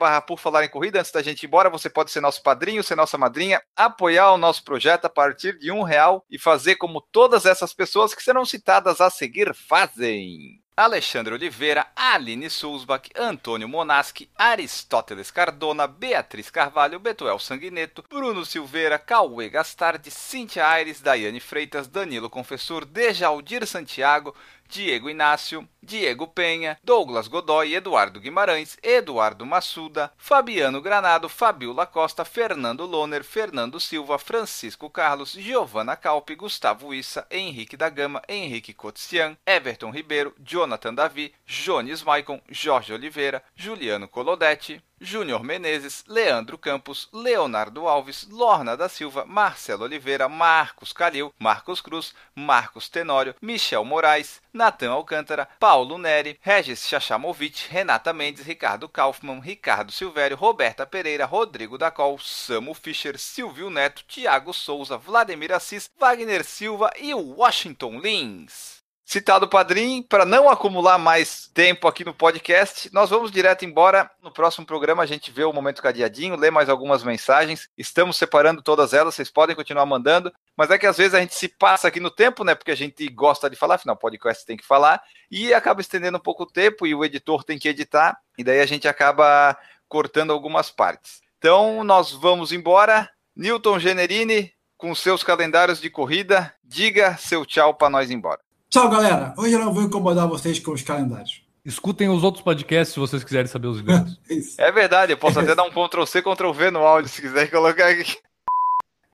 barra 0.00 0.20
por 0.22 0.38
falar 0.38 0.64
em 0.64 0.68
corrida. 0.68 0.98
Antes 0.98 1.12
da 1.12 1.22
gente 1.22 1.42
ir 1.42 1.46
embora, 1.46 1.68
você 1.68 1.90
pode 1.90 2.10
ser 2.10 2.22
nosso 2.22 2.42
padrinho, 2.42 2.82
ser 2.82 2.96
nossa 2.96 3.18
madrinha, 3.18 3.62
apoiar 3.76 4.32
o 4.32 4.38
nosso 4.38 4.64
projeto 4.64 5.04
a 5.04 5.10
partir 5.10 5.58
de 5.58 5.70
um 5.70 5.82
real 5.82 6.24
e 6.30 6.38
fazer 6.38 6.76
como 6.76 7.02
todas 7.12 7.44
essas 7.44 7.74
pessoas 7.74 8.14
que 8.14 8.22
serão 8.22 8.46
citadas 8.46 9.00
a 9.00 9.10
seguir 9.10 9.54
fazem. 9.54 10.58
Alexandre 10.78 11.32
Oliveira, 11.32 11.86
Aline 11.96 12.50
Sulzbach, 12.50 13.08
Antônio 13.16 13.66
Monaschi, 13.66 14.30
Aristóteles 14.36 15.30
Cardona, 15.30 15.86
Beatriz 15.86 16.50
Carvalho, 16.50 17.00
Betuel 17.00 17.38
Sanguineto, 17.38 18.04
Bruno 18.10 18.44
Silveira, 18.44 18.98
Cauê 18.98 19.48
Gastardi, 19.48 20.10
Cintia 20.10 20.68
Aires, 20.68 21.00
Daiane 21.00 21.40
Freitas, 21.40 21.88
Danilo 21.88 22.28
Confessor, 22.28 22.84
Dejaldir 22.84 23.66
Santiago, 23.66 24.34
Diego 24.68 25.08
Inácio, 25.08 25.68
Diego 25.82 26.26
Penha, 26.26 26.78
Douglas 26.82 27.28
Godoy, 27.28 27.74
Eduardo 27.74 28.20
Guimarães, 28.20 28.76
Eduardo 28.82 29.46
Massuda, 29.46 30.12
Fabiano 30.16 30.80
Granado, 30.82 31.28
Fabiola 31.28 31.86
Costa, 31.86 32.24
Fernando 32.24 32.84
Loner, 32.86 33.22
Fernando 33.22 33.78
Silva, 33.78 34.18
Francisco 34.18 34.90
Carlos, 34.90 35.32
Giovanna 35.32 35.96
Calpe, 35.96 36.34
Gustavo 36.34 36.92
Issa, 36.92 37.26
Henrique 37.30 37.76
da 37.76 37.88
Gama, 37.88 38.22
Henrique 38.28 38.74
Cotizian, 38.74 39.36
Everton 39.46 39.92
Ribeiro, 39.92 40.34
Jonathan 40.38 40.94
Davi, 40.94 41.32
Jones 41.46 42.02
Maicon, 42.02 42.40
Jorge 42.50 42.92
Oliveira, 42.92 43.42
Juliano 43.54 44.08
Colodetti, 44.08 44.82
Júnior 45.00 45.42
Menezes, 45.42 46.04
Leandro 46.08 46.56
Campos, 46.56 47.08
Leonardo 47.12 47.86
Alves, 47.86 48.26
Lorna 48.30 48.76
da 48.76 48.88
Silva, 48.88 49.26
Marcelo 49.26 49.84
Oliveira, 49.84 50.28
Marcos 50.28 50.92
Calil, 50.92 51.34
Marcos 51.38 51.82
Cruz, 51.82 52.14
Marcos 52.34 52.88
Tenório, 52.88 53.34
Michel 53.42 53.84
Moraes, 53.84 54.40
Natan 54.52 54.90
Alcântara, 54.90 55.46
Paulo 55.60 55.98
Neri, 55.98 56.40
Regis 56.42 56.88
Chachamovic, 56.88 57.68
Renata 57.70 58.12
Mendes, 58.14 58.46
Ricardo 58.46 58.88
Kaufmann, 58.88 59.40
Ricardo 59.40 59.92
Silvério, 59.92 60.36
Roberta 60.36 60.86
Pereira, 60.86 61.26
Rodrigo 61.26 61.76
Dacol, 61.76 62.18
Samu 62.18 62.72
Fischer, 62.72 63.18
Silvio 63.18 63.68
Neto, 63.68 64.02
Tiago 64.08 64.52
Souza, 64.52 64.96
Vladimir 64.96 65.52
Assis, 65.52 65.90
Wagner 65.98 66.42
Silva 66.42 66.90
e 66.96 67.12
Washington 67.12 67.98
Lins. 67.98 68.75
Citado 69.08 69.46
o 69.46 69.48
padrinho, 69.48 70.02
para 70.02 70.24
não 70.24 70.50
acumular 70.50 70.98
mais 70.98 71.48
tempo 71.54 71.86
aqui 71.86 72.04
no 72.04 72.12
podcast, 72.12 72.92
nós 72.92 73.08
vamos 73.08 73.30
direto 73.30 73.64
embora. 73.64 74.10
No 74.20 74.32
próximo 74.32 74.66
programa 74.66 75.04
a 75.04 75.06
gente 75.06 75.30
vê 75.30 75.44
o 75.44 75.52
momento 75.52 75.80
cadeadinho, 75.80 76.34
lê 76.34 76.50
mais 76.50 76.68
algumas 76.68 77.04
mensagens. 77.04 77.68
Estamos 77.78 78.16
separando 78.16 78.62
todas 78.62 78.92
elas, 78.92 79.14
vocês 79.14 79.30
podem 79.30 79.54
continuar 79.54 79.86
mandando, 79.86 80.32
mas 80.56 80.72
é 80.72 80.76
que 80.76 80.88
às 80.88 80.96
vezes 80.96 81.14
a 81.14 81.20
gente 81.20 81.36
se 81.36 81.46
passa 81.46 81.86
aqui 81.86 82.00
no 82.00 82.10
tempo, 82.10 82.42
né? 82.42 82.56
Porque 82.56 82.72
a 82.72 82.76
gente 82.76 83.08
gosta 83.08 83.48
de 83.48 83.54
falar, 83.54 83.76
afinal, 83.76 83.96
podcast 83.96 84.44
tem 84.44 84.56
que 84.56 84.66
falar, 84.66 85.00
e 85.30 85.54
acaba 85.54 85.80
estendendo 85.80 86.18
um 86.18 86.20
pouco 86.20 86.42
o 86.42 86.50
tempo, 86.50 86.84
e 86.84 86.92
o 86.92 87.04
editor 87.04 87.44
tem 87.44 87.60
que 87.60 87.68
editar, 87.68 88.18
e 88.36 88.42
daí 88.42 88.60
a 88.60 88.66
gente 88.66 88.88
acaba 88.88 89.56
cortando 89.86 90.32
algumas 90.32 90.68
partes. 90.68 91.20
Então, 91.38 91.84
nós 91.84 92.10
vamos 92.10 92.50
embora. 92.50 93.08
Newton 93.36 93.78
Generini, 93.78 94.52
com 94.76 94.92
seus 94.96 95.22
calendários 95.22 95.80
de 95.80 95.90
corrida, 95.90 96.52
diga 96.64 97.16
seu 97.16 97.46
tchau 97.46 97.72
para 97.72 97.88
nós 97.88 98.10
embora. 98.10 98.45
Tchau, 98.76 98.90
galera. 98.90 99.32
Hoje 99.38 99.54
eu 99.54 99.58
não 99.58 99.72
vou 99.72 99.84
incomodar 99.84 100.28
vocês 100.28 100.60
com 100.60 100.72
os 100.72 100.82
calendários. 100.82 101.40
Escutem 101.64 102.10
os 102.10 102.22
outros 102.22 102.44
podcasts 102.44 102.92
se 102.92 103.00
vocês 103.00 103.24
quiserem 103.24 103.46
saber 103.46 103.68
os 103.68 103.78
livros. 103.78 104.20
É. 104.28 104.36
É 104.68 104.72
verdade, 104.72 105.12
eu 105.12 105.16
posso 105.16 105.40
até 105.40 105.54
dar 105.54 105.62
um 105.62 105.70
Ctrl 105.70 106.04
C, 106.04 106.20
Ctrl 106.20 106.52
V 106.52 106.70
no 106.70 106.80
áudio, 106.80 107.08
se 107.08 107.22
quiser 107.22 107.50
colocar 107.50 107.88
aqui. 107.88 108.18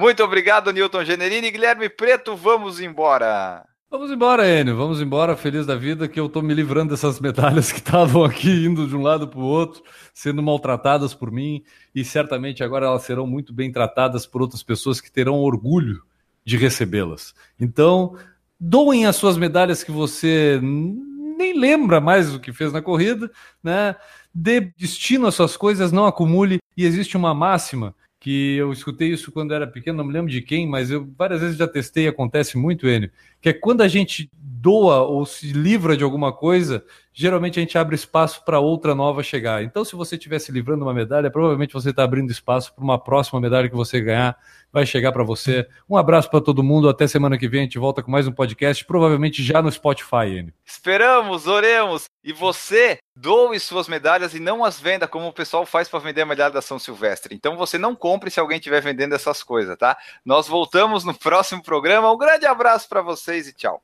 Muito 0.00 0.24
obrigado, 0.24 0.72
Newton 0.72 1.04
Generini. 1.04 1.50
Guilherme 1.50 1.86
Preto, 1.86 2.34
vamos 2.34 2.80
embora. 2.80 3.62
Vamos 3.90 4.10
embora, 4.10 4.48
Enio. 4.48 4.74
Vamos 4.74 4.98
embora, 4.98 5.36
feliz 5.36 5.66
da 5.66 5.76
vida, 5.76 6.08
que 6.08 6.18
eu 6.18 6.26
tô 6.26 6.40
me 6.40 6.54
livrando 6.54 6.94
dessas 6.94 7.20
medalhas 7.20 7.70
que 7.70 7.80
estavam 7.80 8.24
aqui 8.24 8.64
indo 8.64 8.86
de 8.88 8.96
um 8.96 9.02
lado 9.02 9.28
para 9.28 9.38
o 9.38 9.44
outro, 9.44 9.82
sendo 10.14 10.42
maltratadas 10.42 11.12
por 11.12 11.30
mim, 11.30 11.62
e 11.94 12.02
certamente 12.02 12.64
agora 12.64 12.86
elas 12.86 13.02
serão 13.02 13.26
muito 13.26 13.52
bem 13.52 13.70
tratadas 13.70 14.24
por 14.24 14.40
outras 14.40 14.62
pessoas 14.62 15.02
que 15.02 15.12
terão 15.12 15.34
orgulho 15.34 16.02
de 16.46 16.56
recebê-las. 16.56 17.34
Então, 17.60 18.16
doem 18.58 19.04
as 19.04 19.16
suas 19.16 19.36
medalhas 19.36 19.84
que 19.84 19.92
você 19.92 20.58
nem 20.62 21.52
lembra 21.52 22.00
mais 22.00 22.32
do 22.32 22.40
que 22.40 22.54
fez 22.54 22.72
na 22.72 22.80
corrida, 22.80 23.30
né? 23.62 23.94
Dê 24.32 24.62
destino 24.78 25.26
às 25.26 25.34
suas 25.34 25.58
coisas, 25.58 25.92
não 25.92 26.06
acumule. 26.06 26.58
E 26.74 26.86
existe 26.86 27.18
uma 27.18 27.34
máxima 27.34 27.94
que 28.20 28.56
eu 28.56 28.70
escutei 28.70 29.08
isso 29.08 29.32
quando 29.32 29.54
era 29.54 29.66
pequeno, 29.66 29.96
não 29.98 30.04
me 30.04 30.12
lembro 30.12 30.30
de 30.30 30.42
quem, 30.42 30.68
mas 30.68 30.90
eu 30.90 31.10
várias 31.16 31.40
vezes 31.40 31.56
já 31.56 31.66
testei, 31.66 32.06
acontece 32.06 32.58
muito, 32.58 32.86
Enio, 32.86 33.10
que 33.40 33.48
é 33.48 33.52
quando 33.54 33.80
a 33.80 33.88
gente 33.88 34.30
doa 34.60 35.00
ou 35.02 35.24
se 35.24 35.52
livra 35.52 35.96
de 35.96 36.04
alguma 36.04 36.32
coisa, 36.32 36.84
geralmente 37.12 37.58
a 37.58 37.62
gente 37.62 37.78
abre 37.78 37.94
espaço 37.94 38.44
para 38.44 38.60
outra 38.60 38.94
nova 38.94 39.22
chegar. 39.22 39.62
Então, 39.62 39.84
se 39.84 39.96
você 39.96 40.16
estiver 40.16 40.38
se 40.38 40.52
livrando 40.52 40.84
uma 40.84 40.92
medalha, 40.92 41.30
provavelmente 41.30 41.72
você 41.72 41.90
está 41.90 42.04
abrindo 42.04 42.30
espaço 42.30 42.74
para 42.74 42.84
uma 42.84 42.98
próxima 42.98 43.40
medalha 43.40 43.68
que 43.68 43.74
você 43.74 44.00
ganhar, 44.00 44.36
vai 44.70 44.84
chegar 44.84 45.12
para 45.12 45.24
você. 45.24 45.66
Um 45.88 45.96
abraço 45.96 46.30
para 46.30 46.40
todo 46.40 46.62
mundo, 46.62 46.88
até 46.88 47.06
semana 47.06 47.38
que 47.38 47.48
vem 47.48 47.60
a 47.60 47.64
gente 47.64 47.78
volta 47.78 48.02
com 48.02 48.10
mais 48.10 48.26
um 48.26 48.32
podcast, 48.32 48.84
provavelmente 48.84 49.42
já 49.42 49.62
no 49.62 49.72
Spotify. 49.72 50.52
Esperamos, 50.64 51.46
oremos. 51.46 52.04
E 52.22 52.32
você 52.32 52.98
doe 53.16 53.58
suas 53.58 53.88
medalhas 53.88 54.34
e 54.34 54.40
não 54.40 54.62
as 54.62 54.78
venda 54.78 55.08
como 55.08 55.26
o 55.26 55.32
pessoal 55.32 55.64
faz 55.64 55.88
para 55.88 56.00
vender 56.00 56.20
a 56.20 56.26
medalha 56.26 56.52
da 56.52 56.60
São 56.60 56.78
Silvestre. 56.78 57.34
Então 57.34 57.56
você 57.56 57.78
não 57.78 57.96
compre 57.96 58.30
se 58.30 58.38
alguém 58.38 58.58
estiver 58.58 58.82
vendendo 58.82 59.14
essas 59.14 59.42
coisas, 59.42 59.76
tá? 59.78 59.96
Nós 60.24 60.46
voltamos 60.46 61.02
no 61.02 61.14
próximo 61.18 61.62
programa. 61.62 62.12
Um 62.12 62.18
grande 62.18 62.44
abraço 62.44 62.88
para 62.88 63.00
vocês 63.00 63.48
e 63.48 63.54
tchau. 63.54 63.82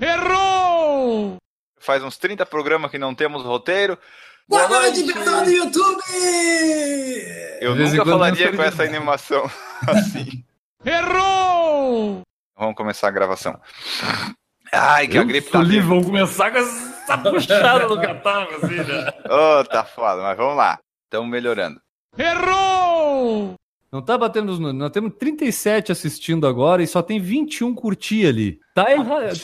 Errou! 0.00 1.36
Faz 1.78 2.02
uns 2.02 2.16
30 2.18 2.44
programas 2.46 2.90
que 2.90 2.98
não 2.98 3.14
temos 3.14 3.42
roteiro. 3.42 3.98
Boa 4.48 4.68
noite, 4.68 5.02
pessoal 5.04 5.42
do 5.44 5.50
YouTube! 5.50 6.02
Eu 7.60 7.74
De 7.74 7.82
nunca 7.84 8.04
falaria 8.04 8.52
com 8.54 8.62
essa 8.62 8.82
animação 8.82 9.50
assim. 9.88 10.44
Errou! 10.84 12.20
Vamos 12.56 12.76
começar 12.76 13.08
a 13.08 13.12
gravação. 13.12 13.58
Ai, 14.72 15.08
que 15.08 15.18
a 15.18 15.24
gripe 15.24 15.50
tá 15.50 15.60
livre, 15.60 15.80
vindo. 15.80 15.88
vamos 15.88 16.06
começar 16.06 16.50
com 16.50 16.58
essa 16.58 17.18
puxada 17.18 17.88
no 17.88 18.00
catálogo, 18.00 18.54
assim, 18.66 18.76
né? 18.76 19.12
Ô, 19.30 19.64
tá 19.64 19.84
foda, 19.84 20.22
mas 20.22 20.36
vamos 20.36 20.56
lá. 20.56 20.78
Estamos 21.04 21.30
melhorando. 21.30 21.80
Errou! 22.18 22.75
Não 23.90 24.02
tá 24.02 24.18
batendo 24.18 24.50
os 24.50 24.58
números. 24.58 24.80
Nós 24.80 24.90
temos 24.90 25.12
37 25.18 25.92
assistindo 25.92 26.46
agora 26.46 26.82
e 26.82 26.86
só 26.86 27.00
tem 27.00 27.20
21 27.20 27.74
curtir 27.74 28.26
ali. 28.26 28.60
Tá 28.74 28.90
errado. 28.92 29.38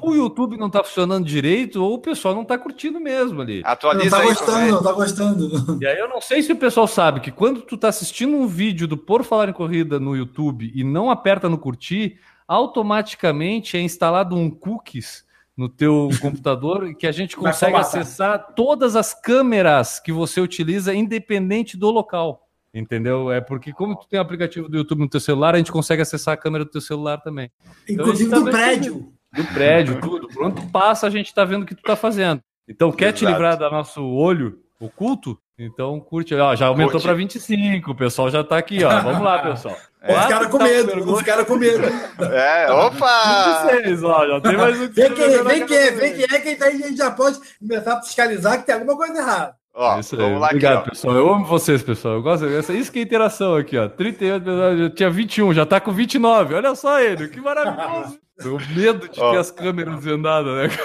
Ou 0.00 0.10
o 0.10 0.14
YouTube 0.14 0.56
não 0.56 0.70
tá 0.70 0.82
funcionando 0.84 1.26
direito, 1.26 1.82
ou 1.82 1.94
o 1.94 1.98
pessoal 1.98 2.34
não 2.34 2.44
tá 2.44 2.56
curtindo 2.56 3.00
mesmo 3.00 3.42
ali. 3.42 3.60
Não 3.62 3.70
Atualiza 3.70 4.16
tá 4.16 4.22
aí. 4.22 4.28
gostando, 4.28 4.70
não 4.70 4.82
tá 4.82 4.92
gostando. 4.92 5.78
E 5.82 5.86
aí 5.86 5.98
eu 5.98 6.08
não 6.08 6.20
sei 6.20 6.42
se 6.42 6.52
o 6.52 6.56
pessoal 6.56 6.86
sabe 6.86 7.20
que 7.20 7.32
quando 7.32 7.60
tu 7.60 7.76
tá 7.76 7.88
assistindo 7.88 8.36
um 8.36 8.46
vídeo 8.46 8.86
do 8.86 8.96
Por 8.96 9.24
Falar 9.24 9.48
em 9.48 9.52
Corrida 9.52 9.98
no 9.98 10.16
YouTube 10.16 10.72
e 10.74 10.84
não 10.84 11.10
aperta 11.10 11.48
no 11.48 11.58
curtir, 11.58 12.18
automaticamente 12.46 13.76
é 13.76 13.80
instalado 13.80 14.36
um 14.36 14.48
cookies 14.48 15.26
no 15.56 15.68
teu 15.68 16.08
computador 16.20 16.94
que 16.94 17.06
a 17.06 17.12
gente 17.12 17.36
consegue 17.36 17.76
acessar 17.76 18.54
todas 18.54 18.94
as 18.94 19.12
câmeras 19.12 19.98
que 19.98 20.12
você 20.12 20.40
utiliza 20.40 20.94
independente 20.94 21.76
do 21.76 21.90
local. 21.90 22.47
Entendeu? 22.74 23.30
É 23.32 23.40
porque 23.40 23.72
como 23.72 23.96
tu 23.96 24.06
tem 24.08 24.18
o 24.18 24.22
aplicativo 24.22 24.68
do 24.68 24.76
YouTube 24.76 25.00
no 25.00 25.08
teu 25.08 25.20
celular, 25.20 25.54
a 25.54 25.58
gente 25.58 25.72
consegue 25.72 26.02
acessar 26.02 26.34
a 26.34 26.36
câmera 26.36 26.64
do 26.64 26.70
teu 26.70 26.80
celular 26.80 27.18
também. 27.18 27.50
Inclusive 27.88 28.28
Então, 28.28 28.42
do 28.44 28.50
isso 28.50 28.52
também- 28.52 28.52
prédio. 28.52 29.12
Do 29.34 29.44
prédio, 29.52 30.00
tudo. 30.00 30.28
Por 30.28 30.44
onde 30.44 30.60
tu 30.60 30.66
passa, 30.70 31.06
a 31.06 31.10
gente 31.10 31.34
tá 31.34 31.44
vendo 31.44 31.62
o 31.62 31.66
que 31.66 31.74
tu 31.74 31.82
tá 31.82 31.94
fazendo. 31.96 32.42
Então, 32.68 32.90
quer 32.92 33.12
te 33.12 33.24
Exato. 33.24 33.32
livrar 33.32 33.56
do 33.58 33.70
nosso 33.70 34.02
olho 34.04 34.58
oculto? 34.80 35.38
Então, 35.58 35.98
curte. 36.00 36.34
Ó, 36.34 36.54
já 36.54 36.66
aumentou 36.66 37.00
para 37.00 37.12
25. 37.14 37.90
O 37.90 37.94
pessoal 37.94 38.30
já 38.30 38.44
tá 38.44 38.56
aqui, 38.58 38.84
ó. 38.84 38.88
Vamos 39.02 39.22
lá, 39.22 39.38
pessoal. 39.40 39.76
É. 40.00 40.16
Os 40.18 40.26
caras 40.26 40.46
com 40.48 40.58
Tá 40.58 40.64
medo, 40.64 40.92
pergunta. 40.92 41.12
os 41.12 41.22
caras 41.22 41.46
com 41.46 41.56
medo. 41.56 41.84
É, 42.32 42.70
opa! 42.70 43.70
26, 43.72 44.04
ó. 44.04 44.26
Já 44.28 44.40
tem 44.40 44.56
mais 44.56 44.80
um. 44.80 44.88
Vem 44.88 45.12
quem, 45.14 45.42
vem 45.44 45.66
quem, 45.66 45.90
vem 45.92 46.14
quem 46.14 46.24
é, 46.36 46.40
quem 46.40 46.56
tá 46.56 46.66
aí, 46.66 46.82
a 46.82 46.86
gente 46.86 46.96
já 46.96 47.10
pode 47.10 47.38
começar 47.58 47.94
a 47.94 48.02
fiscalizar 48.02 48.58
que 48.60 48.66
tem 48.66 48.74
alguma 48.76 48.96
coisa 48.96 49.18
errada. 49.18 49.56
Ó, 49.80 49.96
É 49.96 50.00
Isso 50.00 50.16
aí. 50.16 50.20
vamos 50.22 50.40
lá 50.40 50.46
Obrigado, 50.48 50.78
aqui, 50.78 50.86
ó. 50.88 50.90
pessoal. 50.90 51.14
Eu 51.16 51.32
amo 51.32 51.44
vocês, 51.44 51.82
pessoal. 51.84 52.14
Eu 52.14 52.22
gosto 52.22 52.46
dessa. 52.48 52.72
Isso 52.72 52.90
que 52.90 52.98
é 52.98 53.02
interação 53.02 53.54
aqui, 53.54 53.78
ó. 53.78 53.88
38, 53.88 54.50
eu 54.50 54.90
tinha 54.90 55.08
21, 55.08 55.54
já 55.54 55.64
tá 55.64 55.80
com 55.80 55.92
29. 55.92 56.54
Olha 56.54 56.74
só 56.74 57.00
ele, 57.00 57.28
que 57.28 57.40
maravilhoso. 57.40 58.18
o 58.44 58.74
medo 58.76 59.08
de 59.08 59.20
Ó. 59.20 59.30
ter 59.32 59.38
as 59.38 59.50
câmeras 59.52 60.02
vendadas, 60.02 60.52
né? 60.54 60.76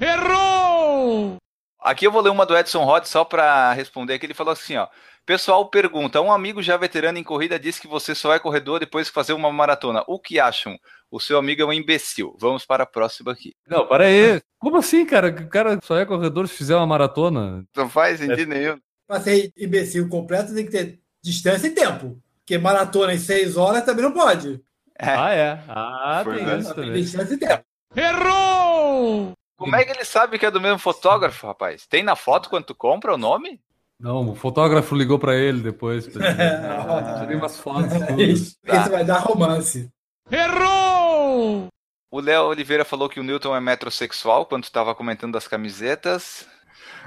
Errou! 0.00 1.36
Aqui 1.80 2.06
eu 2.06 2.12
vou 2.12 2.20
ler 2.20 2.30
uma 2.30 2.44
do 2.44 2.56
Edson 2.56 2.84
Rod 2.84 3.04
só 3.04 3.24
para 3.24 3.72
responder 3.72 4.18
que 4.18 4.26
ele 4.26 4.34
falou 4.34 4.52
assim, 4.52 4.76
ó. 4.76 4.86
Pessoal 5.28 5.68
pergunta, 5.68 6.22
um 6.22 6.32
amigo 6.32 6.62
já 6.62 6.74
veterano 6.78 7.18
em 7.18 7.22
corrida 7.22 7.58
disse 7.58 7.82
que 7.82 7.86
você 7.86 8.14
só 8.14 8.32
é 8.32 8.38
corredor 8.38 8.80
depois 8.80 9.08
que 9.08 9.14
fazer 9.14 9.34
uma 9.34 9.52
maratona. 9.52 10.02
O 10.06 10.18
que 10.18 10.40
acham? 10.40 10.78
O 11.10 11.20
seu 11.20 11.36
amigo 11.36 11.60
é 11.60 11.66
um 11.66 11.72
imbecil. 11.74 12.34
Vamos 12.40 12.64
para 12.64 12.84
a 12.84 12.86
próxima 12.86 13.32
aqui. 13.32 13.52
Não, 13.68 13.86
para 13.86 14.06
aí. 14.06 14.40
Como 14.58 14.78
assim, 14.78 15.04
cara? 15.04 15.28
O 15.28 15.46
cara 15.50 15.78
só 15.84 15.98
é 15.98 16.06
corredor 16.06 16.48
se 16.48 16.54
fizer 16.54 16.74
uma 16.74 16.86
maratona. 16.86 17.62
Não 17.76 17.90
faz 17.90 18.20
sentido 18.20 18.48
nenhum. 18.48 18.78
Pra 19.06 19.20
ser 19.20 19.52
imbecil 19.54 20.08
completo, 20.08 20.54
tem 20.54 20.64
que 20.64 20.70
ter 20.70 20.98
distância 21.22 21.66
e 21.66 21.72
tempo. 21.72 22.18
Porque 22.38 22.56
maratona 22.56 23.12
em 23.12 23.18
seis 23.18 23.58
horas 23.58 23.84
também 23.84 24.04
não 24.04 24.12
pode. 24.12 24.58
É. 24.98 25.10
Ah, 25.10 25.34
é. 25.34 25.62
Ah, 25.68 26.20
Foi 26.24 26.42
tem 26.42 26.58
isso 26.58 26.74
também. 26.74 26.92
distância 27.02 27.34
e 27.34 27.38
tempo. 27.38 27.64
Errou! 27.94 29.32
Como 29.58 29.76
é 29.76 29.84
que 29.84 29.90
ele 29.90 30.06
sabe 30.06 30.38
que 30.38 30.46
é 30.46 30.50
do 30.50 30.58
mesmo 30.58 30.78
fotógrafo, 30.78 31.46
rapaz? 31.46 31.86
Tem 31.86 32.02
na 32.02 32.16
foto 32.16 32.48
quando 32.48 32.64
tu 32.64 32.74
compra 32.74 33.12
o 33.12 33.18
nome? 33.18 33.60
Não, 34.00 34.30
o 34.30 34.34
fotógrafo 34.34 34.94
ligou 34.94 35.18
pra 35.18 35.34
ele 35.36 35.60
depois. 35.60 36.06
pra 36.06 36.30
dizer, 36.30 37.18
Tirei 37.20 37.36
umas 37.36 37.58
fotos. 37.58 37.90
Isso, 38.18 38.56
Tá. 38.64 38.80
Isso 38.82 38.90
vai 38.90 39.04
dar 39.04 39.18
romance. 39.18 39.88
Errou! 40.30 41.66
O 42.10 42.20
Léo 42.20 42.44
Oliveira 42.44 42.84
falou 42.84 43.08
que 43.08 43.20
o 43.20 43.22
Newton 43.22 43.54
é 43.54 43.60
metrosexual 43.60 44.46
quando 44.46 44.64
estava 44.64 44.94
comentando 44.94 45.32
das 45.32 45.46
camisetas. 45.48 46.46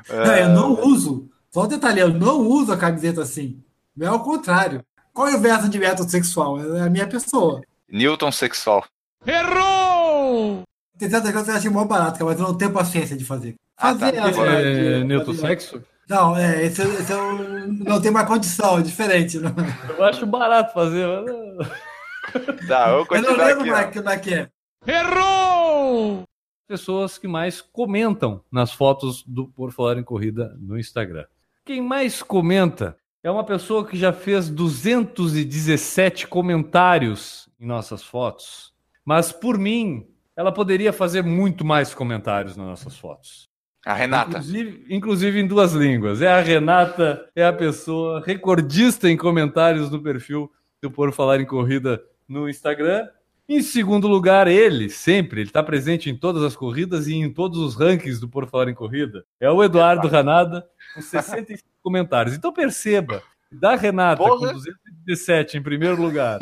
Não, 0.10 0.36
eu 0.36 0.50
não 0.50 0.86
uso. 0.86 1.30
Só 1.52 1.64
um 1.64 1.68
detalhe, 1.68 2.00
eu 2.02 2.10
não 2.14 2.40
uso 2.42 2.72
a 2.72 2.78
camiseta 2.78 3.22
assim. 3.22 3.64
É 4.00 4.06
ao 4.08 4.24
contrário. 4.24 4.84
Qual 5.14 5.28
é 5.28 5.36
o 5.36 5.40
verso 5.40 5.68
de 5.70 5.80
metrosexual? 5.80 6.60
É 6.78 6.82
a 6.82 6.90
minha 6.90 7.08
pessoa. 7.08 7.62
Newton 7.90 8.32
sexual. 8.32 8.86
Errou! 9.26 10.64
Tem 10.98 11.10
certas 11.10 11.32
coisas 11.32 11.46
que 11.46 11.52
eu 11.52 11.58
acho 11.58 11.72
mó 11.72 11.84
barato, 11.86 12.24
mas 12.24 12.40
eu 12.40 12.48
não 12.48 12.58
tenho 12.58 12.72
paciência 12.72 13.18
de 13.18 13.26
fazer. 13.26 13.56
Ah, 13.78 13.94
tá. 13.96 14.12
Fazer 14.12 14.42
É, 14.48 15.00
de- 15.00 15.04
Newton 15.06 15.34
fazer- 15.34 15.48
Sexo? 15.48 15.84
Não, 16.12 16.36
é, 16.36 16.66
esse, 16.66 16.82
esse 16.82 17.10
eu 17.10 17.38
não 17.70 18.02
tenho 18.02 18.14
mais 18.14 18.28
condição, 18.28 18.78
é 18.78 18.82
diferente. 18.82 19.40
Não. 19.40 19.56
Eu 19.98 20.04
acho 20.04 20.26
barato 20.26 20.74
fazer. 20.74 21.08
mas 21.08 21.26
não. 21.26 22.68
Tá, 22.68 22.90
eu 22.90 23.08
Eu 23.10 23.22
não 23.22 23.38
lembro 23.38 23.62
aqui. 23.62 23.72
mais 23.72 23.88
ó. 23.88 23.92
como 23.94 24.10
é 24.10 24.20
que 24.20 24.34
é. 24.34 24.50
Errou! 24.86 26.24
pessoas 26.68 27.18
que 27.18 27.28
mais 27.30 27.62
comentam 27.62 28.44
nas 28.52 28.74
fotos 28.74 29.24
do 29.24 29.48
Por 29.48 29.72
Falar 29.72 29.98
em 29.98 30.04
Corrida 30.04 30.54
no 30.60 30.78
Instagram. 30.78 31.26
Quem 31.66 31.82
mais 31.82 32.22
comenta 32.22 32.98
é 33.24 33.32
uma 33.32 33.46
pessoa 33.46 33.86
que 33.86 33.98
já 33.98 34.12
fez 34.12 34.50
217 34.50 36.28
comentários 36.28 37.50
em 37.58 37.66
nossas 37.66 38.04
fotos. 38.04 38.74
Mas 39.06 39.32
por 39.32 39.58
mim, 39.58 40.08
ela 40.36 40.52
poderia 40.52 40.92
fazer 40.92 41.24
muito 41.24 41.64
mais 41.64 41.94
comentários 41.94 42.58
nas 42.58 42.68
nossas 42.68 42.98
fotos. 42.98 43.51
A 43.86 43.94
Renata. 43.94 44.38
Inclusive, 44.38 44.86
inclusive 44.90 45.40
em 45.40 45.48
duas 45.48 45.74
línguas. 45.74 46.22
É 46.22 46.28
a 46.28 46.40
Renata, 46.42 47.28
é 47.36 47.44
a 47.46 47.54
pessoa 47.54 48.24
recordista 48.24 49.10
em 49.10 49.18
comentários 49.18 49.90
no 49.90 50.02
perfil 50.02 50.52
do 50.82 50.92
Por 50.92 51.12
Falar 51.12 51.40
em 51.40 51.46
Corrida 51.46 52.02
no 52.28 52.48
Instagram. 52.48 53.08
Em 53.50 53.62
segundo 53.62 54.08
lugar, 54.08 54.48
ele, 54.48 54.90
sempre, 54.90 55.42
ele 55.42 55.50
está 55.50 55.62
presente 55.62 56.10
em 56.10 56.16
todas 56.16 56.44
as 56.44 56.56
corridas 56.56 57.08
e 57.08 57.16
em 57.16 57.30
todos 57.32 57.58
os 57.58 57.76
rankings 57.76 58.20
do 58.20 58.30
Por 58.30 58.48
Falar 58.48 58.70
em 58.70 58.74
Corrida. 58.74 59.26
É 59.40 59.50
o 59.50 59.64
Eduardo 59.64 60.08
Ranada, 60.08 60.66
com 60.96 61.02
65 61.02 61.68
comentários. 61.84 62.36
Então 62.36 62.54
perceba, 62.54 63.22
da 63.52 63.76
Renata 63.76 64.24
Porra. 64.24 64.48
com 64.48 64.54
217 64.54 65.58
em 65.58 65.62
primeiro 65.62 66.02
lugar, 66.02 66.40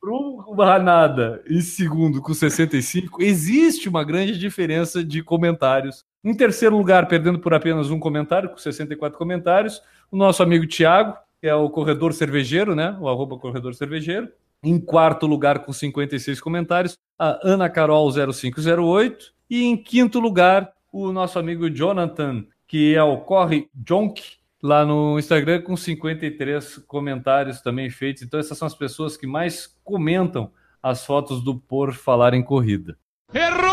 pro 0.00 0.40
Ranada 0.56 1.42
em 1.46 1.60
segundo 1.60 2.22
com 2.22 2.32
65, 2.32 3.22
existe 3.22 3.88
uma 3.88 4.02
grande 4.02 4.38
diferença 4.38 5.04
de 5.04 5.22
comentários. 5.22 6.04
Em 6.22 6.34
terceiro 6.34 6.76
lugar, 6.76 7.08
perdendo 7.08 7.38
por 7.38 7.54
apenas 7.54 7.90
um 7.90 7.98
comentário, 7.98 8.50
com 8.50 8.58
64 8.58 9.16
comentários, 9.16 9.82
o 10.10 10.16
nosso 10.16 10.42
amigo 10.42 10.66
Thiago, 10.66 11.16
que 11.40 11.48
é 11.48 11.54
o 11.54 11.70
corredor 11.70 12.12
cervejeiro, 12.12 12.74
né? 12.74 12.96
O 13.00 13.08
arroba 13.08 13.38
corredor 13.38 13.74
cervejeiro. 13.74 14.28
Em 14.62 14.78
quarto 14.78 15.26
lugar, 15.26 15.60
com 15.60 15.72
56 15.72 16.38
comentários, 16.40 16.98
a 17.18 17.40
Ana 17.42 17.70
Carol 17.70 18.10
0508. 18.12 19.32
E 19.48 19.64
em 19.64 19.76
quinto 19.76 20.20
lugar, 20.20 20.70
o 20.92 21.10
nosso 21.10 21.38
amigo 21.38 21.70
Jonathan, 21.70 22.44
que 22.68 22.94
é 22.94 23.02
o 23.02 23.16
Corre 23.18 23.68
Jonk, 23.74 24.22
lá 24.62 24.84
no 24.84 25.18
Instagram, 25.18 25.62
com 25.62 25.74
53 25.74 26.84
comentários 26.86 27.62
também 27.62 27.88
feitos. 27.88 28.22
Então, 28.22 28.38
essas 28.38 28.58
são 28.58 28.66
as 28.66 28.74
pessoas 28.74 29.16
que 29.16 29.26
mais 29.26 29.74
comentam 29.82 30.52
as 30.82 31.06
fotos 31.06 31.42
do 31.42 31.58
Por 31.58 31.94
Falar 31.94 32.34
em 32.34 32.42
Corrida. 32.42 32.98
Errou! 33.32 33.69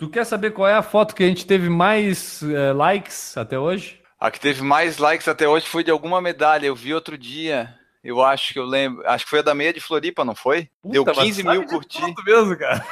Tu 0.00 0.08
quer 0.08 0.24
saber 0.24 0.52
qual 0.52 0.66
é 0.66 0.72
a 0.72 0.80
foto 0.82 1.14
que 1.14 1.22
a 1.22 1.26
gente 1.26 1.44
teve 1.44 1.68
mais 1.68 2.42
eh, 2.42 2.72
likes 2.72 3.36
até 3.36 3.58
hoje? 3.58 4.00
A 4.18 4.30
que 4.30 4.40
teve 4.40 4.62
mais 4.62 4.96
likes 4.96 5.28
até 5.28 5.46
hoje 5.46 5.66
foi 5.66 5.84
de 5.84 5.90
alguma 5.90 6.22
medalha. 6.22 6.64
Eu 6.64 6.74
vi 6.74 6.94
outro 6.94 7.18
dia. 7.18 7.74
Eu 8.02 8.22
acho 8.22 8.54
que 8.54 8.58
eu 8.58 8.64
lembro. 8.64 9.06
Acho 9.06 9.24
que 9.24 9.30
foi 9.30 9.40
a 9.40 9.42
da 9.42 9.54
meia 9.54 9.74
de 9.74 9.78
Floripa, 9.80 10.24
não 10.24 10.34
foi? 10.34 10.70
Deu 10.82 11.04
Puta, 11.04 11.18
mas 11.18 11.26
15 11.26 11.42
sabe 11.42 11.58
mil 11.58 11.68
curtir. 11.68 12.14
mesmo, 12.24 12.56
cara. 12.56 12.82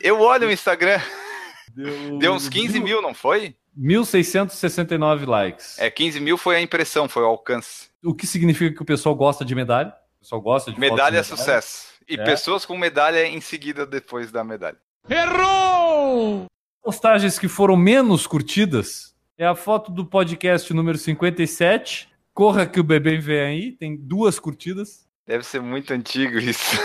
Eu 0.00 0.20
olho 0.20 0.46
o 0.46 0.52
Instagram. 0.52 1.00
Deu, 1.74 2.14
Deu 2.20 2.32
uns 2.32 2.48
15 2.48 2.78
mil, 2.78 3.02
não 3.02 3.12
foi? 3.12 3.56
1.669 3.76 5.26
likes. 5.26 5.80
É, 5.80 5.90
15 5.90 6.20
mil 6.20 6.38
foi 6.38 6.54
a 6.54 6.60
impressão, 6.60 7.08
foi 7.08 7.24
o 7.24 7.26
alcance. 7.26 7.88
O 8.04 8.14
que 8.14 8.24
significa 8.24 8.72
que 8.72 8.82
o 8.82 8.86
pessoal 8.86 9.16
gosta 9.16 9.44
de 9.44 9.52
medalha? 9.52 9.92
O 10.18 10.20
pessoal 10.20 10.40
gosta 10.40 10.70
de 10.70 10.78
Medalha 10.78 11.18
é 11.18 11.22
fotos 11.24 11.30
de 11.30 11.36
sucesso. 11.38 11.88
E 12.08 12.14
É. 12.14 12.24
pessoas 12.24 12.64
com 12.64 12.78
medalha 12.78 13.26
em 13.26 13.40
seguida 13.40 13.84
depois 13.84 14.30
da 14.30 14.44
medalha. 14.44 14.78
Errou! 15.10 15.77
Postagens 16.82 17.38
que 17.38 17.48
foram 17.48 17.76
menos 17.76 18.26
curtidas 18.26 19.14
é 19.36 19.46
a 19.46 19.54
foto 19.54 19.92
do 19.92 20.04
podcast 20.04 20.72
número 20.74 20.98
57. 20.98 22.08
Corra 22.34 22.66
que 22.66 22.80
o 22.80 22.84
bebê 22.84 23.18
vem 23.18 23.40
aí, 23.40 23.72
tem 23.72 23.96
duas 23.96 24.38
curtidas. 24.38 25.06
Deve 25.26 25.44
ser 25.44 25.60
muito 25.60 25.92
antigo 25.92 26.38
isso. 26.38 26.76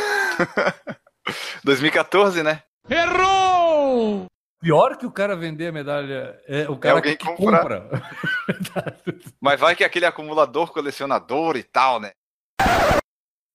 2014, 1.63 2.43
né? 2.43 2.63
Errou! 2.89 4.26
Pior 4.59 4.97
que 4.97 5.05
o 5.05 5.11
cara 5.11 5.36
vender 5.36 5.67
a 5.67 5.71
medalha 5.71 6.39
é 6.47 6.69
o 6.69 6.78
cara 6.78 6.95
alguém 6.95 7.17
que 7.17 7.26
comprar. 7.26 7.61
compra. 7.61 8.01
Mas 9.39 9.59
vai 9.59 9.76
que 9.76 9.84
é 9.84 9.88
aquele 9.88 10.05
acumulador, 10.05 10.71
colecionador 10.71 11.57
e 11.57 11.63
tal, 11.63 11.99
né? 11.99 12.11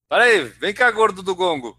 Para 0.08 0.24
aí, 0.24 0.44
vem 0.44 0.74
cá, 0.74 0.90
gordo 0.90 1.22
do 1.22 1.34
gongo. 1.34 1.76